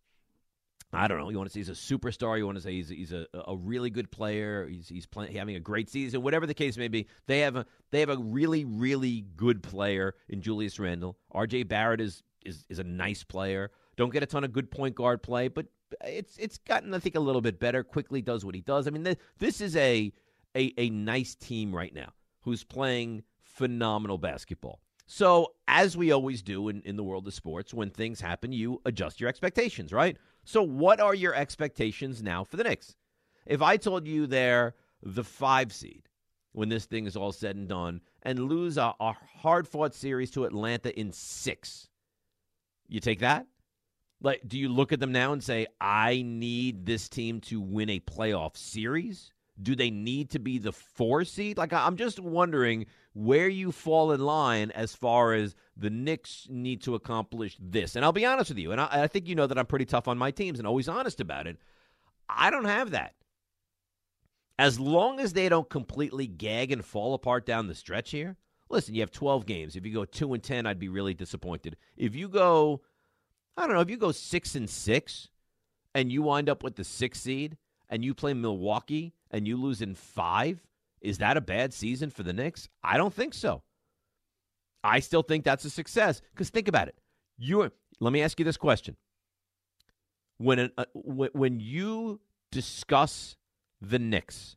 I 0.95 1.09
don't 1.09 1.19
know. 1.19 1.31
You 1.31 1.39
want 1.39 1.49
to 1.49 1.53
say 1.53 1.61
he's 1.61 1.69
a 1.69 1.73
superstar. 1.73 2.37
You 2.37 2.45
want 2.45 2.59
to 2.59 2.63
say 2.63 2.73
he's 2.73 2.89
he's 2.89 3.13
a, 3.13 3.27
a 3.47 3.57
really 3.57 3.89
good 3.89 4.11
player. 4.11 4.67
He's 4.69 4.89
he's 4.89 5.07
having 5.33 5.57
a 5.57 5.61
great 5.61 5.89
season. 5.89 6.23
Whatever 6.23 6.47
the 6.47 6.55
case 6.55 6.77
may 6.77 6.89
be, 6.89 7.07
they 7.27 7.41
have 7.41 7.57
a 7.57 7.65
they 7.93 8.01
have 8.01 8.11
a 8.11 8.19
really 8.19 8.65
really 8.65 9.25
good 9.37 9.63
player 9.63 10.17
in 10.29 10.43
Julius 10.43 10.79
Randle. 10.79 11.17
R.J. 11.31 11.65
Barrett 11.65 12.01
is 12.01 12.23
is 12.45 12.67
is 12.69 12.79
a 12.79 12.85
nice 12.85 13.23
player. 13.25 13.71
Don't 13.97 14.13
get 14.13 14.23
a 14.23 14.27
ton 14.27 14.45
of 14.45 14.53
good 14.53 14.71
point 14.71 14.95
guard 14.95 15.23
play, 15.23 15.49
but 15.49 15.67
it's 16.05 16.37
it's 16.39 16.59
gotten 16.59 16.95
I 16.95 16.99
think 16.99 17.15
a 17.15 17.21
little 17.21 17.41
bit 17.41 17.59
better. 17.59 17.83
Quickly 17.83 18.23
does 18.23 18.45
what 18.45 18.55
he 18.55 18.61
does. 18.61 18.87
I 18.87 18.91
mean, 18.91 19.05
th- 19.05 19.19
this 19.39 19.61
is 19.61 19.77
a 19.77 20.13
a 20.57 20.73
a 20.79 20.91
nice 20.91 21.35
team 21.35 21.75
right 21.75 21.95
now 21.95 22.13
who's 22.41 22.65
playing 22.65 23.23
phenomenal 23.43 24.19
basketball. 24.19 24.81
So, 25.07 25.55
as 25.69 25.97
we 25.97 26.11
always 26.13 26.43
do 26.43 26.69
in, 26.69 26.81
in 26.83 26.97
the 26.97 27.05
world 27.05 27.27
of 27.27 27.35
sports, 27.35 27.75
when 27.75 27.91
things 27.91 28.21
happen, 28.21 28.53
you 28.53 28.81
adjust 28.87 29.21
your 29.21 29.29
expectations, 29.29 29.93
right? 29.93 30.17
So, 30.45 30.63
what 30.63 31.01
are 31.01 31.15
your 31.15 31.35
expectations 31.35 32.23
now 32.23 32.45
for 32.45 32.57
the 32.57 32.65
Knicks? 32.65 32.97
If 33.47 33.61
I 33.61 33.77
told 33.77 34.07
you 34.07 34.27
they're 34.27 34.75
the 35.03 35.25
five 35.25 35.73
seed 35.73 36.09
when 36.53 36.69
this 36.69 36.87
thing 36.87 37.07
is 37.07 37.17
all 37.17 37.33
said 37.33 37.57
and 37.57 37.69
done 37.69 38.01
and 38.23 38.49
lose 38.49 38.79
a, 38.79 38.95
a 39.01 39.13
hard 39.13 39.67
fought 39.67 39.95
series 39.95 40.31
to 40.31 40.45
Atlanta 40.45 40.99
in 40.99 41.13
six, 41.13 41.89
you 42.89 43.01
take 43.01 43.21
that? 43.21 43.47
Like, 44.23 44.43
do 44.47 44.59
you 44.59 44.69
look 44.69 44.93
at 44.93 45.01
them 45.01 45.13
now 45.13 45.33
and 45.33 45.43
say, 45.43 45.67
I 45.81 46.23
need 46.25 46.87
this 46.87 47.09
team 47.09 47.41
to 47.43 47.61
win 47.61 47.91
a 47.91 48.01
playoff 48.01 48.57
series? 48.57 49.33
Do 49.61 49.75
they 49.75 49.91
need 49.91 50.31
to 50.31 50.39
be 50.39 50.59
the 50.59 50.73
four 50.73 51.25
seed? 51.25 51.59
Like, 51.59 51.73
I'm 51.73 51.97
just 51.97 52.21
wondering 52.21 52.87
where 53.15 53.49
you 53.49 53.73
fall 53.73 54.13
in 54.13 54.21
line 54.21 54.71
as 54.71 54.95
far 54.95 55.35
as 55.35 55.55
the 55.77 55.91
Knicks 55.91 56.47
need 56.49 56.83
to 56.83 56.95
accomplish 56.95 57.57
this. 57.61 57.97
And 57.97 58.05
I'll 58.05 58.13
be 58.13 58.25
honest 58.25 58.51
with 58.51 58.59
you, 58.59 58.73
and 58.73 58.81
I, 58.81 58.89
I 59.03 59.07
think 59.09 59.27
you 59.27 59.35
know 59.35 59.47
that 59.47 59.59
I'm 59.59 59.67
pretty 59.67 59.85
tough 59.85 60.09
on 60.09 60.19
my 60.19 60.31
teams 60.31 60.59
and 60.59 60.67
always 60.67 60.89
honest 60.89 61.21
about 61.21 61.47
it. 61.47 61.59
I 62.29 62.51
don't 62.51 62.65
have 62.65 62.93
that. 62.93 63.15
As 64.59 64.79
long 64.79 65.19
as 65.19 65.33
they 65.33 65.49
don't 65.49 65.69
completely 65.69 66.27
gag 66.27 66.71
and 66.71 66.85
fall 66.85 67.15
apart 67.15 67.45
down 67.45 67.67
the 67.67 67.75
stretch 67.75 68.11
here, 68.11 68.37
listen, 68.69 68.95
you 68.95 69.01
have 69.01 69.11
12 69.11 69.47
games. 69.47 69.77
If 69.77 69.85
you 69.85 69.93
go 69.93 70.05
2 70.05 70.35
and 70.35 70.43
10, 70.43 70.67
I'd 70.67 70.79
be 70.79 70.89
really 70.89 71.15
disappointed. 71.15 71.77
If 71.97 72.15
you 72.15 72.29
go, 72.29 72.83
I 73.57 73.67
don't 73.67 73.75
know, 73.75 73.81
if 73.81 73.91
you 73.91 73.97
go 73.97 74.13
6 74.13 74.55
and 74.55 74.69
6 74.69 75.29
and 75.95 76.11
you 76.11 76.23
wind 76.23 76.49
up 76.49 76.63
with 76.63 76.77
the 76.77 76.85
sixth 76.85 77.23
seed 77.23 77.57
and 77.89 78.05
you 78.05 78.15
play 78.15 78.35
Milwaukee 78.35 79.13
and 79.31 79.47
you 79.47 79.57
lose 79.57 79.83
in 79.83 79.95
five, 79.95 80.65
is 81.01 81.19
that 81.19 81.37
a 81.37 81.41
bad 81.41 81.75
season 81.75 82.11
for 82.11 82.23
the 82.23 82.33
Knicks? 82.33 82.69
I 82.83 82.97
don't 82.97 83.13
think 83.13 83.35
so. 83.35 83.63
I 84.85 85.01
still 85.01 85.23
think 85.23 85.45
that's 85.45 85.65
a 85.65 85.71
success 85.71 86.21
because 86.33 86.51
think 86.51 86.69
about 86.69 86.89
it. 86.89 86.97
You 87.39 87.71
let 88.01 88.13
me 88.13 88.23
ask 88.23 88.39
you 88.39 88.45
this 88.45 88.57
question: 88.57 88.97
When 90.39 90.71
uh, 90.77 90.85
when 90.95 91.31
when 91.33 91.61
you 91.61 92.21
discuss 92.51 93.37
the 93.81 93.99
Knicks 93.99 94.57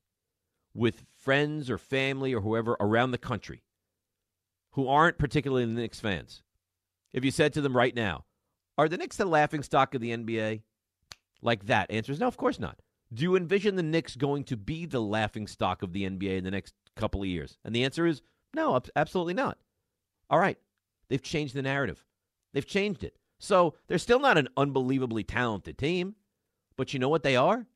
with 0.74 1.04
friends 1.22 1.70
or 1.70 1.78
family 1.78 2.34
or 2.34 2.42
whoever 2.42 2.76
around 2.80 3.12
the 3.12 3.18
country 3.18 3.64
who 4.72 4.88
aren't 4.88 5.18
particularly 5.18 5.66
Knicks 5.66 6.00
fans, 6.00 6.42
if 7.14 7.24
you 7.24 7.32
said 7.32 7.54
to 7.54 7.62
them 7.62 7.78
right 7.78 7.96
now, 7.96 8.26
"Are 8.78 8.90
the 8.90 8.98
Knicks 8.98 9.18
the 9.18 9.26
laughing 9.26 9.64
stock 9.64 9.94
of 9.96 10.02
the 10.02 10.12
NBA?" 10.12 10.62
Like 11.42 11.66
that, 11.66 11.92
answer 11.92 12.12
is 12.12 12.20
no. 12.20 12.28
Of 12.28 12.38
course 12.38 12.60
not. 12.60 12.82
Do 13.14 13.24
you 13.24 13.36
envision 13.36 13.76
the 13.76 13.84
Knicks 13.84 14.16
going 14.16 14.44
to 14.46 14.58
be 14.58 14.86
the 14.86 15.02
laughing 15.02 15.48
stock 15.48 15.84
of 15.84 15.94
the 15.94 16.04
NBA 16.04 16.38
in 16.38 16.44
the 16.44 16.52
next 16.52 16.74
couple 16.96 17.22
of 17.22 17.28
years? 17.28 17.58
And 17.64 17.76
the 17.76 17.84
answer 17.84 18.06
is 18.08 18.22
no, 18.54 18.82
absolutely 18.96 19.34
not. 19.36 19.58
All 20.30 20.40
right. 20.40 20.58
They've 21.08 21.22
changed 21.22 21.54
the 21.54 21.62
narrative. 21.62 22.04
They've 22.54 22.66
changed 22.66 23.04
it. 23.04 23.18
So 23.38 23.76
they're 23.88 23.98
still 24.00 24.20
not 24.20 24.38
an 24.38 24.48
unbelievably 24.58 25.26
talented 25.26 25.78
team, 25.78 26.16
but 26.78 26.94
you 26.94 27.00
know 27.00 27.10
what 27.10 27.22
they 27.22 27.36
are? 27.36 27.68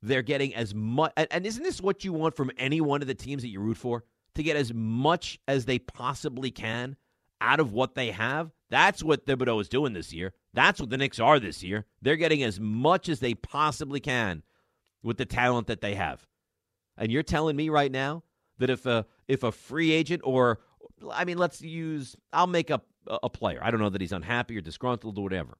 They're 0.00 0.22
getting 0.22 0.54
as 0.54 0.74
much. 0.74 1.12
And 1.16 1.44
isn't 1.44 1.62
this 1.62 1.80
what 1.80 2.04
you 2.04 2.12
want 2.12 2.36
from 2.36 2.50
any 2.56 2.80
one 2.80 3.02
of 3.02 3.08
the 3.08 3.14
teams 3.14 3.42
that 3.42 3.48
you 3.48 3.60
root 3.60 3.76
for? 3.76 4.04
To 4.36 4.42
get 4.42 4.56
as 4.56 4.72
much 4.72 5.38
as 5.48 5.64
they 5.64 5.78
possibly 5.78 6.50
can 6.50 6.96
out 7.40 7.60
of 7.60 7.72
what 7.72 7.94
they 7.94 8.10
have? 8.10 8.50
That's 8.70 9.02
what 9.02 9.26
Thibodeau 9.26 9.60
is 9.60 9.68
doing 9.68 9.92
this 9.92 10.12
year. 10.12 10.32
That's 10.52 10.80
what 10.80 10.90
the 10.90 10.96
Knicks 10.96 11.20
are 11.20 11.38
this 11.38 11.62
year. 11.62 11.86
They're 12.02 12.16
getting 12.16 12.42
as 12.42 12.58
much 12.58 13.08
as 13.08 13.20
they 13.20 13.34
possibly 13.34 14.00
can 14.00 14.42
with 15.02 15.18
the 15.18 15.24
talent 15.26 15.68
that 15.68 15.80
they 15.80 15.94
have. 15.94 16.26
And 16.96 17.12
you're 17.12 17.22
telling 17.22 17.56
me 17.56 17.68
right 17.68 17.92
now 17.92 18.22
that 18.58 18.70
if 18.70 18.86
a 18.86 19.06
if 19.28 19.42
a 19.42 19.52
free 19.52 19.92
agent 19.92 20.22
or 20.24 20.60
I 21.12 21.24
mean, 21.24 21.38
let's 21.38 21.60
use 21.60 22.16
I'll 22.32 22.46
make 22.46 22.70
up 22.70 22.86
a, 23.06 23.18
a 23.24 23.30
player. 23.30 23.60
I 23.62 23.70
don't 23.70 23.80
know 23.80 23.90
that 23.90 24.00
he's 24.00 24.12
unhappy 24.12 24.56
or 24.56 24.60
disgruntled 24.60 25.18
or 25.18 25.22
whatever. 25.22 25.58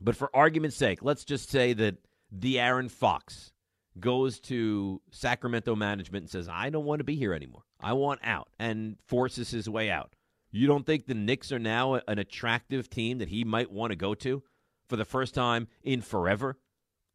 But 0.00 0.16
for 0.16 0.30
argument's 0.34 0.76
sake, 0.76 1.00
let's 1.02 1.24
just 1.24 1.50
say 1.50 1.72
that 1.72 1.96
De'Aaron 2.36 2.90
Fox 2.90 3.52
goes 3.98 4.38
to 4.40 5.00
Sacramento 5.10 5.74
management 5.74 6.24
and 6.24 6.30
says, 6.30 6.48
I 6.48 6.70
don't 6.70 6.84
want 6.84 7.00
to 7.00 7.04
be 7.04 7.16
here 7.16 7.34
anymore. 7.34 7.62
I 7.80 7.94
want 7.94 8.20
out 8.22 8.48
and 8.58 8.96
forces 9.06 9.50
his 9.50 9.68
way 9.68 9.90
out. 9.90 10.14
You 10.50 10.66
don't 10.66 10.86
think 10.86 11.06
the 11.06 11.14
Knicks 11.14 11.52
are 11.52 11.58
now 11.58 11.94
an 11.94 12.18
attractive 12.18 12.88
team 12.88 13.18
that 13.18 13.28
he 13.28 13.44
might 13.44 13.70
want 13.70 13.90
to 13.90 13.96
go 13.96 14.14
to 14.14 14.42
for 14.88 14.96
the 14.96 15.04
first 15.04 15.34
time 15.34 15.68
in 15.82 16.00
forever? 16.00 16.58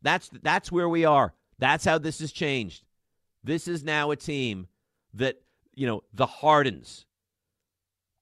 That's 0.02 0.30
that's 0.42 0.72
where 0.72 0.90
we 0.90 1.06
are. 1.06 1.34
That's 1.58 1.86
how 1.86 1.98
this 1.98 2.20
has 2.20 2.32
changed. 2.32 2.84
This 3.44 3.68
is 3.68 3.84
now 3.84 4.12
a 4.12 4.16
team 4.16 4.68
that, 5.14 5.42
you 5.74 5.88
know, 5.88 6.04
the 6.14 6.26
Hardens. 6.26 7.06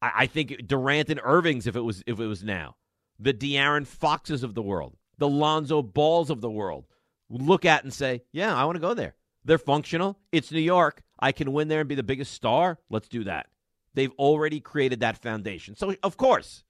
I, 0.01 0.11
I 0.15 0.25
think 0.27 0.67
Durant 0.67 1.09
and 1.09 1.19
Irving's 1.23 1.67
if 1.67 1.75
it 1.75 1.81
was 1.81 2.03
if 2.05 2.19
it 2.19 2.27
was 2.27 2.43
now. 2.43 2.75
The 3.19 3.33
De'Aaron 3.33 3.85
Foxes 3.85 4.43
of 4.43 4.55
the 4.55 4.63
world, 4.63 4.97
the 5.17 5.29
Lonzo 5.29 5.81
Balls 5.81 6.29
of 6.29 6.41
the 6.41 6.49
world 6.49 6.85
look 7.29 7.65
at 7.65 7.83
and 7.83 7.93
say, 7.93 8.23
Yeah, 8.31 8.55
I 8.55 8.65
want 8.65 8.75
to 8.75 8.81
go 8.81 8.93
there. 8.93 9.15
They're 9.43 9.57
functional. 9.57 10.19
It's 10.31 10.51
New 10.51 10.59
York. 10.59 11.01
I 11.19 11.31
can 11.31 11.53
win 11.53 11.67
there 11.67 11.81
and 11.81 11.89
be 11.89 11.95
the 11.95 12.03
biggest 12.03 12.33
star. 12.33 12.79
Let's 12.89 13.07
do 13.07 13.23
that. 13.23 13.47
They've 13.93 14.11
already 14.17 14.59
created 14.59 15.01
that 15.01 15.21
foundation. 15.21 15.75
So, 15.75 15.93
of 16.03 16.17
course, 16.17 16.63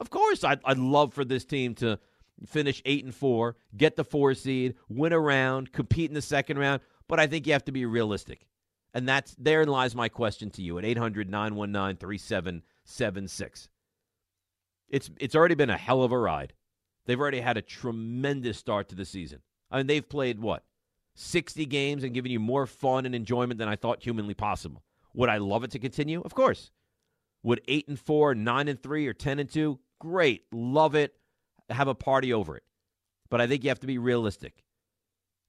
of 0.00 0.10
course, 0.10 0.44
I'd, 0.44 0.60
I'd 0.64 0.78
love 0.78 1.12
for 1.12 1.24
this 1.24 1.44
team 1.44 1.74
to 1.76 1.98
finish 2.46 2.80
eight 2.84 3.04
and 3.04 3.14
four, 3.14 3.56
get 3.76 3.96
the 3.96 4.04
four 4.04 4.34
seed, 4.34 4.74
win 4.88 5.12
a 5.12 5.18
round, 5.20 5.72
compete 5.72 6.10
in 6.10 6.14
the 6.14 6.22
second 6.22 6.58
round. 6.58 6.80
But 7.08 7.20
I 7.20 7.26
think 7.26 7.46
you 7.46 7.52
have 7.52 7.64
to 7.64 7.72
be 7.72 7.84
realistic. 7.86 8.46
And 8.94 9.08
that's 9.08 9.34
therein 9.36 9.68
lies 9.68 9.94
my 9.94 10.08
question 10.08 10.50
to 10.50 10.62
you 10.62 10.78
at 10.78 10.84
800 10.84 11.28
919 11.28 11.96
3776. 11.96 13.68
It's 14.88 15.10
it's 15.18 15.34
already 15.34 15.54
been 15.54 15.70
a 15.70 15.76
hell 15.76 16.02
of 16.02 16.12
a 16.12 16.18
ride. 16.18 16.54
They've 17.06 17.20
already 17.20 17.40
had 17.40 17.56
a 17.56 17.62
tremendous 17.62 18.58
start 18.58 18.88
to 18.88 18.94
the 18.94 19.04
season. 19.04 19.40
I 19.70 19.78
mean, 19.78 19.86
they've 19.86 20.06
played 20.06 20.40
what? 20.40 20.64
60 21.14 21.66
games 21.66 22.04
and 22.04 22.14
given 22.14 22.30
you 22.30 22.38
more 22.38 22.66
fun 22.66 23.04
and 23.04 23.14
enjoyment 23.14 23.58
than 23.58 23.68
I 23.68 23.76
thought 23.76 24.02
humanly 24.02 24.34
possible. 24.34 24.82
Would 25.14 25.28
I 25.28 25.38
love 25.38 25.64
it 25.64 25.70
to 25.72 25.78
continue? 25.78 26.20
Of 26.22 26.34
course. 26.34 26.70
Would 27.42 27.60
8 27.68 27.88
and 27.88 27.98
4, 27.98 28.34
9 28.34 28.68
and 28.68 28.82
3 28.82 29.06
or 29.06 29.12
10 29.12 29.38
and 29.38 29.50
2? 29.50 29.78
Great. 30.00 30.44
Love 30.52 30.94
it. 30.94 31.14
Have 31.70 31.88
a 31.88 31.94
party 31.94 32.32
over 32.32 32.56
it. 32.56 32.64
But 33.30 33.40
I 33.40 33.46
think 33.46 33.62
you 33.62 33.70
have 33.70 33.80
to 33.80 33.86
be 33.86 33.98
realistic. 33.98 34.64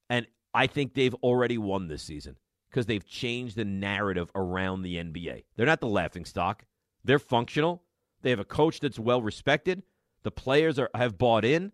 And 0.10 0.28
I 0.54 0.68
think 0.68 0.94
they've 0.94 1.14
already 1.16 1.58
won 1.58 1.88
this 1.88 2.04
season 2.04 2.36
because 2.70 2.86
they've 2.86 3.06
changed 3.06 3.56
the 3.56 3.66
narrative 3.66 4.30
around 4.36 4.82
the 4.82 4.98
NBA. 4.98 5.44
They're 5.56 5.66
not 5.66 5.80
the 5.80 5.88
laughing 5.88 6.26
stock. 6.26 6.66
They're 7.04 7.20
functional. 7.20 7.84
They 8.22 8.30
have 8.32 8.40
a 8.40 8.46
coach 8.46 8.80
that's 8.80 9.00
well 9.00 9.22
respected. 9.22 9.84
The 10.24 10.32
players 10.32 10.78
are, 10.78 10.90
have 10.94 11.18
bought 11.18 11.46
in. 11.46 11.72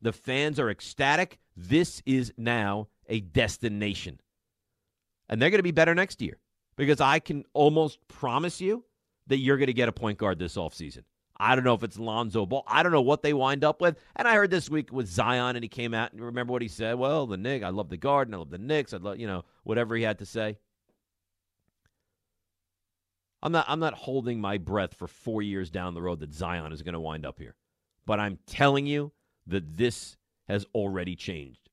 The 0.00 0.12
fans 0.12 0.60
are 0.60 0.70
ecstatic. 0.70 1.38
This 1.56 2.02
is 2.06 2.32
now 2.36 2.88
a 3.08 3.20
destination. 3.20 4.20
And 5.28 5.40
they're 5.40 5.50
going 5.50 5.58
to 5.58 5.64
be 5.64 5.70
better 5.72 5.94
next 5.94 6.20
year 6.22 6.38
because 6.76 7.00
I 7.00 7.18
can 7.18 7.44
almost 7.52 7.98
promise 8.08 8.60
you 8.60 8.84
that 9.26 9.38
you're 9.38 9.56
going 9.56 9.68
to 9.68 9.72
get 9.72 9.88
a 9.88 9.92
point 9.92 10.18
guard 10.18 10.38
this 10.38 10.56
offseason. 10.56 11.04
I 11.36 11.54
don't 11.54 11.64
know 11.64 11.74
if 11.74 11.82
it's 11.82 11.98
Lonzo 11.98 12.46
Ball. 12.46 12.62
I 12.66 12.82
don't 12.82 12.92
know 12.92 13.02
what 13.02 13.22
they 13.22 13.32
wind 13.32 13.64
up 13.64 13.80
with. 13.80 13.98
And 14.14 14.28
I 14.28 14.34
heard 14.34 14.50
this 14.50 14.70
week 14.70 14.92
with 14.92 15.08
Zion, 15.08 15.56
and 15.56 15.64
he 15.64 15.68
came 15.68 15.92
out 15.92 16.12
and 16.12 16.22
remember 16.22 16.52
what 16.52 16.62
he 16.62 16.68
said. 16.68 16.94
Well, 16.94 17.26
the 17.26 17.36
Knicks, 17.36 17.64
I 17.64 17.70
love 17.70 17.88
the 17.88 17.96
Garden, 17.96 18.34
I 18.34 18.38
love 18.38 18.50
the 18.50 18.58
Knicks, 18.58 18.94
I 18.94 18.98
love 18.98 19.18
you 19.18 19.26
know 19.26 19.44
whatever 19.64 19.96
he 19.96 20.02
had 20.04 20.18
to 20.20 20.26
say. 20.26 20.58
I'm 23.42 23.52
not. 23.52 23.66
I'm 23.68 23.80
not 23.80 23.94
holding 23.94 24.40
my 24.40 24.58
breath 24.58 24.94
for 24.94 25.06
four 25.06 25.42
years 25.42 25.70
down 25.70 25.94
the 25.94 26.02
road 26.02 26.20
that 26.20 26.32
Zion 26.32 26.72
is 26.72 26.82
going 26.82 26.94
to 26.94 27.00
wind 27.00 27.26
up 27.26 27.38
here, 27.38 27.56
but 28.06 28.20
I'm 28.20 28.38
telling 28.46 28.86
you 28.86 29.12
that 29.46 29.76
this 29.76 30.16
has 30.48 30.64
already 30.74 31.16
changed. 31.16 31.68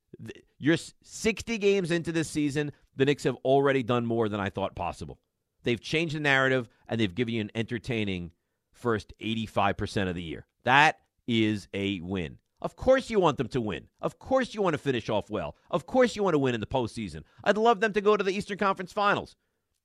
You're 0.57 0.77
60 0.77 1.57
games 1.57 1.91
into 1.91 2.11
this 2.11 2.27
season. 2.27 2.71
The 2.95 3.05
Knicks 3.05 3.23
have 3.23 3.37
already 3.45 3.83
done 3.83 4.05
more 4.05 4.29
than 4.29 4.39
I 4.39 4.49
thought 4.49 4.75
possible. 4.75 5.19
They've 5.63 5.79
changed 5.79 6.15
the 6.15 6.19
narrative 6.19 6.69
and 6.87 6.99
they've 6.99 7.13
given 7.13 7.35
you 7.35 7.41
an 7.41 7.51
entertaining 7.55 8.31
first 8.73 9.13
85% 9.21 10.09
of 10.09 10.15
the 10.15 10.23
year. 10.23 10.45
That 10.63 10.99
is 11.27 11.67
a 11.73 11.99
win. 12.01 12.37
Of 12.61 12.75
course, 12.75 13.09
you 13.09 13.19
want 13.19 13.37
them 13.37 13.47
to 13.49 13.61
win. 13.61 13.87
Of 14.01 14.19
course, 14.19 14.53
you 14.53 14.61
want 14.61 14.75
to 14.75 14.77
finish 14.77 15.09
off 15.09 15.29
well. 15.29 15.55
Of 15.71 15.87
course, 15.87 16.15
you 16.15 16.23
want 16.23 16.35
to 16.35 16.39
win 16.39 16.53
in 16.53 16.61
the 16.61 16.67
postseason. 16.67 17.23
I'd 17.43 17.57
love 17.57 17.79
them 17.79 17.93
to 17.93 18.01
go 18.01 18.15
to 18.15 18.23
the 18.23 18.31
Eastern 18.31 18.57
Conference 18.57 18.93
Finals. 18.93 19.35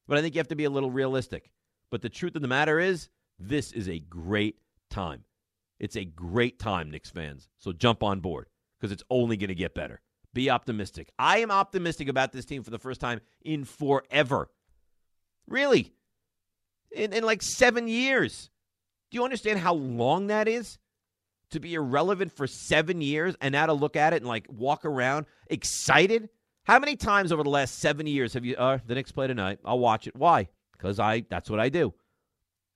But 0.07 0.19
I 0.19 0.23
think 0.23 0.35
you 0.35 0.39
have 0.41 0.49
to 0.49 0.57
be 0.57 0.65
a 0.65 0.71
little 0.71 0.91
realistic. 0.91 1.51
But 1.91 2.03
the 2.03 2.09
truth 2.09 2.37
of 2.37 2.43
the 2.43 2.49
matter 2.49 2.79
is, 2.79 3.09
this 3.39 3.73
is 3.73 3.89
a 3.89 3.99
great 3.99 4.59
time. 4.91 5.25
It's 5.79 5.97
a 5.97 6.05
great 6.05 6.59
time, 6.59 6.91
Knicks 6.91 7.11
fans. 7.11 7.49
So 7.59 7.73
jump 7.73 8.03
on 8.03 8.21
board 8.21 8.49
because 8.79 8.93
it's 8.93 9.05
only 9.11 9.37
going 9.37 9.49
to 9.49 9.55
get 9.55 9.75
better. 9.75 10.01
Be 10.35 10.51
optimistic. 10.51 11.11
I 11.19 11.39
am 11.39 11.51
optimistic 11.51 12.09
about 12.09 12.33
this 12.33 12.45
team 12.45 12.63
for 12.63 12.71
the 12.71 12.79
first 12.79 13.01
time 13.01 13.21
in 13.45 13.65
forever. 13.65 14.51
Really? 15.49 15.93
In, 16.93 17.13
in 17.13 17.25
like 17.25 17.43
seven 17.43 17.89
years. 17.89 18.51
Do 19.11 19.17
you 19.17 19.25
understand 19.25 19.59
how 19.59 19.75
long 19.75 20.29
that 20.29 20.49
is? 20.49 20.79
To 21.51 21.61
be 21.61 21.75
irrelevant 21.75 22.33
for 22.33 22.47
seven 22.47 23.01
years 23.01 23.37
and 23.41 23.53
now 23.53 23.67
to 23.67 23.73
look 23.73 23.97
at 23.97 24.13
it 24.13 24.17
and 24.17 24.27
like 24.27 24.47
walk 24.49 24.85
around 24.85 25.27
excited? 25.49 26.29
How 26.65 26.81
many 26.81 26.97
times 26.97 27.31
over 27.31 27.45
the 27.45 27.51
last 27.51 27.79
seven 27.79 28.07
years 28.07 28.35
have 28.35 28.45
you, 28.45 28.57
uh, 28.57 28.79
the 28.85 28.97
Knicks 28.97 29.13
play 29.13 29.29
tonight? 29.29 29.61
I'll 29.65 29.79
watch 29.79 30.09
it. 30.09 30.17
Why? 30.17 30.49
Because 30.73 30.99
I, 30.99 31.25
that's 31.31 31.49
what 31.49 31.61
I 31.61 31.69
do. 31.69 31.95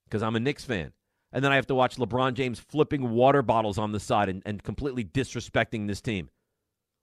Because 0.05 0.23
I'm 0.23 0.37
a 0.37 0.41
Knicks 0.41 0.65
fan 0.65 0.93
and 1.33 1.45
then 1.45 1.53
I 1.53 1.57
have 1.57 1.67
to 1.69 1.75
watch 1.75 1.97
LeBron 1.97 2.35
James 2.35 2.59
flipping 2.59 3.11
water 3.11 3.43
bottles 3.43 3.79
on 3.79 3.93
the 3.93 4.01
side 4.01 4.29
and, 4.29 4.43
and 4.45 4.63
completely 4.63 5.05
disrespecting 5.05 5.87
this 5.87 6.01
team. 6.01 6.29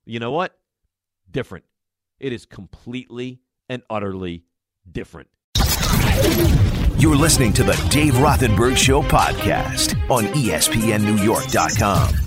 You 0.08 0.20
know 0.20 0.32
what? 0.32 0.58
Different. 1.30 1.66
It 2.20 2.32
is 2.32 2.45
completely 2.45 3.41
and 3.68 3.84
utterly 3.89 4.45
different. 4.89 5.28
You're 6.97 7.18
listening 7.18 7.51
to 7.53 7.64
the 7.64 7.74
Dave 7.89 8.14
Rothenberg 8.14 8.78
Show 8.78 9.01
podcast 9.03 9.99
on 10.10 10.24
ESPNNewYork.com. 10.28 12.26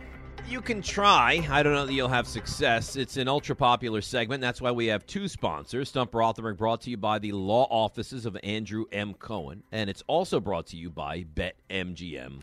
You 0.51 0.59
can 0.59 0.81
try. 0.81 1.47
I 1.49 1.63
don't 1.63 1.71
know 1.71 1.85
that 1.85 1.93
you'll 1.93 2.09
have 2.09 2.27
success. 2.27 2.97
It's 2.97 3.15
an 3.15 3.29
ultra 3.29 3.55
popular 3.55 4.01
segment. 4.01 4.41
That's 4.41 4.59
why 4.59 4.71
we 4.71 4.87
have 4.87 5.05
two 5.05 5.29
sponsors. 5.29 5.87
Stump 5.87 6.11
Rothenberg 6.11 6.57
brought 6.57 6.81
to 6.81 6.89
you 6.89 6.97
by 6.97 7.19
the 7.19 7.31
law 7.31 7.67
offices 7.69 8.25
of 8.25 8.37
Andrew 8.43 8.83
M. 8.91 9.13
Cohen. 9.13 9.63
And 9.71 9.89
it's 9.89 10.03
also 10.07 10.41
brought 10.41 10.67
to 10.67 10.75
you 10.75 10.89
by 10.89 11.23
BetMGM 11.23 12.41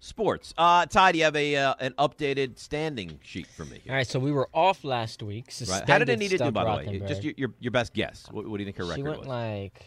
Sports. 0.00 0.52
Uh, 0.58 0.86
Ty, 0.86 1.12
do 1.12 1.18
you 1.18 1.24
have 1.24 1.36
a 1.36 1.54
uh, 1.54 1.74
an 1.78 1.92
updated 1.92 2.58
standing 2.58 3.20
sheet 3.22 3.46
for 3.46 3.64
me? 3.64 3.78
Here? 3.84 3.92
All 3.92 3.98
right, 3.98 4.06
so 4.06 4.18
we 4.18 4.32
were 4.32 4.48
off 4.52 4.82
last 4.82 5.22
week. 5.22 5.52
Right. 5.68 5.88
How 5.88 6.00
did 6.00 6.08
Anita 6.08 6.38
do, 6.38 6.50
by 6.50 6.64
the 6.64 6.90
way? 6.90 7.02
Just 7.06 7.22
your, 7.22 7.34
your, 7.36 7.54
your 7.60 7.70
best 7.70 7.94
guess. 7.94 8.26
What, 8.32 8.48
what, 8.48 8.56
do 8.56 8.64
you 8.64 8.66
think 8.66 8.78
her 8.78 8.84
record 8.84 9.04
was? 9.04 9.14
She 9.14 9.18
went 9.18 9.18
was? 9.20 9.28
like 9.28 9.86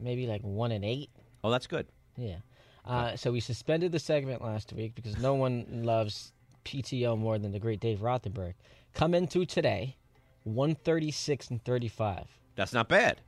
maybe 0.00 0.26
like 0.26 0.42
one 0.42 0.72
and 0.72 0.84
eight. 0.84 1.10
Oh, 1.44 1.50
that's 1.52 1.68
good. 1.68 1.86
Yeah. 2.16 2.38
Uh, 2.84 3.14
so 3.14 3.30
we 3.30 3.38
suspended 3.38 3.92
the 3.92 4.00
segment 4.00 4.42
last 4.42 4.72
week 4.72 4.96
because 4.96 5.16
no 5.18 5.34
one 5.34 5.84
loves 5.84 6.32
PTO 6.64 7.18
more 7.18 7.38
than 7.38 7.52
the 7.52 7.58
great 7.58 7.80
Dave 7.80 8.00
Rothenberg. 8.00 8.54
Come 8.94 9.14
into 9.14 9.44
today, 9.44 9.96
136 10.44 11.50
and 11.50 11.64
35. 11.64 12.26
That's 12.56 12.72
not 12.72 12.88
bad. 12.88 13.20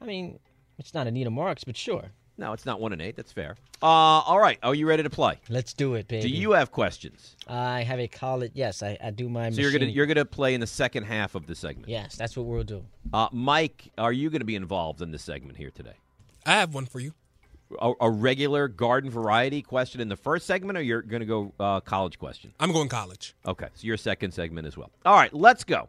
I 0.00 0.04
mean, 0.04 0.38
it's 0.78 0.94
not 0.94 1.06
Anita 1.06 1.30
Marks, 1.30 1.64
but 1.64 1.76
sure. 1.76 2.10
No, 2.38 2.52
it's 2.52 2.66
not 2.66 2.80
one 2.80 2.92
and 2.92 3.02
eight. 3.02 3.14
That's 3.14 3.30
fair. 3.30 3.56
Uh, 3.82 3.86
all 3.86 4.40
right. 4.40 4.58
Are 4.62 4.74
you 4.74 4.86
ready 4.86 5.02
to 5.02 5.10
play? 5.10 5.38
Let's 5.48 5.74
do 5.74 5.94
it, 5.94 6.08
baby. 6.08 6.22
Do 6.22 6.28
you 6.28 6.52
have 6.52 6.72
questions? 6.72 7.36
I 7.46 7.82
have 7.82 8.00
a 8.00 8.08
college. 8.08 8.52
Yes, 8.54 8.82
I, 8.82 8.96
I 9.02 9.10
do 9.10 9.28
my. 9.28 9.50
So 9.50 9.60
you're 9.60 9.70
gonna 9.70 9.86
you're 9.86 10.06
gonna 10.06 10.24
play 10.24 10.54
in 10.54 10.60
the 10.60 10.66
second 10.66 11.04
half 11.04 11.34
of 11.34 11.46
the 11.46 11.54
segment. 11.54 11.88
Yes, 11.88 12.16
that's 12.16 12.36
what 12.36 12.46
we'll 12.46 12.64
do. 12.64 12.84
Uh, 13.12 13.28
Mike, 13.32 13.90
are 13.98 14.12
you 14.12 14.30
gonna 14.30 14.44
be 14.44 14.56
involved 14.56 15.02
in 15.02 15.10
this 15.10 15.22
segment 15.22 15.58
here 15.58 15.70
today? 15.70 15.94
I 16.46 16.52
have 16.52 16.74
one 16.74 16.86
for 16.86 17.00
you. 17.00 17.12
A, 17.80 17.92
a 18.00 18.10
regular 18.10 18.68
garden 18.68 19.10
variety 19.10 19.62
question 19.62 20.00
in 20.00 20.08
the 20.08 20.16
first 20.16 20.46
segment, 20.46 20.78
or 20.78 20.82
you're 20.82 21.02
gonna 21.02 21.24
go 21.24 21.52
uh, 21.58 21.80
college 21.80 22.18
question? 22.18 22.52
I'm 22.60 22.72
going 22.72 22.88
college. 22.88 23.34
Okay, 23.46 23.68
so 23.74 23.86
your 23.86 23.96
second 23.96 24.32
segment 24.32 24.66
as 24.66 24.76
well. 24.76 24.90
All 25.04 25.16
right, 25.16 25.32
let's 25.32 25.64
go. 25.64 25.88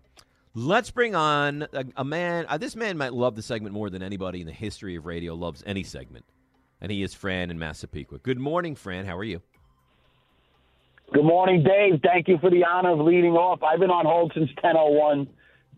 Let's 0.56 0.92
bring 0.92 1.16
on 1.16 1.64
a, 1.74 1.86
a 1.98 2.04
man. 2.04 2.46
Uh, 2.48 2.58
this 2.58 2.76
man 2.76 2.98
might 2.98 3.14
love 3.14 3.36
the 3.36 3.42
segment 3.42 3.74
more 3.74 3.90
than 3.90 4.04
anybody 4.04 4.42
in 4.42 4.48
the 4.48 4.54
history 4.54 4.96
of 4.96 5.06
radio 5.06 5.34
loves 5.34 5.64
any 5.66 5.84
segment, 5.84 6.26
and 6.80 6.92
he 6.92 7.02
is 7.04 7.14
Fran 7.14 7.50
in 7.50 7.58
Massapequa. 7.58 8.20
Good 8.20 8.40
morning, 8.40 8.76
Fran. 8.76 9.06
How 9.06 9.18
are 9.18 9.24
you? 9.24 9.42
Good 11.12 11.26
morning, 11.26 11.64
Dave. 11.64 12.02
Thank 12.04 12.28
you 12.28 12.38
for 12.40 12.50
the 12.50 12.66
honor 12.66 12.92
of 12.92 13.00
leading 13.00 13.34
off. 13.34 13.62
I've 13.64 13.80
been 13.80 13.92
on 13.92 14.06
hold 14.06 14.32
since 14.36 14.50
10:01. 14.64 15.28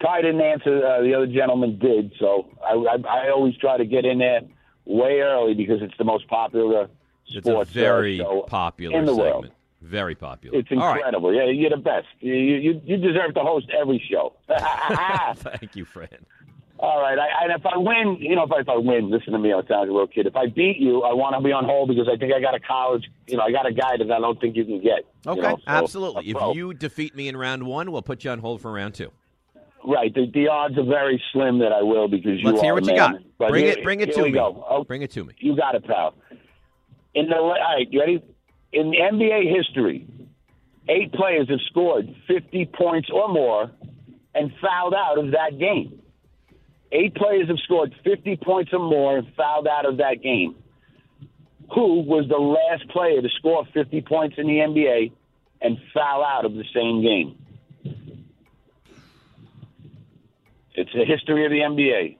Ty 0.02 0.22
didn't 0.22 0.42
answer. 0.42 0.86
Uh, 0.86 1.02
the 1.02 1.14
other 1.14 1.28
gentleman 1.28 1.80
did, 1.80 2.12
so 2.20 2.48
I, 2.62 2.74
I, 2.74 3.28
I 3.28 3.30
always 3.32 3.56
try 3.58 3.78
to 3.78 3.86
get 3.86 4.06
in 4.06 4.18
there 4.18 4.42
way 4.86 5.20
early 5.22 5.54
because 5.54 5.82
it's 5.82 5.98
the 5.98 6.04
most 6.04 6.28
popular 6.28 6.88
It's 7.28 7.48
a 7.48 7.58
uh, 7.58 7.64
very 7.66 8.20
popular 8.48 8.98
in 8.98 9.06
the 9.06 9.14
segment. 9.14 9.34
world. 9.34 9.52
Very 9.82 10.16
popular. 10.16 10.58
It's 10.58 10.72
All 10.72 10.78
right. 10.80 10.96
incredible. 10.98 11.34
Yeah, 11.34 11.46
you're 11.46 11.70
the 11.70 11.78
best. 11.78 12.08
You, 12.20 12.34
you 12.34 12.82
you 12.86 12.98
deserve 12.98 13.34
to 13.36 13.42
host 13.42 13.68
every 13.70 14.04
show. 14.10 14.34
Thank 15.36 15.76
you, 15.76 15.86
Fran. 15.86 16.10
All 16.80 17.00
right. 17.02 17.18
I, 17.18 17.44
and 17.46 17.54
if 17.54 17.66
I 17.66 17.78
win, 17.78 18.18
you 18.20 18.36
know, 18.36 18.44
if 18.44 18.52
I, 18.52 18.60
if 18.62 18.70
I 18.70 18.76
win, 18.78 19.10
listen 19.10 19.32
to 19.34 19.40
me. 19.40 19.54
I 19.54 19.58
sound 19.58 19.70
like 19.70 19.90
a 19.90 19.94
little 19.94 20.08
kid. 20.08 20.26
If 20.28 20.36
I 20.36 20.48
beat 20.48 20.78
you, 20.78 21.04
I 21.04 21.14
want 21.14 21.36
to 21.36 21.42
be 21.42 21.52
on 21.54 21.64
hold 21.66 21.88
because 21.90 22.08
I 22.12 22.18
think 22.18 22.34
I 22.34 22.42
got 22.42 22.54
a 22.56 22.60
college. 22.60 23.06
You 23.28 23.38
know, 23.38 23.44
I 23.44 23.52
got 23.52 23.66
a 23.66 23.72
guy 23.72 23.96
that 23.98 24.12
I 24.12 24.20
don't 24.20 24.40
think 24.42 24.56
you 24.56 24.66
can 24.66 24.82
get. 24.82 25.06
you 25.26 25.32
Okay, 25.32 25.42
know, 25.42 25.56
so, 25.58 25.64
absolutely. 25.68 26.30
If 26.30 26.56
you 26.56 26.74
defeat 26.74 27.16
me 27.16 27.28
in 27.28 27.38
round 27.38 27.64
one, 27.64 27.92
we'll 27.92 28.02
put 28.02 28.24
you 28.26 28.32
on 28.32 28.40
hold 28.40 28.62
for 28.62 28.72
round 28.74 28.96
two. 28.96 29.12
Right. 29.88 30.14
The, 30.14 30.26
the 30.34 30.48
odds 30.48 30.78
are 30.78 30.84
very 30.84 31.22
slim 31.32 31.60
that 31.60 31.72
I 31.72 31.84
will 31.84 32.08
because 32.08 32.40
you 32.40 32.46
Let's 32.50 32.62
hear 32.62 32.74
what 32.74 32.86
you 32.86 32.96
got. 32.96 33.16
But 33.38 33.50
Bring 33.50 33.66
here- 33.66 33.74
it, 33.78 33.84
bring 33.84 34.00
it 34.00 34.14
to 34.16 34.24
me. 34.24 34.32
Go. 34.32 34.66
Oh, 34.68 34.84
Bring 34.84 35.02
it 35.02 35.12
to 35.12 35.24
me. 35.24 35.34
you 35.40 35.56
got 35.56 35.76
it, 35.76 35.86
pal. 35.86 36.16
In 37.14 37.30
the 37.30 37.36
all 37.36 37.50
right, 37.52 37.88
you 37.90 38.00
ready? 38.00 38.22
In 38.74 38.92
NBA 38.92 39.56
history, 39.56 40.08
eight 40.90 41.14
players 41.14 41.50
have 41.50 41.60
scored 41.70 42.14
50 42.28 42.66
points 42.78 43.10
or 43.14 43.30
more 43.30 43.72
and 44.34 44.52
fouled 44.62 44.94
out 44.94 45.18
of 45.18 45.32
that 45.32 45.58
game. 45.58 46.02
Eight 46.92 47.16
players 47.16 47.48
have 47.48 47.60
scored 47.60 47.94
50 48.04 48.38
points 48.38 48.72
or 48.74 48.80
more 48.80 49.18
and 49.18 49.28
fouled 49.36 49.68
out 49.68 49.86
of 49.86 49.98
that 49.98 50.22
game. 50.22 50.56
Who 51.74 52.02
was 52.02 52.28
the 52.30 52.38
last 52.38 52.88
player 52.90 53.22
to 53.22 53.30
score 53.38 53.66
50 53.74 54.02
points 54.02 54.36
in 54.38 54.48
the 54.48 54.58
NBA 54.58 55.12
and 55.62 55.78
foul 55.94 56.24
out 56.24 56.46
of 56.46 56.54
the 56.54 56.64
same 56.74 57.02
game? 57.02 57.38
It's 60.76 60.92
the 60.94 61.06
history 61.06 61.46
of 61.46 61.52
the 61.52 61.60
NBA. 61.60 62.18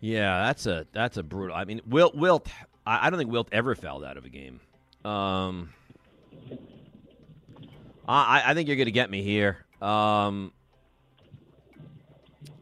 Yeah, 0.00 0.44
that's 0.44 0.66
a 0.66 0.86
that's 0.92 1.16
a 1.16 1.22
brutal. 1.22 1.56
I 1.56 1.64
mean, 1.64 1.80
Wilt 1.86 2.14
Wilt. 2.14 2.48
I, 2.86 3.06
I 3.06 3.10
don't 3.10 3.18
think 3.18 3.30
Wilt 3.30 3.48
ever 3.52 3.74
fouled 3.74 4.04
out 4.04 4.18
of 4.18 4.26
a 4.26 4.28
game. 4.28 4.60
Um, 5.04 5.72
I 8.06 8.42
I 8.50 8.54
think 8.54 8.68
you're 8.68 8.76
going 8.76 8.86
to 8.86 8.92
get 8.92 9.10
me 9.10 9.22
here. 9.22 9.64
Um, 9.80 10.52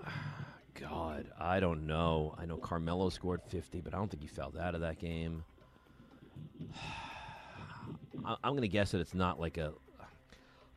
God, 0.81 1.27
I 1.39 1.59
don't 1.59 1.87
know. 1.87 2.37
I 2.39 2.47
know 2.47 2.57
Carmelo 2.59 3.09
scored 3.09 3.43
50, 3.49 3.81
but 3.81 3.93
I 3.93 3.99
don't 3.99 4.09
think 4.09 4.23
he 4.23 4.29
fouled 4.29 4.57
out 4.57 4.77
of 4.77 4.83
that 4.83 5.01
game. 5.01 5.43
I, 8.25 8.37
I'm 8.45 8.53
going 8.53 8.63
to 8.63 8.69
guess 8.69 8.93
that 8.93 9.01
it's 9.01 9.15
not 9.15 9.41
like 9.41 9.59
a. 9.59 9.73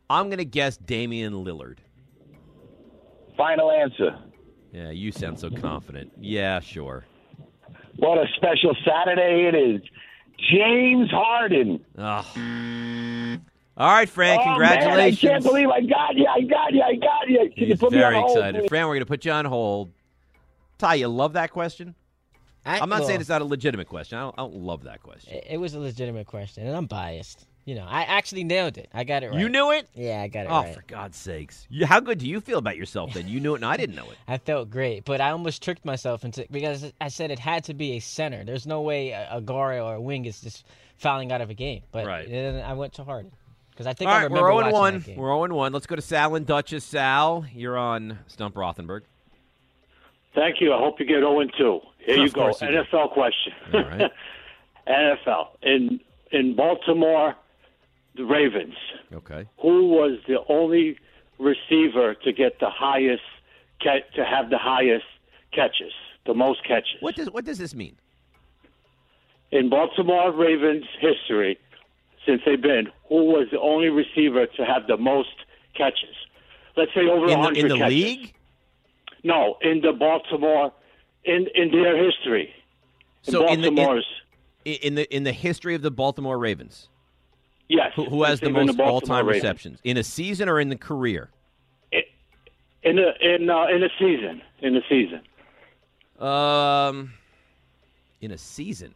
I'm 0.09 0.27
going 0.27 0.37
to 0.39 0.45
guess 0.45 0.77
Damian 0.77 1.33
Lillard. 1.33 1.77
Final 3.37 3.71
answer. 3.71 4.17
Yeah, 4.71 4.89
you 4.91 5.11
sound 5.11 5.39
so 5.39 5.49
confident. 5.49 6.11
Yeah, 6.19 6.59
sure. 6.59 7.05
What 7.97 8.17
a 8.17 8.25
special 8.35 8.75
Saturday 8.85 9.47
it 9.47 9.55
is. 9.55 9.81
James 10.51 11.09
Harden. 11.11 11.85
Ugh. 11.97 13.39
All 13.77 13.91
right, 13.91 14.07
Fran. 14.07 14.39
Oh, 14.39 14.43
congratulations. 14.43 15.23
Man, 15.23 15.31
I 15.31 15.33
can't 15.33 15.43
believe 15.43 15.69
I 15.69 15.81
got 15.81 16.15
you. 16.15 16.25
I 16.27 16.41
got 16.41 16.73
you. 16.73 16.81
I 16.81 16.95
got 16.95 17.29
you. 17.29 17.39
Can 17.53 17.63
you 17.63 17.65
He's 17.67 17.79
put 17.79 17.91
me 17.91 17.97
on 17.97 18.11
very 18.11 18.15
hold, 18.15 18.37
excited. 18.37 18.61
please? 18.61 18.69
Fran, 18.69 18.85
we're 18.87 18.93
going 18.93 18.99
to 18.99 19.05
put 19.05 19.25
you 19.25 19.31
on 19.31 19.45
hold. 19.45 19.91
Ty, 20.77 20.95
you 20.95 21.07
love 21.07 21.33
that 21.33 21.51
question? 21.51 21.95
I, 22.65 22.79
I'm 22.79 22.89
not 22.89 22.99
well, 22.99 23.07
saying 23.07 23.19
it's 23.19 23.29
not 23.29 23.41
a 23.41 23.45
legitimate 23.45 23.87
question. 23.87 24.17
I 24.17 24.21
don't, 24.21 24.35
I 24.37 24.41
don't 24.41 24.55
love 24.55 24.83
that 24.83 25.01
question. 25.03 25.35
It, 25.35 25.45
it 25.51 25.57
was 25.57 25.73
a 25.73 25.79
legitimate 25.79 26.27
question, 26.27 26.65
and 26.65 26.75
I'm 26.75 26.85
biased. 26.85 27.45
You 27.65 27.73
know, 27.73 27.85
I 27.87 28.03
actually 28.03 28.43
nailed 28.43 28.77
it. 28.77 28.89
I 28.93 29.03
got 29.03 29.23
it 29.23 29.31
right. 29.31 29.39
You 29.39 29.49
knew 29.49 29.71
it? 29.71 29.87
Yeah, 29.95 30.21
I 30.21 30.27
got 30.27 30.45
it 30.45 30.49
right. 30.49 30.55
Oh, 30.55 30.61
right. 30.65 30.75
for 30.75 30.83
God's 30.87 31.17
sakes. 31.17 31.65
You, 31.69 31.87
how 31.87 31.99
good 31.99 32.19
do 32.19 32.27
you 32.29 32.39
feel 32.39 32.59
about 32.59 32.77
yourself 32.77 33.13
then? 33.15 33.27
You 33.27 33.39
knew 33.39 33.53
it 33.53 33.57
and 33.57 33.65
I 33.65 33.75
didn't 33.75 33.95
know 33.95 34.05
it. 34.11 34.17
I 34.27 34.37
felt 34.37 34.69
great, 34.69 35.03
but 35.03 35.19
I 35.19 35.31
almost 35.31 35.63
tricked 35.63 35.83
myself 35.83 36.23
into 36.23 36.45
because 36.51 36.91
I 37.01 37.07
said 37.07 37.31
it 37.31 37.39
had 37.39 37.63
to 37.63 37.73
be 37.73 37.93
a 37.93 37.99
center. 37.99 38.43
There's 38.43 38.67
no 38.67 38.81
way 38.81 39.09
a, 39.11 39.27
a 39.37 39.41
guard 39.41 39.79
or 39.79 39.95
a 39.95 40.01
wing 40.01 40.25
is 40.25 40.41
just 40.41 40.63
fouling 40.97 41.31
out 41.31 41.41
of 41.41 41.49
a 41.49 41.55
game. 41.55 41.81
But 41.91 42.05
Right. 42.05 42.29
then 42.29 42.63
I 42.63 42.73
went 42.73 42.93
to 42.93 43.03
Harden 43.03 43.31
because 43.71 43.87
I 43.87 43.93
think 43.93 44.09
All 44.09 44.13
I 44.15 44.17
right, 44.19 44.23
remember 44.25 44.43
we're 44.53 44.61
0 44.61 44.65
watching 44.65 44.73
1. 44.79 44.93
that 44.93 45.05
game. 45.05 45.17
We're 45.17 45.47
0 45.47 45.55
1. 45.55 45.73
Let's 45.73 45.87
go 45.87 45.95
to 45.95 46.01
Sal 46.03 46.35
and 46.35 46.45
Duchess. 46.45 46.83
Sal, 46.83 47.45
you're 47.51 47.79
on 47.79 48.19
Stump 48.27 48.53
Rothenberg. 48.53 49.01
Thank 50.35 50.61
you. 50.61 50.71
I 50.73 50.77
hope 50.77 50.99
you 50.99 51.05
get 51.07 51.19
0 51.21 51.39
and 51.39 51.51
2. 51.57 51.79
Here 52.05 52.17
you 52.17 52.29
go. 52.29 52.41
course 52.41 52.61
you 52.61 52.67
do. 52.67 52.83
NFL 52.83 53.11
question. 53.11 53.53
All 53.73 53.81
right. 53.85 54.11
NFL. 54.87 55.47
In 55.63 55.99
in 56.31 56.55
Baltimore, 56.55 57.35
the 58.15 58.23
Ravens. 58.25 58.75
Okay. 59.13 59.45
Who 59.61 59.89
was 59.89 60.19
the 60.27 60.37
only 60.49 60.97
receiver 61.39 62.13
to 62.23 62.31
get 62.31 62.59
the 62.59 62.69
highest 62.69 63.23
to 63.81 64.25
have 64.25 64.49
the 64.49 64.57
highest 64.57 65.05
catches, 65.53 65.91
the 66.25 66.33
most 66.33 66.63
catches? 66.65 66.97
What 67.01 67.15
does 67.15 67.29
what 67.31 67.45
does 67.45 67.57
this 67.57 67.75
mean? 67.75 67.95
In 69.51 69.69
Baltimore 69.69 70.31
Ravens 70.31 70.85
history, 70.99 71.57
since 72.25 72.41
they've 72.45 72.61
been, 72.61 72.87
who 73.07 73.25
was 73.25 73.47
the 73.51 73.59
only 73.59 73.89
receiver 73.89 74.47
to 74.47 74.65
have 74.65 74.87
the 74.87 74.97
most 74.97 75.29
catches? 75.75 76.15
Let's 76.75 76.93
say 76.93 77.01
over 77.07 77.25
In 77.25 77.31
the, 77.31 77.37
100 77.37 77.57
in 77.59 77.67
the 77.69 77.77
catches. 77.77 77.93
league? 77.93 78.33
No, 79.23 79.57
in 79.61 79.81
the 79.81 79.93
Baltimore, 79.93 80.71
in 81.23 81.47
in 81.55 81.71
their 81.71 81.95
history. 82.03 82.53
In 83.27 83.33
So 83.33 83.47
in 83.47 83.61
the- 83.61 83.69
Baltimore's, 83.71 84.05
In, 84.65 84.73
in 84.81 84.95
the 84.95 85.15
in 85.15 85.23
the 85.23 85.31
history 85.31 85.75
of 85.75 85.81
the 85.83 85.91
Baltimore 85.91 86.37
Ravens, 86.37 86.89
yes. 87.67 87.91
who, 87.95 88.05
who 88.05 88.23
has 88.23 88.39
the 88.39 88.49
most 88.49 88.79
all-time 88.79 89.25
Ravens. 89.25 89.43
receptions 89.43 89.79
in 89.83 89.97
a 89.97 90.03
season 90.03 90.49
or 90.49 90.59
in 90.59 90.69
the 90.69 90.75
career? 90.75 91.29
in 92.83 92.99
a 92.99 93.13
in 93.19 93.49
uh, 93.49 93.65
in 93.67 93.83
a 93.83 93.89
season? 93.97 94.41
In 94.61 94.75
a 94.75 94.81
season, 94.87 95.21
Um, 96.25 97.13
in 98.21 98.31
a 98.31 98.37
season. 98.37 98.93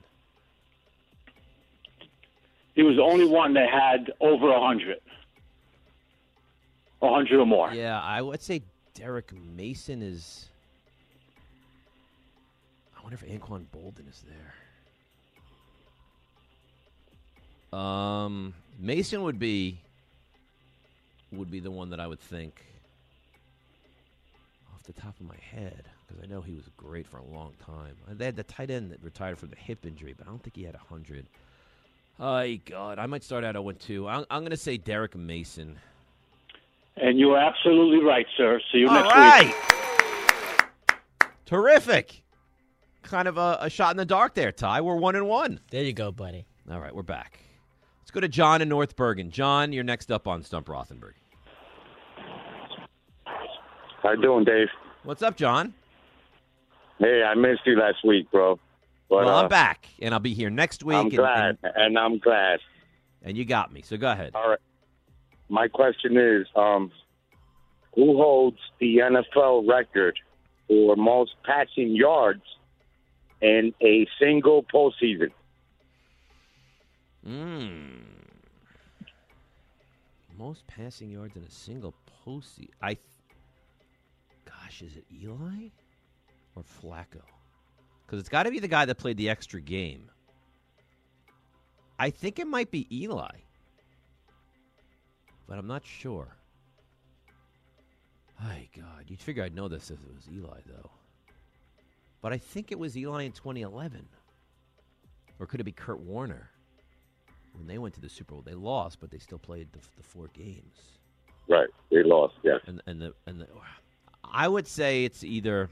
he 2.75 2.83
was 2.83 2.95
the 2.97 3.01
only 3.01 3.25
one 3.25 3.53
that 3.55 3.69
had 3.69 4.11
over 4.21 4.49
a 4.51 4.59
hundred, 4.59 4.99
a 7.01 7.09
hundred 7.09 7.39
or 7.39 7.45
more. 7.47 7.73
Yeah, 7.73 7.99
I 7.99 8.21
would 8.21 8.41
say 8.41 8.61
Derrick 8.93 9.33
Mason 9.33 10.01
is. 10.03 10.49
I 12.97 13.01
wonder 13.01 13.17
if 13.21 13.27
Anquan 13.27 13.65
Boldin 13.75 14.07
is 14.09 14.23
there. 14.27 14.53
Um, 17.73 18.53
Mason 18.79 19.23
would 19.23 19.39
be 19.39 19.79
would 21.31 21.51
be 21.51 21.59
the 21.59 21.69
one 21.71 21.91
that 21.91 21.99
I 21.99 22.07
would 22.07 22.19
think 22.19 22.65
off 24.73 24.81
the 24.83 24.93
top 24.93 25.19
of 25.19 25.27
my 25.27 25.35
head 25.35 25.83
because 26.07 26.23
I 26.23 26.27
know 26.27 26.41
he 26.41 26.55
was 26.55 26.63
great 26.75 27.05
for 27.05 27.17
a 27.17 27.23
long 27.23 27.53
time. 27.63 27.95
Uh, 28.09 28.13
They 28.17 28.25
had 28.25 28.35
the 28.35 28.43
tight 28.43 28.71
end 28.71 28.91
that 28.91 29.03
retired 29.03 29.37
from 29.37 29.49
the 29.49 29.55
hip 29.57 29.85
injury, 29.85 30.15
but 30.17 30.25
I 30.25 30.31
don't 30.31 30.41
think 30.41 30.55
he 30.55 30.63
had 30.63 30.73
a 30.75 30.79
hundred. 30.79 31.27
Oh 32.19 32.43
God, 32.65 32.97
I 32.99 33.05
might 33.05 33.23
start 33.23 33.43
out 33.43 33.53
0 33.53 33.71
2. 33.71 34.07
I'm, 34.07 34.25
I'm 34.31 34.41
going 34.41 34.49
to 34.51 34.57
say 34.57 34.77
Derrick 34.77 35.15
Mason. 35.15 35.77
And 36.97 37.17
you 37.17 37.31
are 37.31 37.37
absolutely 37.39 38.03
right, 38.03 38.25
sir. 38.35 38.59
See 38.71 38.79
you 38.79 38.89
All 38.89 38.95
next 38.95 39.13
right. 39.15 39.45
week. 39.45 40.97
Terrific. 41.45 42.23
Kind 43.03 43.27
of 43.27 43.37
a, 43.37 43.57
a 43.61 43.69
shot 43.69 43.91
in 43.91 43.97
the 43.97 44.05
dark 44.05 44.33
there, 44.33 44.51
Ty. 44.51 44.81
We're 44.81 44.95
one 44.95 45.15
and 45.15 45.27
one. 45.27 45.59
There 45.71 45.83
you 45.83 45.93
go, 45.93 46.11
buddy. 46.11 46.45
All 46.69 46.79
right, 46.79 46.93
we're 46.93 47.03
back. 47.03 47.39
Let's 48.09 48.15
go 48.15 48.21
to 48.21 48.27
John 48.27 48.63
in 48.63 48.69
North 48.69 48.95
Bergen. 48.95 49.29
John, 49.29 49.71
you're 49.71 49.83
next 49.83 50.11
up 50.11 50.27
on 50.27 50.41
Stump 50.41 50.65
Rothenberg. 50.65 51.13
How 54.01 54.13
you 54.13 54.21
doing, 54.23 54.45
Dave? 54.45 54.69
What's 55.03 55.21
up, 55.21 55.37
John? 55.37 55.75
Hey, 56.97 57.21
I 57.21 57.35
missed 57.35 57.61
you 57.67 57.77
last 57.77 57.97
week, 58.03 58.31
bro. 58.31 58.55
But, 59.09 59.25
well, 59.25 59.29
uh, 59.29 59.43
I'm 59.43 59.47
back, 59.47 59.89
and 60.01 60.11
I'll 60.15 60.19
be 60.19 60.33
here 60.33 60.49
next 60.49 60.83
week. 60.83 60.97
I'm 60.97 61.05
and- 61.05 61.15
glad, 61.15 61.57
And, 61.61 61.73
and 61.75 61.99
I'm 61.99 62.17
glad. 62.17 62.61
and 63.21 63.37
you 63.37 63.45
got 63.45 63.71
me, 63.71 63.83
so 63.83 63.95
go 63.95 64.09
ahead. 64.09 64.31
All 64.33 64.49
right. 64.49 64.59
my 65.47 65.67
question 65.67 66.17
is, 66.17 66.47
um, 66.55 66.91
who 67.93 68.17
holds 68.17 68.57
the 68.79 69.01
NFL 69.03 69.69
record 69.69 70.17
for 70.67 70.95
most 70.95 71.35
passing 71.43 71.95
yards 71.95 72.41
in 73.39 73.71
a 73.83 74.07
single 74.19 74.63
postseason? 74.63 75.29
Mm. 77.27 78.01
Most 80.37 80.65
passing 80.67 81.11
yards 81.11 81.35
in 81.35 81.43
a 81.43 81.51
single 81.51 81.93
postseason. 82.25 82.69
I. 82.81 82.93
Th- 82.93 82.99
Gosh, 84.45 84.81
is 84.81 84.95
it 84.95 85.05
Eli 85.13 85.69
or 86.55 86.63
Flacco? 86.63 87.21
Because 88.05 88.19
it's 88.19 88.29
got 88.29 88.43
to 88.43 88.51
be 88.51 88.59
the 88.59 88.67
guy 88.67 88.85
that 88.85 88.95
played 88.95 89.17
the 89.17 89.29
extra 89.29 89.61
game. 89.61 90.09
I 91.99 92.09
think 92.09 92.39
it 92.39 92.47
might 92.47 92.71
be 92.71 92.87
Eli, 92.91 93.29
but 95.47 95.59
I'm 95.59 95.67
not 95.67 95.85
sure. 95.85 96.35
My 98.41 98.67
God, 98.75 99.05
you'd 99.07 99.19
figure 99.19 99.43
I'd 99.43 99.53
know 99.53 99.67
this 99.67 99.91
if 99.91 99.97
it 99.99 100.15
was 100.15 100.27
Eli, 100.33 100.59
though. 100.65 100.89
But 102.21 102.31
I 102.31 102.37
think 102.37 102.71
it 102.71 102.79
was 102.79 102.97
Eli 102.97 103.23
in 103.23 103.33
2011. 103.33 104.07
Or 105.39 105.45
could 105.45 105.59
it 105.59 105.65
be 105.65 105.71
Kurt 105.73 105.99
Warner? 105.99 106.49
When 107.53 107.67
they 107.67 107.77
went 107.77 107.93
to 107.95 108.01
the 108.01 108.09
Super 108.09 108.33
Bowl, 108.35 108.41
they 108.41 108.53
lost, 108.53 108.99
but 108.99 109.11
they 109.11 109.17
still 109.17 109.37
played 109.39 109.67
the, 109.73 109.79
the 109.97 110.03
four 110.03 110.27
games. 110.33 110.77
Right, 111.47 111.67
they 111.91 112.03
lost. 112.03 112.35
Yeah, 112.43 112.57
And 112.67 112.81
and 112.85 113.01
the 113.01 113.13
and 113.25 113.41
the, 113.41 113.47
I 114.23 114.47
would 114.47 114.67
say 114.67 115.03
it's 115.05 115.23
either. 115.23 115.69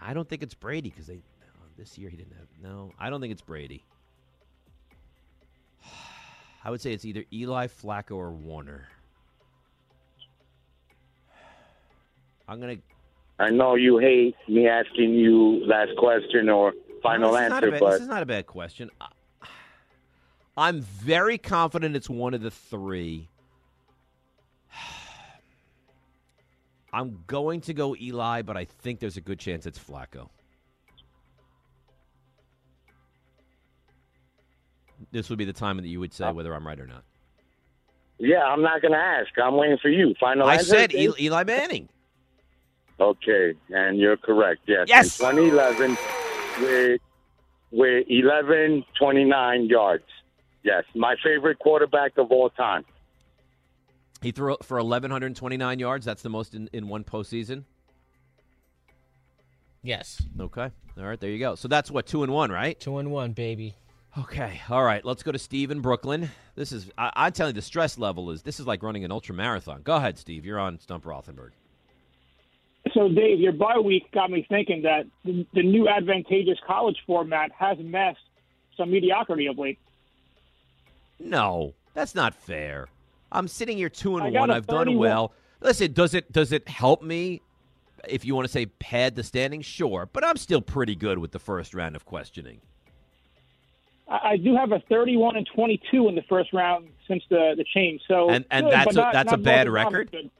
I 0.00 0.14
don't 0.14 0.28
think 0.28 0.42
it's 0.42 0.54
Brady 0.54 0.90
because 0.90 1.06
they 1.06 1.16
oh, 1.16 1.66
this 1.76 1.98
year 1.98 2.08
he 2.08 2.16
didn't 2.16 2.34
have. 2.36 2.46
No, 2.62 2.92
I 2.98 3.10
don't 3.10 3.20
think 3.20 3.30
it's 3.32 3.42
Brady. 3.42 3.84
I 6.64 6.70
would 6.70 6.80
say 6.80 6.92
it's 6.92 7.04
either 7.04 7.24
Eli 7.32 7.66
Flacco 7.66 8.12
or 8.12 8.30
Warner. 8.32 8.88
I'm 12.48 12.58
gonna. 12.60 12.76
I 13.38 13.50
know 13.50 13.74
you 13.74 13.98
hate 13.98 14.36
me 14.48 14.66
asking 14.68 15.14
you 15.14 15.64
last 15.66 15.90
question 15.98 16.48
or 16.48 16.72
final 17.02 17.32
No, 17.32 17.36
this 17.36 17.44
is 17.44 17.50
not 17.50 17.64
a 17.64 17.66
answer, 17.66 17.70
bad- 17.72 17.80
but 17.80 17.90
this 17.92 18.00
is 18.00 18.08
not 18.08 18.22
a 18.22 18.26
bad 18.26 18.46
question. 18.46 18.90
I'm 20.56 20.82
very 20.82 21.38
confident 21.38 21.96
it's 21.96 22.10
one 22.10 22.34
of 22.34 22.42
the 22.42 22.50
three. 22.50 23.28
I'm 26.92 27.24
going 27.26 27.60
to 27.62 27.74
go 27.74 27.96
Eli, 27.96 28.42
but 28.42 28.56
I 28.56 28.66
think 28.66 29.00
there's 29.00 29.16
a 29.16 29.20
good 29.22 29.38
chance 29.38 29.64
it's 29.66 29.78
Flacco. 29.78 30.28
This 35.10 35.28
would 35.30 35.38
be 35.38 35.44
the 35.44 35.52
time 35.52 35.76
that 35.78 35.86
you 35.86 36.00
would 36.00 36.12
say 36.12 36.26
uh, 36.26 36.32
whether 36.32 36.54
I'm 36.54 36.66
right 36.66 36.78
or 36.78 36.86
not. 36.86 37.02
yeah, 38.18 38.44
I'm 38.44 38.62
not 38.62 38.82
going 38.82 38.92
to 38.92 38.98
ask. 38.98 39.30
I'm 39.42 39.56
waiting 39.56 39.78
for 39.82 39.88
you. 39.88 40.14
Final 40.20 40.46
I 40.46 40.54
answer. 40.54 40.66
said? 40.66 40.94
Eli, 40.94 41.14
Eli 41.20 41.44
Manning. 41.44 41.88
Okay, 43.00 43.54
and 43.70 43.98
you're 43.98 44.18
correct. 44.18 44.60
Yes. 44.68 44.84
Yes! 44.86 45.18
In 45.18 45.34
2011, 45.34 45.96
with 46.60 47.00
with 47.72 48.04
11, 48.08 48.84
29 48.96 49.64
yards. 49.66 50.04
Yes, 50.62 50.84
my 50.94 51.16
favorite 51.22 51.58
quarterback 51.58 52.16
of 52.18 52.30
all 52.30 52.50
time. 52.50 52.84
He 54.20 54.30
threw 54.30 54.56
for 54.62 54.78
1,129 54.78 55.78
yards. 55.78 56.06
That's 56.06 56.22
the 56.22 56.28
most 56.28 56.54
in, 56.54 56.68
in 56.72 56.88
one 56.88 57.02
postseason. 57.02 57.64
Yes. 59.82 60.22
Okay. 60.38 60.70
All 60.96 61.04
right. 61.04 61.18
There 61.18 61.30
you 61.30 61.40
go. 61.40 61.56
So 61.56 61.66
that's 61.66 61.90
what 61.90 62.06
two 62.06 62.22
and 62.22 62.32
one, 62.32 62.52
right? 62.52 62.78
Two 62.78 62.98
and 62.98 63.10
one, 63.10 63.32
baby. 63.32 63.74
Okay. 64.16 64.60
All 64.70 64.84
right. 64.84 65.04
Let's 65.04 65.24
go 65.24 65.32
to 65.32 65.38
Steve 65.38 65.72
in 65.72 65.80
Brooklyn. 65.80 66.30
This 66.54 66.70
is 66.70 66.88
I, 66.96 67.10
I'm 67.16 67.32
telling 67.32 67.54
you, 67.54 67.60
the 67.60 67.66
stress 67.66 67.98
level 67.98 68.30
is 68.30 68.42
this 68.42 68.60
is 68.60 68.66
like 68.66 68.84
running 68.84 69.04
an 69.04 69.10
ultra 69.10 69.34
marathon. 69.34 69.82
Go 69.82 69.96
ahead, 69.96 70.18
Steve. 70.18 70.46
You're 70.46 70.60
on 70.60 70.78
Stump 70.78 71.04
Rothenberg. 71.04 71.50
So, 72.94 73.08
Dave, 73.08 73.40
your 73.40 73.52
bye 73.52 73.78
week 73.78 74.10
got 74.12 74.30
me 74.30 74.44
thinking 74.48 74.82
that 74.82 75.06
the, 75.24 75.46
the 75.54 75.62
new 75.62 75.88
advantageous 75.88 76.58
college 76.66 76.98
format 77.06 77.50
has 77.52 77.78
messed 77.80 78.18
some 78.76 78.90
mediocrity 78.90 79.46
of 79.46 79.58
late. 79.58 79.78
No, 81.24 81.74
that's 81.94 82.14
not 82.14 82.34
fair. 82.34 82.88
I'm 83.30 83.48
sitting 83.48 83.76
here 83.76 83.88
two 83.88 84.16
and 84.18 84.34
one. 84.34 84.50
I've 84.50 84.66
done 84.66 84.86
31 84.86 84.98
well. 84.98 85.32
Listen, 85.60 85.92
does 85.92 86.14
it 86.14 86.32
does 86.32 86.52
it 86.52 86.68
help 86.68 87.02
me? 87.02 87.40
If 88.08 88.24
you 88.24 88.34
want 88.34 88.46
to 88.48 88.52
say 88.52 88.66
pad 88.66 89.14
the 89.14 89.22
standings, 89.22 89.64
sure, 89.64 90.08
but 90.12 90.24
I'm 90.24 90.36
still 90.36 90.60
pretty 90.60 90.96
good 90.96 91.18
with 91.18 91.30
the 91.30 91.38
first 91.38 91.72
round 91.72 91.94
of 91.94 92.04
questioning. 92.04 92.60
I, 94.08 94.30
I 94.32 94.36
do 94.36 94.56
have 94.56 94.72
a 94.72 94.80
31 94.88 95.36
and 95.36 95.48
22 95.54 96.08
in 96.08 96.16
the 96.16 96.22
first 96.22 96.52
round 96.52 96.88
since 97.06 97.22
the, 97.30 97.54
the 97.56 97.64
change. 97.72 98.00
So, 98.08 98.28
And- 98.28 98.44
and 98.50 98.66
good, 98.66 98.72
that's 98.72 98.96
a- 98.96 98.98
not- 98.98 99.12
that's 99.12 99.32
a 99.32 99.36
bad 99.36 99.68
record? 99.68 100.10
good. 100.10 100.30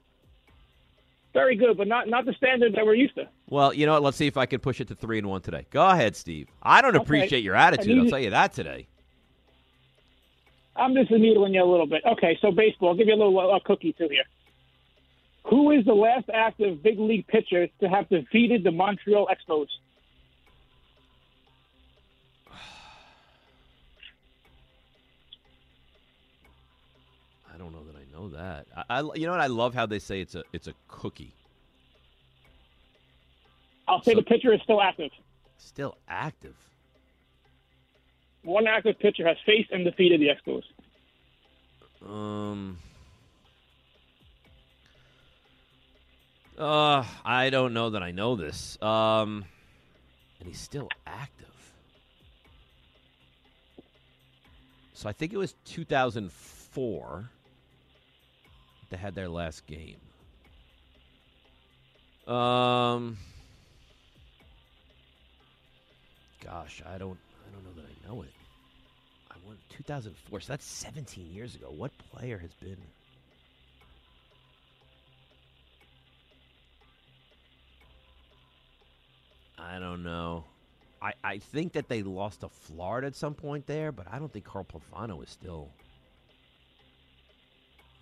Very 1.33 1.55
good, 1.55 1.77
but 1.77 1.87
not 1.87 2.07
not 2.09 2.25
the 2.25 2.33
standard 2.33 2.75
that 2.75 2.85
we're 2.85 2.93
used 2.93 3.15
to. 3.15 3.27
Well, 3.49 3.73
you 3.73 3.87
know 3.87 3.93
what? 3.93 4.03
Let's 4.03 4.17
see 4.17 4.27
if 4.27 4.37
I 4.37 4.45
can 4.45 4.59
push 4.59 4.79
it 4.81 4.87
to 4.89 4.95
three 4.95 5.17
and 5.17 5.27
one 5.27 5.41
today. 5.41 5.65
Go 5.71 5.87
ahead, 5.87 6.15
Steve. 6.15 6.47
I 6.61 6.79
don't 6.81 6.95
Okay. 6.95 7.01
appreciate 7.03 7.43
your 7.43 7.55
I 7.55 7.67
attitude. 7.69 7.97
I'll 7.97 8.09
tell 8.09 8.19
you 8.19 8.29
that 8.29 8.53
today. 8.53 8.87
I'm 10.75 10.93
just 10.95 11.11
needling 11.11 11.53
you 11.53 11.63
a 11.63 11.69
little 11.69 11.85
bit. 11.87 12.01
Okay, 12.13 12.37
so 12.41 12.51
baseball. 12.51 12.89
I'll 12.89 12.95
give 12.95 13.07
you 13.07 13.13
a 13.13 13.17
little 13.23 13.53
uh, 13.53 13.59
cookie 13.63 13.93
too 13.93 14.07
here. 14.09 14.23
Who 15.49 15.71
is 15.71 15.85
the 15.85 15.93
last 15.93 16.25
active 16.33 16.81
big 16.81 16.99
league 16.99 17.27
pitcher 17.27 17.67
to 17.81 17.89
have 17.89 18.09
defeated 18.09 18.63
the 18.63 18.71
Montreal 18.71 19.27
Expos? 19.27 19.67
I 27.53 27.57
don't 27.57 27.71
know 27.71 27.83
that 27.85 27.95
I 27.95 28.05
know 28.11 28.29
that. 28.29 28.65
I, 28.75 28.99
I 28.99 29.01
you 29.15 29.25
know 29.25 29.31
what? 29.33 29.41
I 29.41 29.47
love 29.47 29.73
how 29.73 29.85
they 29.85 29.99
say 29.99 30.21
it's 30.21 30.35
a 30.35 30.43
it's 30.53 30.67
a 30.67 30.73
cookie. 30.87 31.33
I'll 33.87 34.01
say 34.01 34.13
So- 34.13 34.19
the 34.19 34.23
pitcher 34.25 34.53
is 34.53 34.61
still 34.63 34.81
active. 34.81 35.11
Still 35.57 35.97
active. 36.09 36.55
One 38.43 38.67
active 38.67 38.99
pitcher 38.99 39.25
has 39.25 39.37
faced 39.45 39.71
and 39.71 39.85
defeated 39.85 40.19
the 40.19 40.27
Expos. 40.27 40.63
Um. 42.05 42.77
Uh, 46.57 47.03
I 47.25 47.49
don't 47.49 47.73
know 47.73 47.89
that 47.91 48.03
I 48.03 48.11
know 48.11 48.35
this. 48.35 48.79
Um, 48.81 49.45
and 50.39 50.47
he's 50.47 50.59
still 50.59 50.87
active. 51.07 51.47
So 54.93 55.09
I 55.09 55.13
think 55.13 55.33
it 55.33 55.37
was 55.37 55.55
2004. 55.65 57.29
They 58.89 58.97
had 58.97 59.15
their 59.15 59.29
last 59.29 59.65
game. 59.65 59.97
Um. 62.27 63.17
Gosh, 66.43 66.83
I 66.85 66.97
don't. 66.97 67.17
I 67.17 67.53
don't 67.53 67.63
know 67.63 67.81
that 67.81 67.92
know 68.05 68.21
it. 68.23 68.31
I 69.31 69.35
won 69.45 69.57
2004. 69.69 70.39
So 70.41 70.53
that's 70.53 70.65
17 70.65 71.31
years 71.31 71.55
ago. 71.55 71.67
What 71.75 71.91
player 71.97 72.37
has 72.37 72.53
been? 72.55 72.77
I 79.57 79.79
don't 79.79 80.03
know. 80.03 80.45
I, 81.01 81.13
I 81.23 81.37
think 81.39 81.73
that 81.73 81.89
they 81.89 82.01
lost 82.01 82.41
to 82.41 82.49
Florida 82.49 83.07
at 83.07 83.15
some 83.15 83.33
point 83.33 83.67
there, 83.67 83.91
but 83.91 84.07
I 84.11 84.19
don't 84.19 84.31
think 84.31 84.45
Carl 84.45 84.65
Pavano 84.65 85.21
is 85.23 85.29
still 85.29 85.69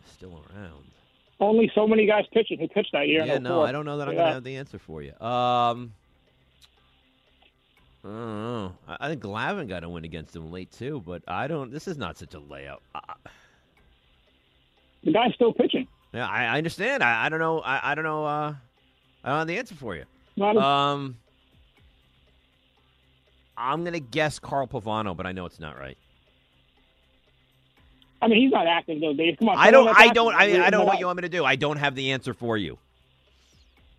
still 0.06 0.44
around. 0.54 0.86
Only 1.40 1.72
so 1.74 1.88
many 1.88 2.06
guys 2.06 2.26
pitching 2.32 2.60
who 2.60 2.68
pitched 2.68 2.92
that 2.94 3.08
year. 3.08 3.26
Yeah, 3.26 3.40
no, 3.40 3.58
04. 3.60 3.68
I 3.68 3.72
don't 3.72 3.86
know 3.86 3.98
that 3.98 4.08
I'm 4.08 4.14
Yeah. 4.14 4.22
gonna 4.22 4.34
have 4.34 4.44
the 4.44 4.58
answer 4.58 4.78
for 4.78 5.02
you. 5.02 5.14
Um, 5.20 5.94
I 8.04 8.08
don't 8.08 8.44
know. 8.44 8.74
I, 8.88 8.98
I 9.02 9.10
think 9.10 9.22
Glavine 9.22 9.68
got 9.68 9.84
a 9.84 9.90
win 9.90 10.06
against 10.06 10.36
him 10.36 10.52
late 10.52 10.72
too, 10.72 11.04
but 11.06 11.22
I 11.28 11.48
don't. 11.48 11.72
This 11.72 11.88
is 11.88 11.98
not 11.98 12.18
such 12.18 12.34
a 12.34 12.40
layout. 12.40 12.82
I, 12.96 13.14
The 15.04 15.14
guy's 15.14 15.34
still 15.36 15.54
pitching. 15.54 15.88
yeah, 16.14 16.28
I, 16.28 16.46
I 16.46 16.58
understand. 16.58 17.04
I, 17.04 17.26
I 17.26 17.30
don't 17.30 17.40
know. 17.40 17.60
I, 17.60 17.92
I 17.92 17.96
don't 17.96 18.04
know. 18.04 18.26
Uh, 18.26 18.56
I 19.24 19.30
don't 19.30 19.38
have 19.40 19.48
the 19.48 19.58
answer 19.58 19.76
for 19.76 19.96
you. 19.96 20.06
Not 20.36 20.58
Um, 20.58 21.18
I'm 23.56 23.84
gonna 23.84 24.00
guess 24.00 24.40
Carl 24.40 24.68
Pavano, 24.68 25.16
but 25.16 25.28
I 25.28 25.32
know 25.32 25.46
it's 25.46 25.60
not 25.60 25.78
right. 25.78 25.98
I 28.24 28.28
mean, 28.28 28.42
he's 28.42 28.52
not 28.52 28.68
active 28.68 29.02
though, 29.02 29.14
Dave. 29.14 29.38
Come 29.38 29.50
on. 29.50 29.58
I 29.58 29.72
don't. 29.72 29.88
I 29.88 30.08
don't. 30.10 30.34
I, 30.34 30.66
I 30.66 30.70
don't 30.70 30.82
know 30.82 30.86
what 30.86 31.00
you 31.00 31.06
want 31.06 31.18
me 31.18 31.22
to 31.22 31.30
do. 31.30 31.44
I 31.46 31.56
don't 31.56 31.78
have 31.78 31.96
the 31.96 32.12
answer 32.12 32.34
for 32.34 32.58
you. 32.58 32.78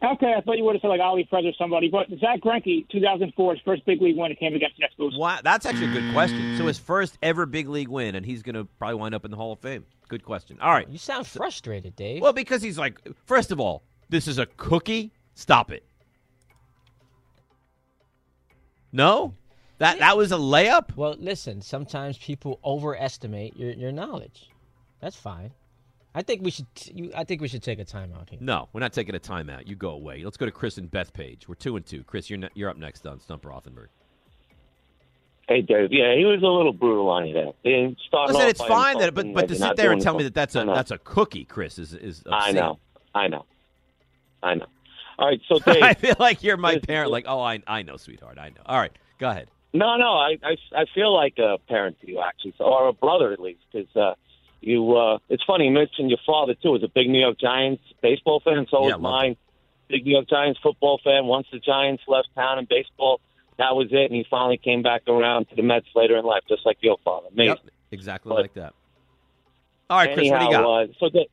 Okay, 0.04 0.34
I 0.36 0.40
thought 0.40 0.58
you 0.58 0.64
would 0.64 0.74
have 0.74 0.82
said 0.82 0.88
like 0.88 1.00
Ali 1.00 1.24
Perez 1.24 1.44
or 1.46 1.52
somebody, 1.56 1.88
but 1.88 2.08
Zack 2.18 2.40
Greinke, 2.40 2.88
2004, 2.88 3.54
his 3.54 3.62
first 3.64 3.84
big 3.86 4.02
league 4.02 4.16
win, 4.16 4.32
it 4.32 4.38
came 4.40 4.54
against 4.54 4.76
the 4.76 4.84
Expos. 4.84 5.16
Wow, 5.16 5.38
that's 5.44 5.64
actually 5.64 5.90
a 5.90 5.92
good 5.92 6.12
question. 6.12 6.56
So 6.58 6.66
his 6.66 6.78
first 6.78 7.18
ever 7.22 7.46
big 7.46 7.68
league 7.68 7.88
win, 7.88 8.16
and 8.16 8.26
he's 8.26 8.42
gonna 8.42 8.64
probably 8.64 8.96
wind 8.96 9.14
up 9.14 9.24
in 9.24 9.30
the 9.30 9.36
Hall 9.36 9.52
of 9.52 9.60
Fame. 9.60 9.84
Good 10.08 10.24
question. 10.24 10.58
All 10.60 10.72
right. 10.72 10.88
You 10.88 10.98
sound 10.98 11.26
frustrated, 11.26 11.94
Dave. 11.94 12.20
Well, 12.20 12.32
because 12.32 12.62
he's 12.62 12.78
like, 12.78 13.00
first 13.26 13.52
of 13.52 13.60
all, 13.60 13.84
this 14.08 14.26
is 14.26 14.38
a 14.38 14.46
cookie. 14.56 15.12
Stop 15.34 15.70
it. 15.70 15.84
No, 18.90 19.34
that 19.78 20.00
that 20.00 20.16
was 20.16 20.32
a 20.32 20.36
layup. 20.36 20.96
Well, 20.96 21.14
listen. 21.18 21.62
Sometimes 21.62 22.18
people 22.18 22.58
overestimate 22.64 23.56
your 23.56 23.70
your 23.70 23.92
knowledge. 23.92 24.50
That's 25.00 25.16
fine. 25.16 25.52
I 26.14 26.22
think 26.22 26.42
we 26.42 26.50
should. 26.50 26.66
You, 26.92 27.10
I 27.16 27.24
think 27.24 27.40
we 27.40 27.48
should 27.48 27.62
take 27.62 27.78
a 27.78 27.84
timeout 27.84 28.28
here. 28.28 28.38
No, 28.42 28.68
we're 28.72 28.80
not 28.80 28.92
taking 28.92 29.14
a 29.14 29.18
timeout. 29.20 29.66
You 29.66 29.76
go 29.76 29.90
away. 29.90 30.22
Let's 30.24 30.36
go 30.36 30.44
to 30.46 30.52
Chris 30.52 30.76
and 30.76 30.90
Bethpage. 30.90 31.48
We're 31.48 31.54
two 31.54 31.76
and 31.76 31.86
two. 31.86 32.04
Chris, 32.04 32.28
you're 32.28 32.38
ne- 32.38 32.50
you're 32.54 32.68
up 32.68 32.76
next 32.76 33.06
on 33.06 33.18
Stump 33.20 33.44
Rothenberg. 33.44 33.86
Hey, 35.48 35.62
Dave. 35.62 35.88
Yeah, 35.90 36.14
he 36.14 36.24
was 36.24 36.42
a 36.42 36.46
little 36.46 36.72
brutal 36.72 37.08
on 37.08 37.26
you 37.26 37.34
there. 37.34 37.52
He 37.62 37.96
started 38.06 38.34
Listen, 38.34 38.48
it's 38.48 38.62
fine 38.64 38.98
that, 38.98 39.14
but 39.14 39.32
but 39.32 39.48
to 39.48 39.54
sit 39.54 39.76
there 39.76 39.92
and 39.92 40.00
tell 40.00 40.14
me 40.16 40.24
that 40.24 40.34
that's 40.34 40.54
a 40.54 40.60
I 40.60 40.64
know. 40.64 40.74
that's 40.74 40.90
a 40.90 40.98
cookie, 40.98 41.44
Chris, 41.44 41.78
is 41.78 41.94
is 41.94 42.22
I 42.30 42.52
know. 42.52 42.78
I 43.14 43.28
know. 43.28 43.44
I 44.42 44.54
know. 44.54 44.66
All 45.18 45.28
right, 45.28 45.40
so 45.48 45.58
Dave. 45.72 45.82
I 45.82 45.94
feel 45.94 46.16
like 46.18 46.42
you're 46.42 46.56
my 46.56 46.78
parent. 46.78 47.10
Like, 47.10 47.24
oh, 47.26 47.40
I 47.40 47.60
I 47.66 47.82
know, 47.82 47.96
sweetheart. 47.96 48.38
I 48.38 48.50
know. 48.50 48.62
All 48.66 48.78
right, 48.78 48.92
go 49.18 49.30
ahead. 49.30 49.48
No, 49.74 49.96
no, 49.96 50.12
I, 50.12 50.36
I, 50.42 50.56
I 50.76 50.84
feel 50.94 51.14
like 51.14 51.38
a 51.38 51.56
parent 51.66 51.98
to 52.02 52.06
you 52.08 52.20
actually, 52.20 52.52
so, 52.58 52.64
or 52.64 52.88
a 52.88 52.92
brother 52.92 53.32
at 53.32 53.40
least, 53.40 53.60
because 53.72 53.88
uh, 53.96 54.14
you. 54.62 54.96
Uh, 54.96 55.18
it's 55.28 55.42
funny 55.44 55.66
you 55.66 55.70
mentioned 55.72 56.10
your 56.10 56.18
father 56.26 56.54
too. 56.54 56.70
Was 56.70 56.82
a 56.82 56.88
big 56.88 57.08
New 57.08 57.20
York 57.20 57.38
Giants 57.38 57.82
baseball 58.02 58.40
fan. 58.40 58.66
So 58.70 58.86
Yeah, 58.86 58.94
was 58.94 59.02
mine. 59.02 59.36
Big 59.88 60.04
New 60.06 60.12
York 60.12 60.28
Giants 60.28 60.58
football 60.62 61.00
fan. 61.02 61.26
Once 61.26 61.46
the 61.52 61.58
Giants 61.58 62.02
left 62.08 62.28
town 62.34 62.58
in 62.58 62.66
baseball, 62.68 63.20
that 63.58 63.76
was 63.76 63.88
it, 63.90 64.06
and 64.10 64.14
he 64.14 64.24
finally 64.30 64.56
came 64.56 64.82
back 64.82 65.02
around 65.08 65.48
to 65.50 65.56
the 65.56 65.62
Mets 65.62 65.86
later 65.94 66.16
in 66.16 66.24
life, 66.24 66.42
just 66.48 66.64
like 66.64 66.78
your 66.80 66.96
father. 67.04 67.28
Amazing. 67.32 67.56
Yep, 67.64 67.72
exactly 67.90 68.30
But- 68.30 68.42
like 68.42 68.54
that. 68.54 68.74
All 69.90 69.98
right, 69.98 70.14
Chris, 70.14 70.30
what 70.30 70.38
do 70.38 70.44
you 70.46 70.50
got? 70.52 70.64
Uh, 70.64 70.86
so, 70.98 71.10
that, 71.10 71.26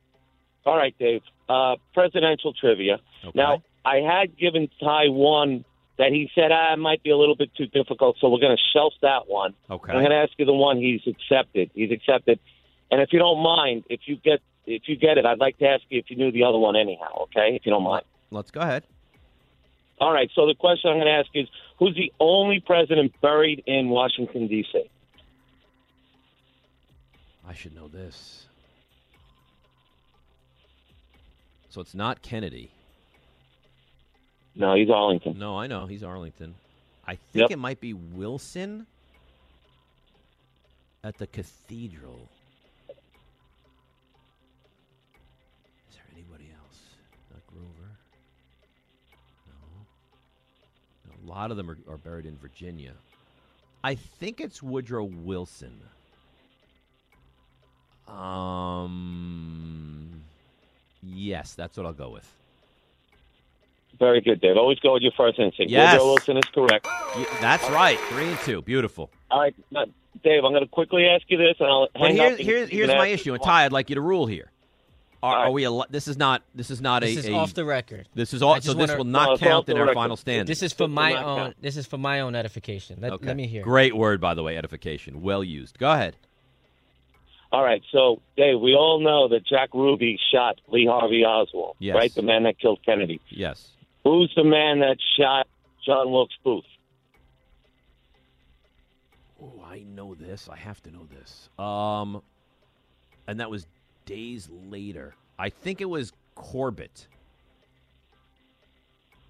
all 0.66 0.76
right, 0.76 0.94
Dave. 0.98 1.22
Uh, 1.48 1.76
presidential 1.94 2.52
trivia. 2.52 3.00
Okay. 3.24 3.32
Now, 3.34 3.62
I 3.86 3.96
had 3.96 4.36
given 4.36 4.68
Ty 4.78 5.08
one 5.08 5.64
that 5.96 6.12
he 6.12 6.30
said 6.34 6.50
ah, 6.52 6.74
it 6.74 6.78
might 6.78 7.02
be 7.02 7.10
a 7.10 7.16
little 7.16 7.36
bit 7.36 7.54
too 7.54 7.66
difficult, 7.66 8.16
so 8.20 8.28
we're 8.28 8.38
going 8.40 8.56
to 8.56 8.62
shelf 8.72 8.92
that 9.02 9.28
one. 9.28 9.54
Okay. 9.70 9.92
I'm 9.92 9.98
going 10.00 10.10
to 10.10 10.16
ask 10.16 10.32
you 10.38 10.44
the 10.44 10.52
one 10.52 10.76
he's 10.78 11.00
accepted. 11.06 11.70
He's 11.74 11.90
accepted, 11.90 12.38
and 12.90 13.00
if 13.00 13.12
you 13.12 13.18
don't 13.18 13.42
mind, 13.42 13.84
if 13.88 14.00
you 14.06 14.16
get 14.16 14.40
if 14.66 14.82
you 14.88 14.96
get 14.96 15.18
it, 15.18 15.24
I'd 15.26 15.38
like 15.38 15.58
to 15.58 15.66
ask 15.66 15.82
you 15.88 15.98
if 15.98 16.10
you 16.10 16.16
knew 16.16 16.30
the 16.30 16.44
other 16.44 16.58
one 16.58 16.76
anyhow. 16.76 17.22
Okay, 17.24 17.54
if 17.56 17.64
you 17.66 17.72
don't 17.72 17.82
mind. 17.82 18.04
Let's 18.30 18.50
go 18.50 18.60
ahead. 18.60 18.84
All 19.98 20.12
right. 20.12 20.30
So 20.34 20.46
the 20.46 20.54
question 20.54 20.90
I'm 20.90 20.96
going 20.96 21.06
to 21.06 21.12
ask 21.12 21.28
is, 21.34 21.48
who's 21.78 21.94
the 21.96 22.12
only 22.20 22.60
president 22.60 23.12
buried 23.20 23.62
in 23.66 23.88
Washington 23.88 24.46
D.C.? 24.46 24.88
I 27.46 27.52
should 27.54 27.74
know 27.74 27.88
this. 27.88 28.46
So 31.70 31.80
it's 31.80 31.94
not 31.94 32.22
Kennedy. 32.22 32.70
No, 34.54 34.74
he's 34.74 34.90
Arlington. 34.90 35.38
No, 35.38 35.58
I 35.58 35.66
know 35.66 35.86
he's 35.86 36.02
Arlington. 36.02 36.54
I 37.06 37.16
think 37.16 37.42
Yep. 37.42 37.50
it 37.52 37.58
might 37.58 37.80
be 37.80 37.92
Wilson 37.94 38.86
at 41.02 41.18
the 41.18 41.26
cathedral. 41.26 42.28
Anybody 46.14 46.50
else? 46.56 46.80
Not 47.30 47.46
Grover. 47.46 47.90
No. 49.46 49.54
No, 51.06 51.12
a 51.24 51.26
lot 51.32 51.50
of 51.50 51.56
them 51.56 51.70
are, 51.70 51.78
are 51.88 51.98
buried 51.98 52.26
in 52.26 52.36
Virginia. 52.36 52.92
I 53.82 53.94
think 53.94 54.40
it's 54.40 54.62
Woodrow 54.62 55.04
Wilson. 55.04 55.80
Um. 58.08 59.90
Yes, 61.02 61.54
that's 61.54 61.76
what 61.76 61.86
I'll 61.86 61.92
go 61.92 62.10
with. 62.10 62.30
Very 63.98 64.20
good, 64.20 64.40
Dave. 64.40 64.56
Always 64.56 64.78
go 64.80 64.94
with 64.94 65.02
your 65.02 65.12
first 65.16 65.38
instinct. 65.38 65.70
Yes. 65.70 65.92
Woodrow 65.94 66.06
Wilson 66.06 66.36
is 66.38 66.44
correct. 66.52 66.86
That's 67.40 67.68
right. 67.70 67.98
Three 68.08 68.28
and 68.28 68.38
two. 68.40 68.62
Beautiful. 68.62 69.10
All 69.30 69.40
right, 69.40 69.54
now, 69.70 69.84
Dave. 70.24 70.44
I'm 70.44 70.52
going 70.52 70.62
to 70.64 70.68
quickly 70.68 71.06
ask 71.06 71.24
you 71.28 71.38
this, 71.38 71.56
and 71.60 71.68
I'll 71.68 71.88
hang 71.94 72.16
here's 72.16 72.32
up. 72.32 72.38
and 72.38 72.46
here's 72.46 72.68
here's 72.68 72.88
my 72.88 73.06
issue, 73.06 73.32
and 73.34 73.42
Ty, 73.42 73.64
I'd 73.66 73.72
like 73.72 73.88
you 73.90 73.94
to 73.94 74.00
rule 74.00 74.26
here. 74.26 74.50
Are, 75.22 75.36
are 75.36 75.50
we? 75.50 75.66
al- 75.66 75.86
This 75.90 76.08
is 76.08 76.16
not. 76.16 76.42
This 76.54 76.70
is 76.70 76.80
not 76.80 77.02
This 77.02 77.12
a. 77.12 77.14
This 77.16 77.24
is 77.26 77.30
a- 77.30 77.34
off 77.34 77.52
the 77.54 77.64
record. 77.64 78.08
This 78.14 78.32
is 78.32 78.42
all. 78.42 78.58
So 78.60 78.72
this 78.74 78.94
will 78.96 79.04
not 79.04 79.38
count 79.38 79.68
in 79.68 79.76
our 79.76 79.82
record. 79.82 79.94
final 79.94 80.16
standing. 80.16 80.46
This 80.46 80.62
is 80.62 80.72
for 80.72 80.86
This 80.86 80.94
my 80.94 81.14
own. 81.22 81.38
count. 81.38 81.56
This 81.60 81.76
is 81.76 81.86
for 81.86 81.98
my 81.98 82.20
own 82.20 82.34
edification. 82.34 82.98
Let, 83.00 83.12
okay. 83.12 83.26
let 83.26 83.36
me 83.36 83.46
hear. 83.46 83.62
Great 83.62 83.94
word, 83.94 84.20
by 84.20 84.32
the 84.34 84.42
way. 84.42 84.56
Edification. 84.56 85.20
Well 85.20 85.44
used. 85.44 85.78
Go 85.78 85.90
ahead. 85.90 86.16
All 87.52 87.64
right, 87.64 87.82
so 87.90 88.22
Dave, 88.36 88.60
we 88.60 88.74
all 88.76 89.00
know 89.00 89.26
that 89.28 89.44
Jack 89.44 89.70
Ruby 89.74 90.20
shot 90.32 90.60
Lee 90.68 90.86
Harvey 90.86 91.24
Oswald, 91.24 91.74
Yes. 91.80 91.96
right? 91.96 92.14
The 92.14 92.22
man 92.22 92.44
that 92.44 92.60
killed 92.60 92.78
Kennedy. 92.86 93.20
Yes. 93.28 93.70
Who's 94.04 94.32
the 94.36 94.44
man 94.44 94.78
that 94.80 94.98
shot 95.18 95.48
John 95.84 96.12
Wilkes 96.12 96.36
Booth? 96.44 96.64
Oh, 99.42 99.62
I 99.66 99.80
know 99.80 100.14
this. 100.14 100.48
I 100.48 100.56
have 100.56 100.80
to 100.82 100.90
know 100.92 101.06
this. 101.10 101.48
Um, 101.58 102.22
and 103.26 103.40
that 103.40 103.50
was 103.50 103.66
days 104.10 104.48
later. 104.50 105.14
I 105.38 105.48
think 105.50 105.80
it 105.80 105.84
was 105.88 106.12
Corbett. 106.34 107.06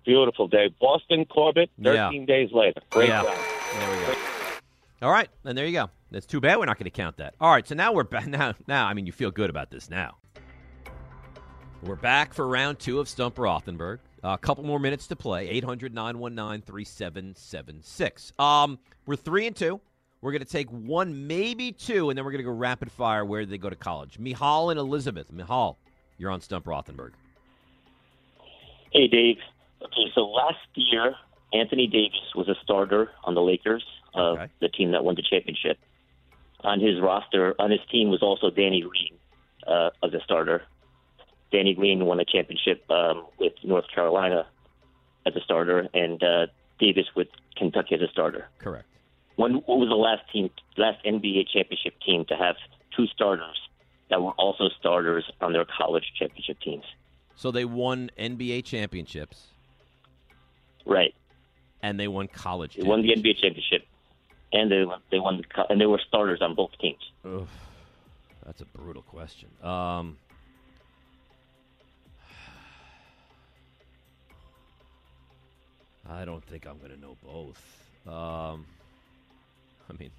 Beautiful, 0.04 0.48
day. 0.48 0.74
Boston 0.80 1.24
Corbett, 1.26 1.70
Yeah. 1.78 2.08
13 2.08 2.24
days 2.26 2.50
later. 2.52 2.80
Great 2.90 3.08
Yeah. 3.10 3.22
job. 3.22 3.36
There 3.74 3.90
we 3.98 4.06
go. 4.06 4.14
All 5.02 5.10
right, 5.12 5.28
and 5.44 5.56
there 5.56 5.66
you 5.66 5.72
go. 5.72 5.90
That's 6.10 6.26
too 6.26 6.40
bad 6.40 6.58
we're 6.58 6.64
not 6.66 6.78
going 6.78 6.84
to 6.84 6.90
count 6.90 7.18
that. 7.18 7.34
All 7.40 7.50
right, 7.50 7.66
so 7.66 7.74
now 7.74 7.92
we're 7.92 8.04
back. 8.04 8.26
Now, 8.30 8.54
now, 8.66 8.86
I 8.86 8.94
mean, 8.94 9.06
you 9.06 9.12
feel 9.12 9.30
good 9.30 9.50
about 9.50 9.70
this 9.70 9.90
now. 9.90 10.16
We're 11.82 11.96
back 11.96 12.34
for 12.34 12.46
round 12.48 12.78
two 12.78 12.98
of 13.00 13.08
Stump 13.08 13.36
Rothenberg. 13.36 13.98
a 14.22 14.36
couple 14.36 14.64
more 14.64 14.78
minutes 14.78 15.06
to 15.08 15.16
play. 15.16 15.48
800 15.48 15.94
919 15.94 16.60
3776. 16.62 18.32
Um, 18.38 18.78
We're 19.06 19.16
three 19.16 19.46
and 19.46 19.56
two. 19.56 19.80
We're 20.22 20.32
going 20.32 20.44
to 20.44 20.48
take 20.48 20.68
one, 20.70 21.26
maybe 21.26 21.72
two, 21.72 22.10
and 22.10 22.18
then 22.18 22.24
we're 22.24 22.32
going 22.32 22.44
to 22.44 22.50
go 22.50 22.54
rapid 22.54 22.92
fire 22.92 23.24
where 23.24 23.46
they 23.46 23.56
go 23.56 23.70
to 23.70 23.76
college. 23.76 24.18
Mihal 24.18 24.70
and 24.70 24.78
Elizabeth. 24.78 25.32
Mihal, 25.32 25.76
you're 26.18 26.30
on 26.30 26.42
Stump 26.42 26.66
Rothenberg. 26.66 27.12
Hey, 28.92 29.08
Dave. 29.08 29.38
Okay, 29.82 30.12
so 30.14 30.28
last 30.28 30.58
year, 30.74 31.14
Anthony 31.54 31.86
Davis 31.86 32.34
was 32.34 32.48
a 32.48 32.54
starter 32.62 33.10
on 33.24 33.34
the 33.34 33.40
Lakers, 33.40 33.84
uh, 34.14 34.46
the 34.60 34.68
team 34.68 34.90
that 34.92 35.04
won 35.04 35.14
the 35.14 35.22
championship. 35.22 35.78
On 36.62 36.78
his 36.78 37.00
roster, 37.00 37.54
on 37.58 37.70
his 37.70 37.80
team 37.90 38.10
was 38.10 38.22
also 38.22 38.50
Danny 38.50 38.82
Green 38.82 39.16
uh, 39.66 39.88
as 40.04 40.12
a 40.12 40.20
starter. 40.22 40.64
Danny 41.50 41.72
Green 41.74 42.04
won 42.04 42.20
a 42.20 42.24
championship 42.26 42.88
um, 42.90 43.24
with 43.38 43.54
North 43.64 43.86
Carolina 43.94 44.46
as 45.24 45.34
a 45.34 45.40
starter, 45.40 45.88
and 45.94 46.22
uh, 46.22 46.46
Davis 46.78 47.06
with 47.16 47.28
Kentucky 47.56 47.94
as 47.94 48.02
a 48.02 48.08
starter. 48.08 48.48
Correct. 48.58 48.86
When 49.40 49.54
what 49.54 49.78
was 49.78 49.88
the 49.88 49.94
last 49.94 50.30
team, 50.30 50.50
last 50.76 51.02
NBA 51.02 51.48
championship 51.50 51.94
team 52.04 52.26
to 52.26 52.36
have 52.36 52.56
two 52.94 53.06
starters 53.06 53.58
that 54.10 54.20
were 54.20 54.32
also 54.32 54.68
starters 54.78 55.24
on 55.40 55.54
their 55.54 55.64
college 55.64 56.12
championship 56.18 56.60
teams? 56.60 56.84
So 57.36 57.50
they 57.50 57.64
won 57.64 58.10
NBA 58.18 58.66
championships. 58.66 59.46
Right. 60.84 61.14
And 61.82 61.98
they 61.98 62.06
won 62.06 62.28
college. 62.28 62.74
They 62.74 62.82
won 62.82 63.00
the 63.00 63.16
NBA 63.16 63.40
championship, 63.40 63.86
and 64.52 64.70
they 64.70 64.84
they 65.10 65.18
won 65.18 65.38
the 65.38 65.44
and 65.70 65.80
they 65.80 65.86
were 65.86 66.02
starters 66.06 66.42
on 66.42 66.54
both 66.54 66.72
teams. 66.78 67.00
Ugh, 67.24 67.48
that's 68.44 68.60
a 68.60 68.66
brutal 68.66 69.00
question. 69.00 69.48
Um, 69.62 70.18
I 76.10 76.26
don't 76.26 76.44
think 76.44 76.66
I'm 76.66 76.76
going 76.76 76.90
to 76.90 77.00
know 77.00 77.16
both. 77.24 77.58
Um, 78.06 78.66
I 79.90 79.96
mean, 79.98 80.10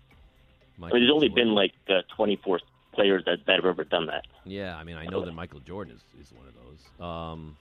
I 0.77 0.85
mean, 0.85 0.89
there's 0.93 1.11
only 1.11 1.29
Jordan- 1.29 1.47
been 1.47 1.55
like 1.55 1.73
uh, 1.89 2.01
24 2.15 2.59
players 2.93 3.23
that, 3.25 3.45
that 3.45 3.55
have 3.55 3.65
ever 3.65 3.83
done 3.83 4.07
that. 4.07 4.25
Yeah, 4.45 4.75
I 4.77 4.83
mean, 4.83 4.97
I 4.97 5.05
know 5.05 5.23
that 5.23 5.31
Michael 5.33 5.59
Jordan 5.61 5.95
is, 5.95 6.03
is 6.21 6.33
one 6.33 6.47
of 6.47 6.53
those. 6.55 7.05
Um, 7.05 7.57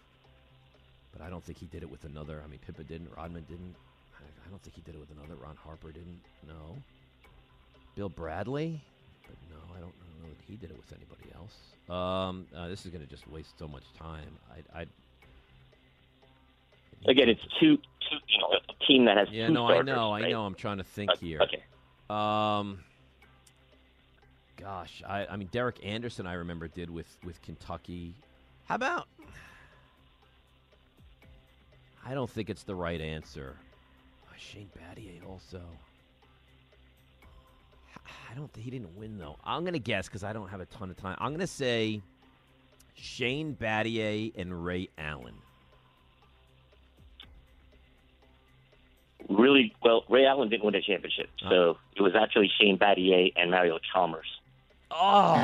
but 1.12 1.22
I 1.22 1.30
don't 1.30 1.42
think 1.44 1.58
he 1.58 1.66
did 1.66 1.82
it 1.82 1.90
with 1.90 2.04
another. 2.04 2.42
I 2.44 2.48
mean, 2.48 2.60
Pippen 2.64 2.86
didn't. 2.86 3.10
Rodman 3.16 3.44
didn't. 3.48 3.74
I, 4.14 4.22
I 4.46 4.50
don't 4.50 4.62
think 4.62 4.74
he 4.74 4.82
did 4.82 4.94
it 4.94 4.98
with 4.98 5.10
another. 5.10 5.34
Ron 5.40 5.56
Harper 5.56 5.92
didn't. 5.92 6.20
No. 6.46 6.76
Bill 7.94 8.08
Bradley? 8.08 8.80
But 9.26 9.36
no, 9.50 9.56
I 9.76 9.80
don't 9.80 9.92
know 9.98 10.28
that 10.28 10.44
he 10.46 10.56
did 10.56 10.70
it 10.70 10.76
with 10.76 10.92
anybody 10.92 11.30
else. 11.34 11.56
Um, 11.88 12.46
uh, 12.56 12.68
this 12.68 12.84
is 12.86 12.92
going 12.92 13.04
to 13.04 13.10
just 13.10 13.28
waste 13.28 13.58
so 13.58 13.66
much 13.66 13.84
time. 13.98 14.38
I, 14.50 14.80
I 14.80 14.86
Again, 17.08 17.30
it's 17.30 17.40
two, 17.58 17.76
two 17.76 18.16
you 18.28 18.38
know, 18.40 18.48
a 18.52 18.84
team 18.86 19.06
that 19.06 19.16
has 19.16 19.28
yeah, 19.30 19.48
no, 19.48 19.66
I 19.66 19.80
know, 19.80 20.12
I 20.12 20.30
know. 20.30 20.44
I'm 20.44 20.54
trying 20.54 20.78
to 20.78 20.84
think 20.84 21.10
here. 21.18 21.40
Okay. 21.40 21.62
Um, 22.10 22.80
gosh, 24.56 25.02
I, 25.06 25.26
I 25.26 25.36
mean, 25.36 25.48
Derek 25.52 25.84
Anderson, 25.84 26.26
I 26.26 26.34
remember 26.34 26.66
did 26.66 26.90
with 26.90 27.06
with 27.24 27.40
Kentucky. 27.42 28.14
How 28.64 28.74
about? 28.74 29.06
I 32.04 32.14
don't 32.14 32.30
think 32.30 32.50
it's 32.50 32.64
the 32.64 32.74
right 32.74 33.00
answer. 33.00 33.54
Uh, 34.28 34.32
Shane 34.36 34.70
Battier 34.76 35.24
also. 35.28 35.60
I 38.30 38.34
don't 38.34 38.52
think 38.52 38.64
he 38.64 38.70
didn't 38.70 38.96
win 38.96 39.18
though. 39.18 39.36
I'm 39.44 39.64
gonna 39.64 39.78
guess 39.78 40.08
because 40.08 40.24
I 40.24 40.32
don't 40.32 40.48
have 40.48 40.60
a 40.60 40.66
ton 40.66 40.90
of 40.90 40.96
time. 40.96 41.16
I'm 41.20 41.32
gonna 41.32 41.46
say 41.46 42.00
Shane 42.94 43.56
Battier 43.60 44.32
and 44.36 44.64
Ray 44.64 44.88
Allen. 44.98 45.34
Really, 49.30 49.72
well, 49.82 50.04
Ray 50.08 50.26
Allen 50.26 50.48
didn't 50.48 50.64
win 50.64 50.74
a 50.74 50.82
championship, 50.82 51.30
so 51.48 51.78
it 51.96 52.02
was 52.02 52.12
actually 52.20 52.50
Shane 52.60 52.76
Battier 52.78 53.32
and 53.36 53.50
Mario 53.50 53.78
Chalmers. 53.92 54.26
Oh, 54.90 55.36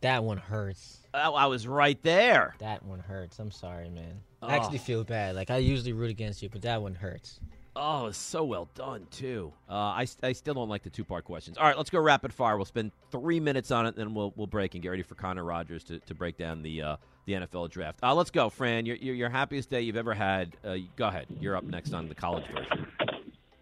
That 0.00 0.24
one 0.24 0.38
hurts. 0.38 0.98
I, 1.12 1.28
I 1.28 1.46
was 1.46 1.66
right 1.66 2.02
there. 2.02 2.54
That 2.58 2.82
one 2.82 3.00
hurts. 3.00 3.38
I'm 3.38 3.50
sorry, 3.50 3.90
man. 3.90 4.20
Oh. 4.42 4.48
I 4.48 4.56
actually 4.56 4.78
feel 4.78 5.04
bad. 5.04 5.34
Like 5.36 5.50
I 5.50 5.58
usually 5.58 5.92
root 5.92 6.10
against 6.10 6.42
you, 6.42 6.48
but 6.48 6.62
that 6.62 6.80
one 6.80 6.94
hurts. 6.94 7.38
Oh, 7.76 8.06
it's 8.06 8.18
so 8.18 8.44
well 8.44 8.68
done 8.74 9.06
too. 9.10 9.52
Uh, 9.68 9.72
I, 9.74 10.06
I 10.22 10.32
still 10.32 10.54
don't 10.54 10.68
like 10.68 10.82
the 10.84 10.90
two 10.90 11.04
part 11.04 11.24
questions. 11.24 11.58
All 11.58 11.66
right, 11.66 11.76
let's 11.76 11.90
go 11.90 12.00
rapid 12.00 12.32
fire. 12.32 12.56
We'll 12.56 12.64
spend 12.66 12.92
three 13.10 13.40
minutes 13.40 13.70
on 13.70 13.86
it, 13.86 13.96
then 13.96 14.14
we'll 14.14 14.32
we'll 14.36 14.46
break 14.46 14.74
and 14.74 14.82
get 14.82 14.90
ready 14.90 15.02
for 15.02 15.16
Connor 15.16 15.44
Rogers 15.44 15.82
to, 15.84 15.98
to 16.00 16.14
break 16.14 16.36
down 16.38 16.62
the 16.62 16.82
uh, 16.82 16.96
the 17.26 17.34
NFL 17.34 17.70
draft. 17.70 18.00
Uh, 18.02 18.14
let's 18.14 18.30
go, 18.30 18.50
Fran. 18.50 18.86
Your, 18.86 18.96
your 18.96 19.14
your 19.14 19.28
happiest 19.30 19.70
day 19.70 19.80
you've 19.82 19.96
ever 19.96 20.14
had. 20.14 20.56
Uh, 20.64 20.76
go 20.96 21.08
ahead. 21.08 21.26
You're 21.40 21.56
up 21.56 21.64
next 21.64 21.92
on 21.92 22.08
the 22.08 22.14
college 22.14 22.44
version. 22.46 22.86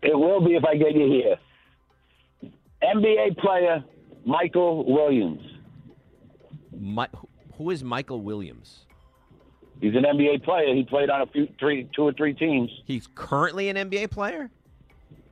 It 0.02 0.18
will 0.18 0.44
be 0.44 0.56
if 0.56 0.64
I 0.64 0.76
get 0.76 0.94
you 0.94 1.06
here. 1.06 2.50
NBA 2.82 3.38
player 3.38 3.84
Michael 4.24 4.84
Williams. 4.92 5.40
Mi- 6.72 7.06
who 7.56 7.70
is 7.70 7.84
Michael 7.84 8.20
Williams? 8.20 8.86
He's 9.80 9.94
an 9.94 10.04
NBA 10.04 10.44
player. 10.44 10.74
He 10.74 10.84
played 10.84 11.10
on 11.10 11.22
a 11.22 11.26
few, 11.26 11.48
three, 11.58 11.88
two 11.94 12.02
or 12.02 12.12
three 12.12 12.34
teams. 12.34 12.70
He's 12.86 13.08
currently 13.14 13.68
an 13.68 13.76
NBA 13.76 14.10
player. 14.10 14.50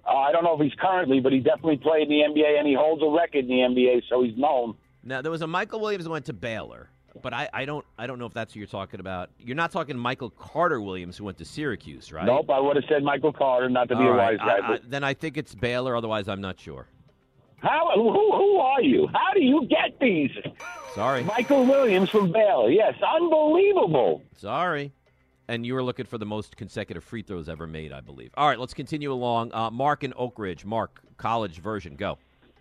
Uh, 0.06 0.16
I 0.16 0.32
don't 0.32 0.42
know 0.42 0.54
if 0.54 0.60
he's 0.60 0.74
currently, 0.80 1.20
but 1.20 1.32
he 1.32 1.38
definitely 1.38 1.76
played 1.76 2.02
in 2.02 2.08
the 2.08 2.40
NBA, 2.40 2.58
and 2.58 2.66
he 2.66 2.74
holds 2.74 3.02
a 3.02 3.08
record 3.08 3.44
in 3.44 3.48
the 3.48 3.54
NBA, 3.54 4.02
so 4.08 4.22
he's 4.22 4.36
known. 4.36 4.74
Now 5.04 5.22
there 5.22 5.30
was 5.30 5.42
a 5.42 5.46
Michael 5.46 5.80
Williams 5.80 6.04
who 6.04 6.10
went 6.10 6.26
to 6.26 6.32
Baylor, 6.32 6.90
but 7.22 7.32
I, 7.34 7.48
I 7.52 7.64
don't 7.64 7.84
I 7.98 8.06
don't 8.06 8.18
know 8.18 8.26
if 8.26 8.32
that's 8.34 8.54
who 8.54 8.60
you're 8.60 8.66
talking 8.66 9.00
about. 9.00 9.30
You're 9.38 9.56
not 9.56 9.70
talking 9.72 9.96
Michael 9.96 10.30
Carter 10.30 10.80
Williams 10.80 11.16
who 11.16 11.24
went 11.24 11.38
to 11.38 11.44
Syracuse, 11.44 12.12
right? 12.12 12.24
Nope, 12.26 12.50
I 12.50 12.60
would 12.60 12.76
have 12.76 12.84
said 12.88 13.02
Michael 13.02 13.32
Carter, 13.32 13.68
not 13.68 13.88
to 13.88 13.96
be 13.96 14.02
All 14.04 14.10
a 14.10 14.14
right. 14.14 14.38
wise 14.38 14.60
guy. 14.60 14.66
I- 14.68 14.72
I- 14.74 14.80
then 14.86 15.04
I 15.04 15.14
think 15.14 15.36
it's 15.36 15.54
Baylor. 15.54 15.96
Otherwise, 15.96 16.28
I'm 16.28 16.40
not 16.40 16.58
sure. 16.60 16.86
how? 17.58 17.90
Who, 17.94 18.10
who 18.12 18.56
are 18.58 18.82
you? 18.82 19.06
How 19.12 19.32
do 19.34 19.42
you 19.42 19.66
get 19.68 19.98
these? 20.00 20.30
Sorry. 20.94 21.22
Michael 21.24 21.64
Williams 21.66 22.10
from 22.10 22.32
Baylor. 22.32 22.70
Yes, 22.70 22.94
unbelievable. 23.44 24.22
Sorry. 24.36 24.92
And 25.48 25.66
you 25.66 25.74
were 25.74 25.82
looking 25.82 26.06
for 26.06 26.16
the 26.16 26.26
most 26.26 26.56
consecutive 26.56 27.02
free 27.02 27.22
throws 27.22 27.48
ever 27.48 27.66
made, 27.66 27.92
I 27.92 28.00
believe. 28.00 28.30
All 28.36 28.48
right, 28.48 28.58
let's 28.58 28.72
continue 28.74 29.12
along. 29.12 29.52
Uh, 29.52 29.68
Mark 29.70 30.04
in 30.04 30.14
Oak 30.16 30.38
Ridge. 30.38 30.64
Mark, 30.64 31.00
college 31.16 31.58
version. 31.58 31.96
Go. 31.96 32.18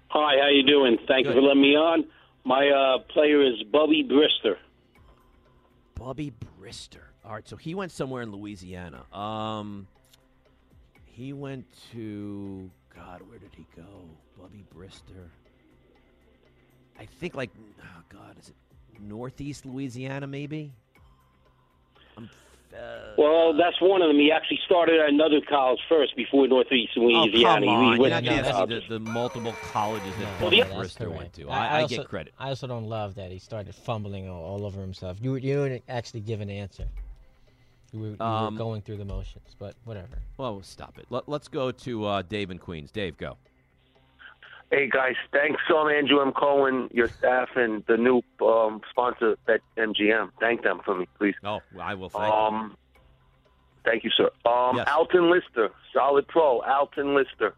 Hi, 0.08 0.38
how 0.42 0.50
you 0.50 0.64
doing? 0.64 0.98
Thank 1.08 1.28
you 1.28 1.34
for 1.34 1.42
letting 1.42 1.62
me 1.62 1.76
on. 1.76 2.06
My 2.44 2.70
uh, 2.70 3.00
player 3.14 3.42
is 3.46 3.62
Bubby 3.72 4.04
Brister. 4.04 4.56
Bubby 5.96 6.34
Brister. 6.60 7.02
All 7.26 7.34
right, 7.34 7.48
so 7.48 7.56
he 7.56 7.76
went 7.76 7.92
somewhere 7.92 8.22
in 8.22 8.32
Louisiana. 8.32 9.04
Um, 9.16 9.88
he 11.06 11.34
went 11.34 11.66
to 11.92 12.72
God. 12.96 13.22
Where 13.28 13.40
did 13.40 13.54
he 13.56 13.68
go? 13.76 14.10
Bubby 14.40 14.64
Brister. 14.74 15.30
I 16.98 17.06
think 17.06 17.36
like 17.36 17.52
oh 17.82 18.04
God, 18.10 18.38
is 18.40 18.50
it 18.50 18.56
Northeast 19.02 19.66
Louisiana? 19.66 20.28
Maybe. 20.28 20.74
I'm, 22.18 22.30
uh, 22.76 23.14
Well, 23.18 23.54
that's 23.54 23.80
one 23.82 24.02
of 24.02 24.08
them. 24.10 24.18
He 24.18 24.32
actually 24.32 24.60
started 24.66 25.00
at 25.00 25.10
another 25.10 25.42
college 25.42 25.80
first 25.90 26.16
before 26.16 26.48
Northeast 26.48 26.92
oh 26.96 27.02
come 27.02 27.08
on! 27.08 27.64
He 27.64 27.70
You're 27.70 27.98
went 28.00 28.12
not 28.14 28.24
to 28.24 28.30
gonna 28.30 28.42
the 28.42 28.48
ask 28.48 28.48
me 28.48 28.52
college. 28.52 28.88
the, 28.88 28.94
the 29.00 29.00
multiple 29.00 29.54
colleges 29.72 30.14
that 30.20 30.40
No, 30.40 30.46
Bubby 30.46 30.62
that's 30.62 30.74
Brister 30.74 30.98
correct. 31.06 31.18
went 31.18 31.34
to. 31.34 31.50
I, 31.50 31.68
I, 31.68 31.82
also, 31.82 31.96
get 31.98 32.08
credit. 32.08 32.34
I 32.40 32.50
also 32.50 32.68
don't 32.68 32.86
love 32.86 33.16
that 33.16 33.32
he 33.32 33.40
started 33.40 33.74
fumbling 33.76 34.30
all, 34.30 34.44
all 34.44 34.66
over 34.66 34.82
himself. 34.82 35.18
You 35.22 35.36
you 35.36 35.68
didn't 35.70 35.84
actually 35.90 36.22
give 36.22 36.42
an 36.42 36.50
answer. 36.50 36.86
You 37.92 38.00
were, 38.02 38.08
you 38.10 38.18
Um, 38.20 38.54
were 38.54 38.58
going 38.60 38.82
through 38.84 38.98
the 38.98 39.06
motions, 39.06 39.56
but 39.58 39.74
whatever. 39.84 40.20
Well, 40.38 40.62
stop 40.62 41.00
it. 41.00 41.08
Let, 41.10 41.28
let's 41.28 41.48
go 41.48 41.72
to 41.72 42.06
uh, 42.06 42.22
Dave 42.22 42.52
in 42.52 42.60
Queens. 42.60 42.92
Dave, 42.92 43.18
go. 43.18 43.38
Hey 44.72 44.88
guys, 44.88 45.16
thanks 45.32 45.62
um 45.74 45.90
Andrew 45.90 46.22
M. 46.22 46.32
Cohen, 46.32 46.90
your 46.94 47.08
staff, 47.08 47.50
and 47.56 47.84
the 47.88 47.98
new 47.98 48.22
um, 48.46 48.82
sponsor 48.92 49.36
Bet 49.48 49.62
MGM. 49.78 50.30
Thank 50.40 50.62
them 50.62 50.82
for 50.86 50.96
me, 50.96 51.08
please. 51.18 51.34
Oh, 51.44 51.60
I 51.82 51.96
will 51.96 52.10
thank 52.10 52.32
um, 52.32 52.78
Thank 53.84 54.04
you, 54.04 54.12
sir. 54.12 54.30
Um, 54.46 54.76
Yes. 54.78 54.88
Alton 54.94 55.32
Lister, 55.32 55.70
solid 55.92 56.28
pro. 56.28 56.62
Alton 56.62 57.16
Lister. 57.16 57.56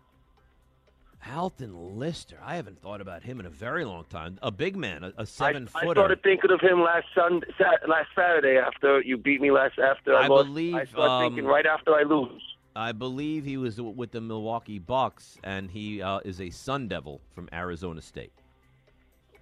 Alton 1.35 1.99
Lister. 1.99 2.37
I 2.43 2.55
haven't 2.55 2.81
thought 2.81 3.01
about 3.01 3.23
him 3.23 3.39
in 3.41 3.45
a 3.45 3.49
very 3.49 3.83
long 3.83 4.05
time. 4.05 4.39
A 4.41 4.49
big 4.49 4.77
man, 4.77 5.11
a 5.17 5.25
seven 5.25 5.67
I 5.75 5.81
footer. 5.81 5.89
I 5.89 5.93
started 5.93 6.23
thinking 6.23 6.51
of 6.51 6.61
him 6.61 6.81
last 6.81 7.07
Sunday, 7.13 7.47
last 7.87 8.07
Saturday 8.15 8.57
after 8.57 9.01
you 9.01 9.17
beat 9.17 9.41
me 9.41 9.51
last 9.51 9.77
after 9.79 10.15
I, 10.15 10.23
I 10.23 10.27
lost. 10.27 10.47
believe, 10.47 10.75
I 10.75 10.85
started 10.85 11.11
um, 11.11 11.23
thinking 11.33 11.45
right 11.45 11.65
after 11.65 11.93
I 11.93 12.03
lose. 12.03 12.41
I 12.75 12.91
believe 12.91 13.43
he 13.43 13.57
was 13.57 13.79
with 13.81 14.11
the 14.11 14.21
Milwaukee 14.21 14.79
Bucks, 14.79 15.37
and 15.43 15.69
he 15.69 16.01
uh, 16.01 16.19
is 16.23 16.39
a 16.39 16.49
Sun 16.49 16.87
Devil 16.87 17.21
from 17.35 17.49
Arizona 17.51 18.01
State. 18.01 18.31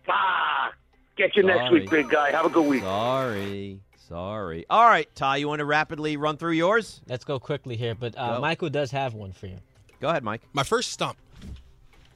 Ah, 0.07 0.71
get 1.15 1.35
you 1.35 1.43
next 1.43 1.71
week, 1.71 1.89
big 1.89 2.09
guy. 2.09 2.31
Have 2.31 2.45
a 2.45 2.49
good 2.49 2.65
week. 2.65 2.81
Sorry, 2.81 3.79
sorry. 4.07 4.65
All 4.69 4.85
right, 4.85 5.07
Ty, 5.15 5.37
you 5.37 5.47
want 5.47 5.59
to 5.59 5.65
rapidly 5.65 6.17
run 6.17 6.37
through 6.37 6.53
yours? 6.53 7.01
Let's 7.07 7.23
go 7.23 7.39
quickly 7.39 7.75
here, 7.75 7.93
but 7.93 8.17
uh, 8.17 8.39
Michael 8.39 8.69
does 8.69 8.89
have 8.91 9.13
one 9.13 9.31
for 9.31 9.45
you. 9.47 9.57
Go 9.99 10.09
ahead, 10.09 10.23
Mike. 10.23 10.41
My 10.53 10.63
first 10.63 10.91
stump. 10.91 11.17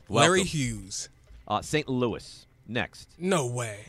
Larry 0.10 0.40
Welcome. 0.40 0.48
Hughes. 0.48 1.10
Uh, 1.48 1.62
St. 1.62 1.88
Louis. 1.88 2.48
Next. 2.68 3.10
No 3.20 3.48
way. 3.48 3.80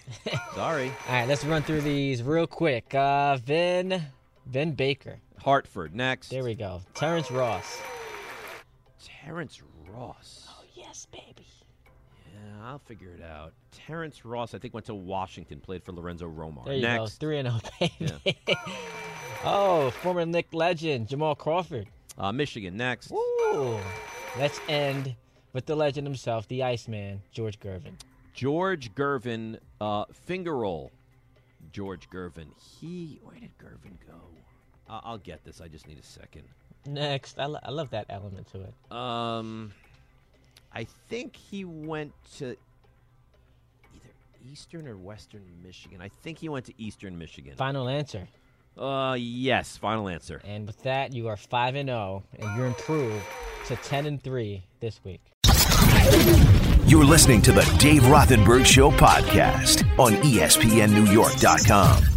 Sorry. 0.54 0.88
All 1.08 1.14
right, 1.14 1.28
let's 1.28 1.44
run 1.44 1.62
through 1.62 1.82
these 1.82 2.22
real 2.22 2.46
quick. 2.46 2.92
Uh, 2.94 3.36
Vin, 3.36 4.02
Vin 4.46 4.72
Baker. 4.72 5.18
Hartford. 5.42 5.94
Next. 5.94 6.28
There 6.28 6.44
we 6.44 6.54
go. 6.54 6.80
Terrence 6.94 7.30
Ross. 7.30 7.80
Terrence 9.02 9.62
Ross. 9.90 10.48
Oh 10.50 10.64
yes, 10.74 11.06
baby. 11.12 11.46
Yeah, 12.32 12.64
I'll 12.64 12.78
figure 12.78 13.10
it 13.10 13.22
out. 13.22 13.52
Terrence 13.70 14.24
Ross, 14.24 14.54
I 14.54 14.58
think, 14.58 14.74
went 14.74 14.86
to 14.86 14.94
Washington, 14.94 15.60
played 15.60 15.82
for 15.84 15.92
Lorenzo 15.92 16.28
Romar. 16.28 16.64
There 16.64 16.74
you 16.74 16.82
Next. 16.82 16.98
go. 16.98 17.06
Three 17.06 17.38
and 17.38 17.48
zero, 17.48 17.60
baby. 18.24 18.38
oh, 19.44 19.90
former 20.02 20.24
Knick 20.24 20.48
legend 20.52 21.08
Jamal 21.08 21.34
Crawford. 21.34 21.86
Uh, 22.16 22.32
Michigan. 22.32 22.76
Next. 22.76 23.10
Ooh. 23.12 23.78
Let's 24.38 24.60
end 24.68 25.14
with 25.52 25.66
the 25.66 25.76
legend 25.76 26.06
himself, 26.06 26.48
the 26.48 26.62
Iceman, 26.62 27.22
George 27.32 27.58
Gervin. 27.60 27.94
George 28.32 28.92
Gervin, 28.94 29.58
uh, 29.80 30.04
finger 30.12 30.56
roll. 30.56 30.90
George 31.72 32.08
Gervin. 32.10 32.46
He. 32.56 33.20
Where 33.22 33.36
did 33.36 33.56
Gervin 33.58 33.96
go? 34.06 34.20
Uh, 34.88 35.00
I'll 35.02 35.18
get 35.18 35.44
this. 35.44 35.60
I 35.60 35.68
just 35.68 35.86
need 35.88 35.98
a 35.98 36.02
second. 36.02 36.42
Next, 36.86 37.38
I, 37.38 37.46
lo- 37.46 37.60
I 37.62 37.70
love 37.70 37.90
that 37.90 38.06
element 38.10 38.46
to 38.52 38.60
it. 38.62 38.74
Um, 38.94 39.72
I 40.72 40.84
think 41.08 41.34
he 41.36 41.64
went 41.64 42.12
to 42.38 42.48
either 43.94 44.10
Eastern 44.50 44.86
or 44.86 44.96
Western 44.96 45.42
Michigan. 45.64 46.00
I 46.02 46.08
think 46.08 46.38
he 46.38 46.48
went 46.48 46.66
to 46.66 46.74
Eastern 46.76 47.16
Michigan. 47.18 47.54
Final 47.56 47.88
answer. 47.88 48.28
Uh, 48.76 49.16
yes. 49.18 49.76
Final 49.78 50.08
answer. 50.08 50.42
And 50.44 50.66
with 50.66 50.82
that, 50.82 51.14
you 51.14 51.28
are 51.28 51.36
five 51.36 51.74
and 51.76 51.88
zero, 51.88 52.24
and 52.38 52.54
you're 52.56 52.66
improved 52.66 53.22
to 53.68 53.76
ten 53.76 54.04
and 54.06 54.22
three 54.22 54.64
this 54.80 55.00
week. 55.04 55.20
You're 56.86 57.04
listening 57.04 57.40
to 57.42 57.52
the 57.52 57.62
Dave 57.78 58.02
Rothenberg 58.02 58.66
Show 58.66 58.90
podcast 58.90 59.84
on 59.98 60.12
ESPNNewYork.com. 60.16 62.13